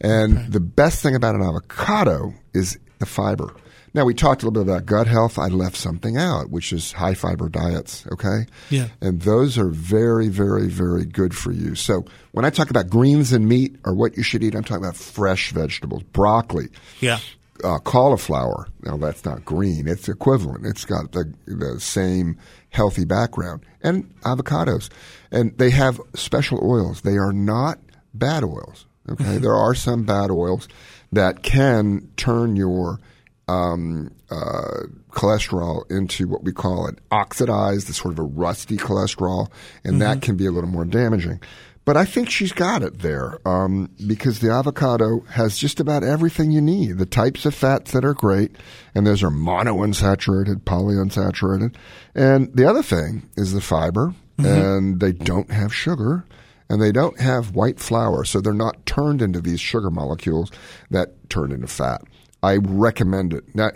And 0.00 0.52
the 0.52 0.60
best 0.60 1.02
thing 1.02 1.14
about 1.14 1.34
an 1.36 1.42
avocado 1.42 2.34
is 2.52 2.78
the 2.98 3.06
fiber. 3.06 3.54
Now 3.96 4.04
we 4.04 4.12
talked 4.14 4.42
a 4.42 4.46
little 4.46 4.62
bit 4.62 4.70
about 4.70 4.84
gut 4.86 5.06
health. 5.06 5.38
I 5.38 5.46
left 5.48 5.74
something 5.76 6.18
out, 6.18 6.50
which 6.50 6.70
is 6.72 6.92
high 6.92 7.14
fiber 7.14 7.48
diets. 7.48 8.04
Okay, 8.12 8.44
Yeah. 8.68 8.88
and 9.00 9.22
those 9.22 9.56
are 9.56 9.70
very, 9.70 10.28
very, 10.28 10.68
very 10.68 11.06
good 11.06 11.34
for 11.34 11.50
you. 11.50 11.74
So 11.74 12.04
when 12.32 12.44
I 12.44 12.50
talk 12.50 12.68
about 12.68 12.90
greens 12.90 13.32
and 13.32 13.48
meat 13.48 13.76
or 13.86 13.94
what 13.94 14.16
you 14.16 14.22
should 14.22 14.44
eat, 14.44 14.54
I'm 14.54 14.62
talking 14.64 14.84
about 14.84 14.96
fresh 14.96 15.50
vegetables, 15.52 16.02
broccoli, 16.12 16.68
Yeah. 17.00 17.18
uh, 17.64 17.78
cauliflower. 17.78 18.68
Now 18.82 18.98
that's 18.98 19.24
not 19.24 19.46
green; 19.46 19.88
it's 19.88 20.10
equivalent. 20.10 20.66
It's 20.66 20.84
got 20.84 21.12
the 21.12 21.32
the 21.46 21.80
same 21.80 22.36
healthy 22.68 23.06
background, 23.06 23.62
and 23.82 24.14
avocados, 24.24 24.90
and 25.32 25.56
they 25.56 25.70
have 25.70 25.98
special 26.14 26.60
oils. 26.62 27.00
They 27.00 27.16
are 27.16 27.32
not 27.32 27.78
bad 28.12 28.44
oils. 28.44 28.84
Okay, 29.08 29.38
there 29.38 29.54
are 29.54 29.74
some 29.74 30.02
bad 30.02 30.30
oils 30.30 30.68
that 31.12 31.42
can 31.42 32.10
turn 32.18 32.56
your 32.56 33.00
um, 33.48 34.10
uh, 34.30 34.86
cholesterol 35.10 35.88
into 35.90 36.26
what 36.26 36.42
we 36.42 36.52
call 36.52 36.86
an 36.86 36.98
oxidized, 37.10 37.92
sort 37.94 38.12
of 38.12 38.18
a 38.18 38.22
rusty 38.22 38.76
cholesterol, 38.76 39.50
and 39.84 40.00
that 40.02 40.22
can 40.22 40.36
be 40.36 40.46
a 40.46 40.50
little 40.50 40.70
more 40.70 40.84
damaging. 40.84 41.40
But 41.84 41.96
I 41.96 42.04
think 42.04 42.28
she's 42.28 42.50
got 42.50 42.82
it 42.82 42.98
there 42.98 43.38
um, 43.46 43.88
because 44.08 44.40
the 44.40 44.50
avocado 44.50 45.20
has 45.30 45.56
just 45.56 45.78
about 45.78 46.02
everything 46.02 46.50
you 46.50 46.60
need. 46.60 46.98
The 46.98 47.06
types 47.06 47.46
of 47.46 47.54
fats 47.54 47.92
that 47.92 48.04
are 48.04 48.12
great, 48.12 48.56
and 48.92 49.06
those 49.06 49.22
are 49.22 49.30
monounsaturated, 49.30 50.64
polyunsaturated. 50.64 51.76
And 52.12 52.52
the 52.56 52.68
other 52.68 52.82
thing 52.82 53.28
is 53.36 53.52
the 53.52 53.60
fiber, 53.60 54.14
and 54.38 54.98
they 54.98 55.12
don't 55.12 55.52
have 55.52 55.72
sugar, 55.72 56.24
and 56.68 56.82
they 56.82 56.90
don't 56.90 57.20
have 57.20 57.54
white 57.54 57.78
flour, 57.78 58.24
so 58.24 58.40
they're 58.40 58.52
not 58.52 58.84
turned 58.84 59.22
into 59.22 59.40
these 59.40 59.60
sugar 59.60 59.88
molecules 59.88 60.50
that 60.90 61.30
turn 61.30 61.52
into 61.52 61.68
fat. 61.68 62.02
I 62.46 62.56
recommend 62.56 63.32
it. 63.34 63.54
Now, 63.54 63.70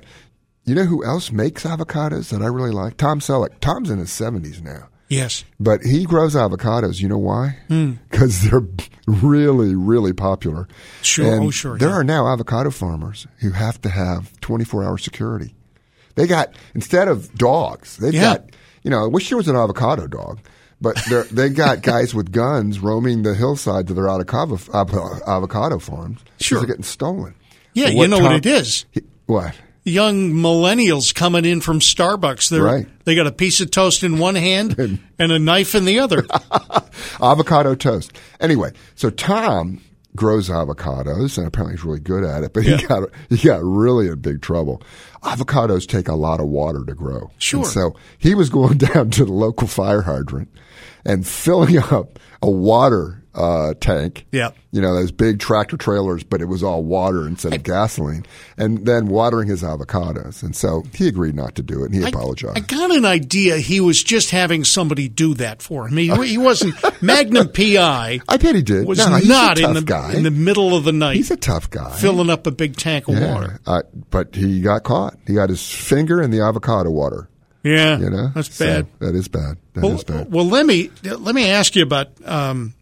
you 0.64 0.74
know 0.74 0.84
who 0.84 1.04
else 1.04 1.32
makes 1.32 1.64
avocados 1.64 2.30
that 2.30 2.42
I 2.42 2.46
really 2.46 2.70
like? 2.70 2.96
Tom 2.96 3.20
Selleck. 3.20 3.60
Tom's 3.60 3.90
in 3.90 3.98
his 3.98 4.10
70s 4.10 4.62
now. 4.62 4.88
Yes. 5.08 5.44
But 5.58 5.82
he 5.82 6.04
grows 6.04 6.34
avocados. 6.36 7.00
You 7.00 7.08
know 7.08 7.18
why? 7.18 7.58
Hmm. 7.68 7.94
Because 8.10 8.42
they're 8.48 8.62
really, 9.08 9.74
really 9.74 10.12
popular. 10.12 10.68
Sure. 11.02 11.26
And 11.34 11.44
Oh, 11.46 11.50
sure, 11.50 11.76
There 11.78 11.88
yeah. 11.88 11.94
are 11.96 12.04
now 12.04 12.28
avocado 12.32 12.70
farmers 12.70 13.26
who 13.38 13.50
have 13.50 13.80
to 13.82 13.88
have 13.88 14.38
24 14.40 14.84
hour 14.84 14.98
security. 14.98 15.54
They 16.14 16.26
got, 16.28 16.54
instead 16.74 17.08
of 17.08 17.34
dogs, 17.34 17.96
they've 17.96 18.14
Yeah. 18.14 18.34
got, 18.34 18.50
you 18.84 18.90
know, 18.90 19.02
I 19.02 19.08
wish 19.08 19.28
there 19.30 19.38
was 19.38 19.48
an 19.48 19.56
avocado 19.56 20.06
dog, 20.06 20.38
but 20.80 20.96
they're, 21.32 21.48
got 21.48 21.82
guys 21.94 22.14
with 22.14 22.30
guns 22.30 22.78
roaming 22.78 23.22
the 23.22 23.34
hillsides 23.34 23.90
of 23.90 23.96
their 23.96 24.08
avocado, 24.08 24.58
avocado 25.26 25.78
farms. 25.80 26.20
Sure. 26.38 26.58
They're 26.60 26.68
getting 26.68 26.84
stolen. 26.84 27.34
Yeah, 27.72 27.88
you 27.88 28.08
know 28.08 28.18
what 28.18 28.34
it 28.34 28.46
is. 28.46 28.84
what? 29.26 29.54
Young 29.84 30.32
millennials 30.32 31.14
coming 31.14 31.44
in 31.44 31.60
from 31.60 31.80
Starbucks. 31.80 32.50
They're, 32.50 32.62
Right. 32.62 32.86
They 33.04 33.14
got 33.14 33.26
a 33.26 33.32
piece 33.32 33.60
of 33.60 33.70
toast 33.70 34.04
in 34.04 34.18
one 34.18 34.34
hand 34.34 34.78
and 34.78 35.00
a 35.32 35.38
knife 35.38 35.74
in 35.74 35.84
the 35.84 36.00
other. 36.00 36.26
avocado 37.22 37.74
toast. 37.74 38.12
Anyway, 38.40 38.72
so 38.94 39.10
Tom 39.10 39.80
grows 40.16 40.48
avocados, 40.48 41.38
and 41.38 41.46
apparently 41.46 41.76
he's 41.76 41.84
really 41.84 42.00
good 42.00 42.24
at 42.24 42.42
it. 42.42 42.52
But 42.52 42.64
he 42.64 42.76
got 42.86 43.08
he 43.30 43.36
got 43.38 43.62
really 43.62 44.08
in 44.08 44.20
big 44.20 44.42
trouble. 44.42 44.82
Avocados 45.22 45.86
take 45.86 46.08
a 46.08 46.14
lot 46.14 46.40
of 46.40 46.48
water 46.48 46.84
to 46.84 46.94
grow. 46.94 47.30
Sure. 47.38 47.60
And 47.60 47.68
so 47.68 47.96
he 48.18 48.34
was 48.34 48.50
going 48.50 48.78
down 48.92 49.10
to 49.12 49.24
the 49.24 49.32
local 49.32 49.66
fire 49.66 50.02
hydrant 50.02 50.50
and 51.04 51.26
filling 51.26 51.78
up 51.78 52.18
a 52.42 52.50
water 52.50 53.19
uh, 53.34 53.74
tank. 53.80 54.26
Yeah. 54.32 54.50
You 54.72 54.80
know 54.80 54.94
those 54.94 55.10
big 55.12 55.38
tractor 55.40 55.76
trailers, 55.76 56.22
but 56.22 56.40
it 56.40 56.44
was 56.44 56.62
all 56.62 56.84
water 56.84 57.26
instead 57.26 57.52
of 57.54 57.62
gasoline, 57.64 58.24
and 58.56 58.86
then 58.86 59.06
watering 59.08 59.48
his 59.48 59.62
avocados. 59.62 60.42
And 60.44 60.54
so 60.54 60.84
he 60.94 61.08
agreed 61.08 61.34
not 61.34 61.56
to 61.56 61.62
do 61.62 61.82
it, 61.82 61.86
and 61.90 61.94
he 61.94 62.08
apologized. 62.08 62.56
I 62.56 62.60
got 62.60 62.90
an 62.94 63.04
idea 63.04 63.56
he 63.58 63.80
was 63.80 64.02
just 64.02 64.30
having 64.30 64.62
somebody 64.64 65.08
do 65.08 65.34
that 65.34 65.60
for 65.62 65.88
him. 65.88 65.96
He, 65.96 66.08
he 66.26 66.38
wasn't 66.38 66.74
Magnum 67.02 67.48
PI 67.52 68.20
I 68.28 68.36
bet 68.36 68.54
he 68.54 68.62
did. 68.62 68.86
was 68.86 68.98
No, 68.98 69.16
he's 69.16 69.26
a 69.26 69.28
not 69.28 69.58
in 69.58 69.74
the 69.74 69.82
guy. 69.82 70.12
in 70.14 70.22
the 70.22 70.30
middle 70.30 70.76
of 70.76 70.84
the 70.84 70.92
night 70.92 71.16
He's 71.16 71.30
a 71.32 71.36
tough 71.36 71.68
guy. 71.70 71.90
filling 71.96 72.30
up 72.30 72.46
a 72.46 72.52
big 72.52 72.76
tank 72.76 73.08
of 73.08 73.18
water. 73.20 73.58
Uh, 73.66 73.82
but 74.10 74.34
he 74.36 74.60
got 74.60 74.84
caught. 74.84 75.16
He 75.26 75.34
got 75.34 75.48
his 75.50 75.68
finger 75.70 76.22
in 76.22 76.30
the 76.30 76.40
avocado 76.42 76.90
water. 76.90 77.28
Yeah, 77.64 77.98
You 77.98 78.08
know, 78.08 78.28
that's 78.34 78.54
So 78.54 78.64
bad. 78.64 78.86
that 79.00 79.14
is 79.14 79.28
bad. 79.28 79.56
That 79.74 79.84
is 79.84 80.04
Well, 80.06 80.18
bad. 80.18 80.32
well, 80.32 80.46
let 80.46 80.64
me 80.64 80.90
let 81.02 81.34
me 81.34 81.48
ask 81.50 81.74
you 81.76 81.82
about. 81.82 82.08
Um, 82.24 82.74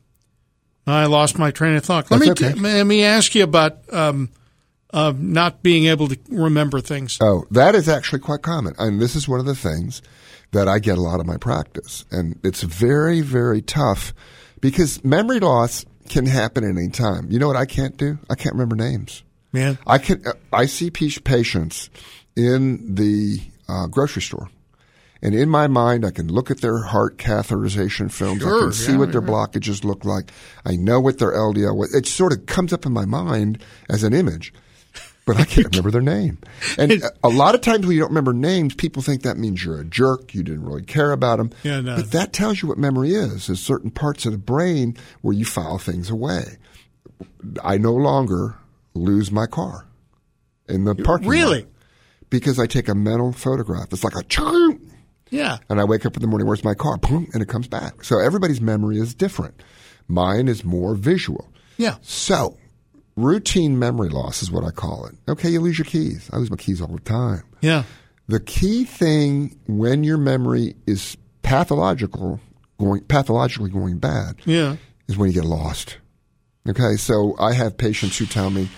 I 0.92 1.06
lost 1.06 1.38
my 1.38 1.50
train 1.50 1.76
of 1.76 1.84
thought. 1.84 2.10
Let 2.10 2.20
That's 2.20 2.40
me 2.40 2.48
okay. 2.48 2.60
let 2.60 2.84
me 2.84 3.04
ask 3.04 3.34
you 3.34 3.44
about 3.44 3.92
um, 3.92 4.30
uh, 4.92 5.12
not 5.16 5.62
being 5.62 5.86
able 5.86 6.08
to 6.08 6.18
remember 6.28 6.80
things. 6.80 7.18
Oh, 7.20 7.44
that 7.50 7.74
is 7.74 7.88
actually 7.88 8.20
quite 8.20 8.42
common, 8.42 8.74
and 8.78 9.00
this 9.00 9.14
is 9.16 9.28
one 9.28 9.40
of 9.40 9.46
the 9.46 9.54
things 9.54 10.02
that 10.52 10.68
I 10.68 10.78
get 10.78 10.96
a 10.96 11.00
lot 11.00 11.20
of 11.20 11.26
my 11.26 11.36
practice, 11.36 12.04
and 12.10 12.38
it's 12.42 12.62
very, 12.62 13.20
very 13.20 13.60
tough 13.60 14.14
because 14.60 15.04
memory 15.04 15.40
loss 15.40 15.84
can 16.08 16.26
happen 16.26 16.64
at 16.64 16.70
any 16.70 16.88
time. 16.88 17.30
You 17.30 17.38
know 17.38 17.46
what 17.46 17.56
I 17.56 17.66
can't 17.66 17.96
do? 17.96 18.18
I 18.30 18.34
can't 18.34 18.54
remember 18.54 18.76
names. 18.76 19.22
Yeah, 19.52 19.76
I 19.86 19.98
can. 19.98 20.26
uh, 20.26 20.32
I 20.52 20.66
see 20.66 20.90
patients 20.90 21.90
in 22.36 22.94
the 22.94 23.40
uh, 23.68 23.86
grocery 23.88 24.22
store, 24.22 24.48
and 25.22 25.34
in 25.34 25.48
my 25.48 25.66
mind, 25.66 26.04
I 26.04 26.10
can 26.10 26.28
look 26.28 26.50
at 26.50 26.60
their 26.60 26.78
heart 26.82 27.16
catheterization 27.18 28.10
films. 28.10 28.42
I 28.42 28.46
Sure, 28.48 28.62
can 28.64 28.72
see 28.72 28.92
yeah, 28.92 28.98
what 28.98 29.12
their 29.12 29.22
blockages 29.22 29.84
look 29.84 30.04
like. 30.04 30.30
I 30.64 30.76
know 30.76 31.00
what 31.00 31.18
their 31.18 31.32
LDL. 31.32 31.76
was. 31.76 31.94
It 31.94 32.06
sort 32.06 32.32
of 32.32 32.46
comes 32.46 32.72
up 32.72 32.86
in 32.86 32.92
my 32.92 33.04
mind 33.04 33.62
as 33.88 34.04
an 34.04 34.12
image, 34.14 34.52
but 35.26 35.36
I 35.36 35.44
can't 35.44 35.66
remember 35.66 35.90
their 35.90 36.00
name. 36.02 36.38
And 36.78 37.02
a- 37.24 37.28
lot 37.28 37.54
of 37.54 37.60
times 37.62 37.86
when 37.86 37.94
you 37.94 38.00
don't 38.00 38.10
remember 38.10 38.32
names, 38.32 38.74
people 38.74 39.02
think 39.02 39.22
that 39.22 39.36
means 39.38 39.64
you're 39.64 39.80
a 39.80 39.84
jerk. 39.84 40.34
You 40.34 40.42
didn't 40.42 40.64
really 40.64 40.82
care 40.84 41.12
about 41.12 41.38
them. 41.38 41.50
Yeah, 41.64 41.80
no. 41.80 41.96
But 41.96 42.12
that 42.12 42.32
tells 42.32 42.62
you 42.62 42.68
what 42.68 42.78
memory 42.78 43.12
is. 43.14 43.46
There's 43.48 43.60
certain 43.60 43.90
parts 43.90 44.24
of 44.26 44.32
the 44.32 44.38
brain 44.38 44.96
where 45.22 45.34
you 45.34 45.44
file 45.44 45.78
things 45.78 46.10
away. 46.10 46.58
I 47.64 47.78
no 47.78 47.92
longer 47.94 48.54
lose 48.94 49.30
my 49.30 49.46
car 49.46 49.84
in 50.68 50.84
the 50.84 50.94
parking 50.94 51.26
lot 51.28 51.32
really. 51.32 51.66
because 52.30 52.58
I 52.58 52.66
take 52.66 52.88
a 52.88 52.94
mental 52.94 53.32
photograph. 53.32 53.88
It's 53.92 54.04
like 54.04 54.14
a 54.16 54.22
choo, 54.24 54.80
Yeah, 55.30 55.58
and 55.68 55.80
I 55.80 55.84
wake 55.84 56.06
up 56.06 56.16
in 56.16 56.22
the 56.22 56.28
morning. 56.28 56.46
Where's 56.46 56.64
my 56.64 56.74
car? 56.74 56.96
Boom, 56.98 57.28
and 57.32 57.42
it 57.42 57.48
comes 57.48 57.68
back. 57.68 58.04
So 58.04 58.18
everybody's 58.18 58.60
memory 58.60 58.98
is 58.98 59.14
different. 59.14 59.62
Mine 60.08 60.48
is 60.48 60.64
more 60.64 60.94
visual. 60.94 61.48
yeah. 61.76 61.96
So 62.02 62.56
routine 63.16 63.78
memory 63.78 64.08
loss 64.08 64.42
is 64.42 64.50
what 64.50 64.64
I 64.64 64.70
call 64.70 65.06
it. 65.06 65.14
Okay, 65.28 65.50
you 65.50 65.60
lose 65.60 65.78
your 65.78 65.84
keys. 65.84 66.30
I 66.32 66.36
lose 66.36 66.50
my 66.50 66.56
keys 66.56 66.80
all 66.80 66.88
the 66.88 67.00
time. 67.00 67.42
Yeah. 67.60 67.82
The 68.28 68.40
key 68.40 68.84
thing 68.84 69.58
when 69.66 70.04
your 70.04 70.18
memory 70.18 70.76
is 70.86 71.16
pathological, 71.42 72.40
going 72.78 73.02
pathologically 73.04 73.70
going 73.70 73.98
bad, 73.98 74.36
Yeah. 74.44 74.76
is 75.08 75.16
when 75.16 75.28
you 75.30 75.34
get 75.34 75.44
lost. 75.44 75.98
Okay, 76.68 76.96
so 76.96 77.34
I 77.40 77.52
have 77.54 77.76
patients 77.76 78.18
who 78.18 78.26
tell 78.26 78.50
me, 78.50 78.68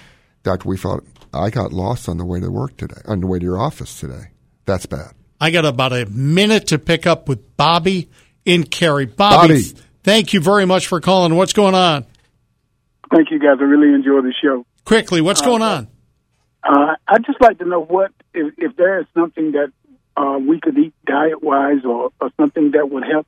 Doctor, 0.42 0.68
we 0.68 0.76
thought 0.76 1.04
I 1.34 1.50
got 1.50 1.72
lost 1.72 2.08
on 2.08 2.16
the 2.18 2.24
way 2.24 2.40
to 2.40 2.50
work 2.50 2.76
today, 2.76 3.00
on 3.06 3.20
the 3.20 3.26
way 3.26 3.38
to 3.38 3.44
your 3.44 3.58
office 3.58 3.98
today. 4.00 4.30
That's 4.66 4.86
bad. 4.86 5.12
I 5.40 5.50
got 5.50 5.64
about 5.64 5.92
a 5.92 6.06
minute 6.06 6.68
to 6.68 6.78
pick 6.78 7.06
up 7.06 7.28
with 7.28 7.56
Bobby 7.56 8.10
in 8.44 8.64
Cary. 8.64 9.06
Bobby, 9.06 9.48
Bobby. 9.48 9.80
thank 10.02 10.32
you 10.32 10.40
very 10.40 10.66
much 10.66 10.86
for 10.86 11.00
calling. 11.00 11.34
What's 11.34 11.54
going 11.54 11.74
on? 11.74 12.04
Thank 13.10 13.30
you, 13.30 13.38
guys. 13.38 13.56
I 13.58 13.64
really 13.64 13.94
enjoy 13.94 14.20
the 14.20 14.34
show. 14.40 14.66
Quickly, 14.84 15.20
what's 15.20 15.40
going 15.40 15.62
on? 15.62 15.88
Uh, 16.62 16.94
I'd 17.08 17.24
just 17.24 17.40
like 17.40 17.58
to 17.58 17.64
know 17.64 17.80
what 17.80 18.12
if, 18.34 18.54
if 18.58 18.76
there 18.76 19.00
is 19.00 19.06
something 19.14 19.52
that 19.52 19.72
uh, 20.16 20.38
we 20.38 20.60
could 20.60 20.76
eat 20.76 20.92
diet 21.06 21.42
wise 21.42 21.84
or, 21.84 22.10
or 22.20 22.30
something 22.38 22.72
that 22.72 22.90
would 22.90 23.04
help 23.04 23.26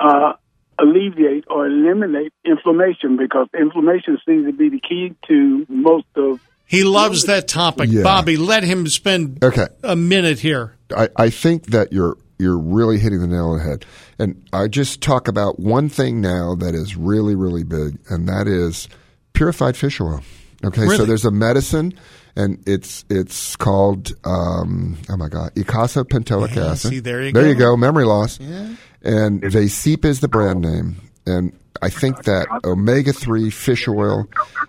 uh, 0.00 0.32
alleviate 0.78 1.44
or 1.50 1.66
eliminate 1.66 2.32
inflammation 2.44 3.16
because 3.16 3.48
inflammation 3.58 4.18
seems 4.26 4.46
to 4.46 4.52
be 4.52 4.70
the 4.70 4.80
key 4.80 5.14
to 5.28 5.66
most 5.68 6.06
of. 6.16 6.40
He 6.66 6.84
loves 6.84 7.24
that 7.24 7.48
topic. 7.48 7.90
Yeah. 7.90 8.02
Bobby, 8.02 8.36
let 8.36 8.62
him 8.62 8.86
spend 8.88 9.42
Okay. 9.44 9.66
a 9.82 9.94
minute 9.96 10.38
here. 10.38 10.74
I, 10.96 11.08
I 11.16 11.30
think 11.30 11.66
that 11.66 11.92
you're 11.92 12.16
you're 12.38 12.58
really 12.58 12.98
hitting 12.98 13.20
the 13.20 13.26
nail 13.26 13.50
on 13.50 13.58
the 13.58 13.64
head. 13.64 13.84
And 14.18 14.42
I 14.52 14.66
just 14.68 15.00
talk 15.00 15.28
about 15.28 15.60
one 15.60 15.88
thing 15.88 16.20
now 16.20 16.54
that 16.56 16.74
is 16.74 16.96
really, 16.96 17.34
really 17.34 17.62
big, 17.62 17.98
and 18.08 18.28
that 18.28 18.48
is 18.48 18.88
purified 19.32 19.76
fish 19.76 20.00
oil. 20.00 20.22
Okay, 20.64 20.86
so 20.86 21.04
there's 21.04 21.24
a 21.24 21.30
medicine, 21.30 21.92
and 22.36 22.62
it's 22.66 23.04
it's 23.10 23.56
called 23.56 24.12
um, 24.24 24.96
oh 25.10 25.16
my 25.16 25.28
god, 25.28 25.54
icosapentaleic 25.56 26.54
Yeah, 26.54 26.70
acid. 26.72 26.90
see, 26.90 26.98
there 27.00 27.22
you 27.22 27.32
there 27.32 27.42
go. 27.44 27.48
you 27.48 27.54
go, 27.54 27.76
memory 27.76 28.04
loss. 28.04 28.38
Yeah. 28.40 28.74
And 29.02 29.42
Vascepa 29.42 30.04
is 30.06 30.20
the 30.20 30.28
brand 30.28 30.60
name, 30.62 31.00
and 31.26 31.52
I 31.80 31.88
think 31.88 32.24
that 32.24 32.46
omega 32.64 33.12
three 33.12 33.50
fish 33.50 33.88
oil 33.88 34.28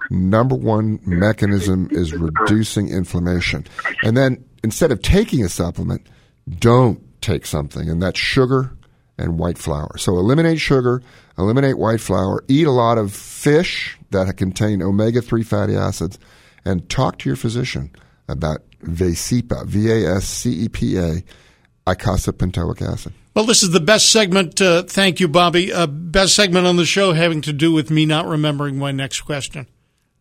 number 0.10 0.56
one 0.56 1.00
mechanism 1.06 1.90
is 1.92 2.14
reducing 2.14 2.90
inflammation. 2.90 3.66
And 4.04 4.16
then 4.16 4.44
instead 4.64 4.92
of 4.92 5.02
taking 5.02 5.44
a 5.44 5.50
supplement, 5.50 6.08
don't 6.60 7.02
take 7.22 7.46
something, 7.46 7.90
and 7.90 8.02
that's 8.02 8.20
sugar 8.20 8.72
and 9.18 9.38
white 9.38 9.58
flour. 9.58 9.98
So 9.98 10.18
eliminate 10.18 10.60
sugar, 10.60 11.02
eliminate 11.38 11.78
white 11.78 12.02
flour, 12.02 12.44
eat 12.48 12.68
a 12.68 12.72
lot 12.72 12.98
of 12.98 13.14
fish, 13.14 13.98
that 14.14 14.38
contain 14.38 14.82
omega 14.82 15.22
3 15.22 15.44
fatty 15.44 15.76
acids 15.76 16.18
and 16.64 16.88
talk 16.90 17.20
to 17.20 17.30
your 17.30 17.36
physician 17.36 17.92
about 18.30 18.62
Vascepa, 18.84 19.66
V 19.66 19.92
A 19.92 20.16
S 20.16 20.26
C 20.26 20.66
E 20.66 20.70
P 20.70 20.98
A, 20.98 21.24
icosapentaoic 21.86 22.82
acid. 22.82 23.14
Well, 23.36 23.46
this 23.46 23.64
is 23.64 23.72
the 23.72 23.80
best 23.80 24.10
segment. 24.12 24.62
Uh, 24.62 24.84
thank 24.84 25.20
you, 25.20 25.28
Bobby. 25.28 25.74
Uh, 25.74 25.88
best 25.88 26.36
segment 26.36 26.68
on 26.68 26.78
the 26.78 26.86
show 26.86 27.14
having 27.14 27.42
to 27.42 27.54
do 27.54 27.72
with 27.72 27.90
me 27.90 28.06
not 28.06 28.28
remembering 28.28 28.78
my 28.78 28.92
next 28.92 29.22
question. 29.22 29.68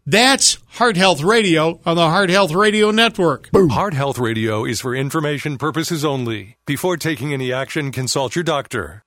That's 0.05 0.59
Heart 0.67 0.97
Health 0.97 1.23
Radio 1.23 1.81
on 1.87 1.95
the 1.95 2.09
Heart 2.09 2.31
Health 2.31 2.53
Radio 2.53 2.91
Network. 2.91 3.51
Heart 3.55 3.95
Health 3.95 4.19
Radio 4.19 4.65
is 4.65 4.81
for 4.81 4.97
information 4.97 5.59
purposes 5.59 6.05
only. 6.05 6.57
Before 6.67 6.97
taking 6.97 7.33
any 7.33 7.53
action, 7.53 7.93
consult 7.93 8.35
your 8.35 8.43
doctor. 8.43 9.05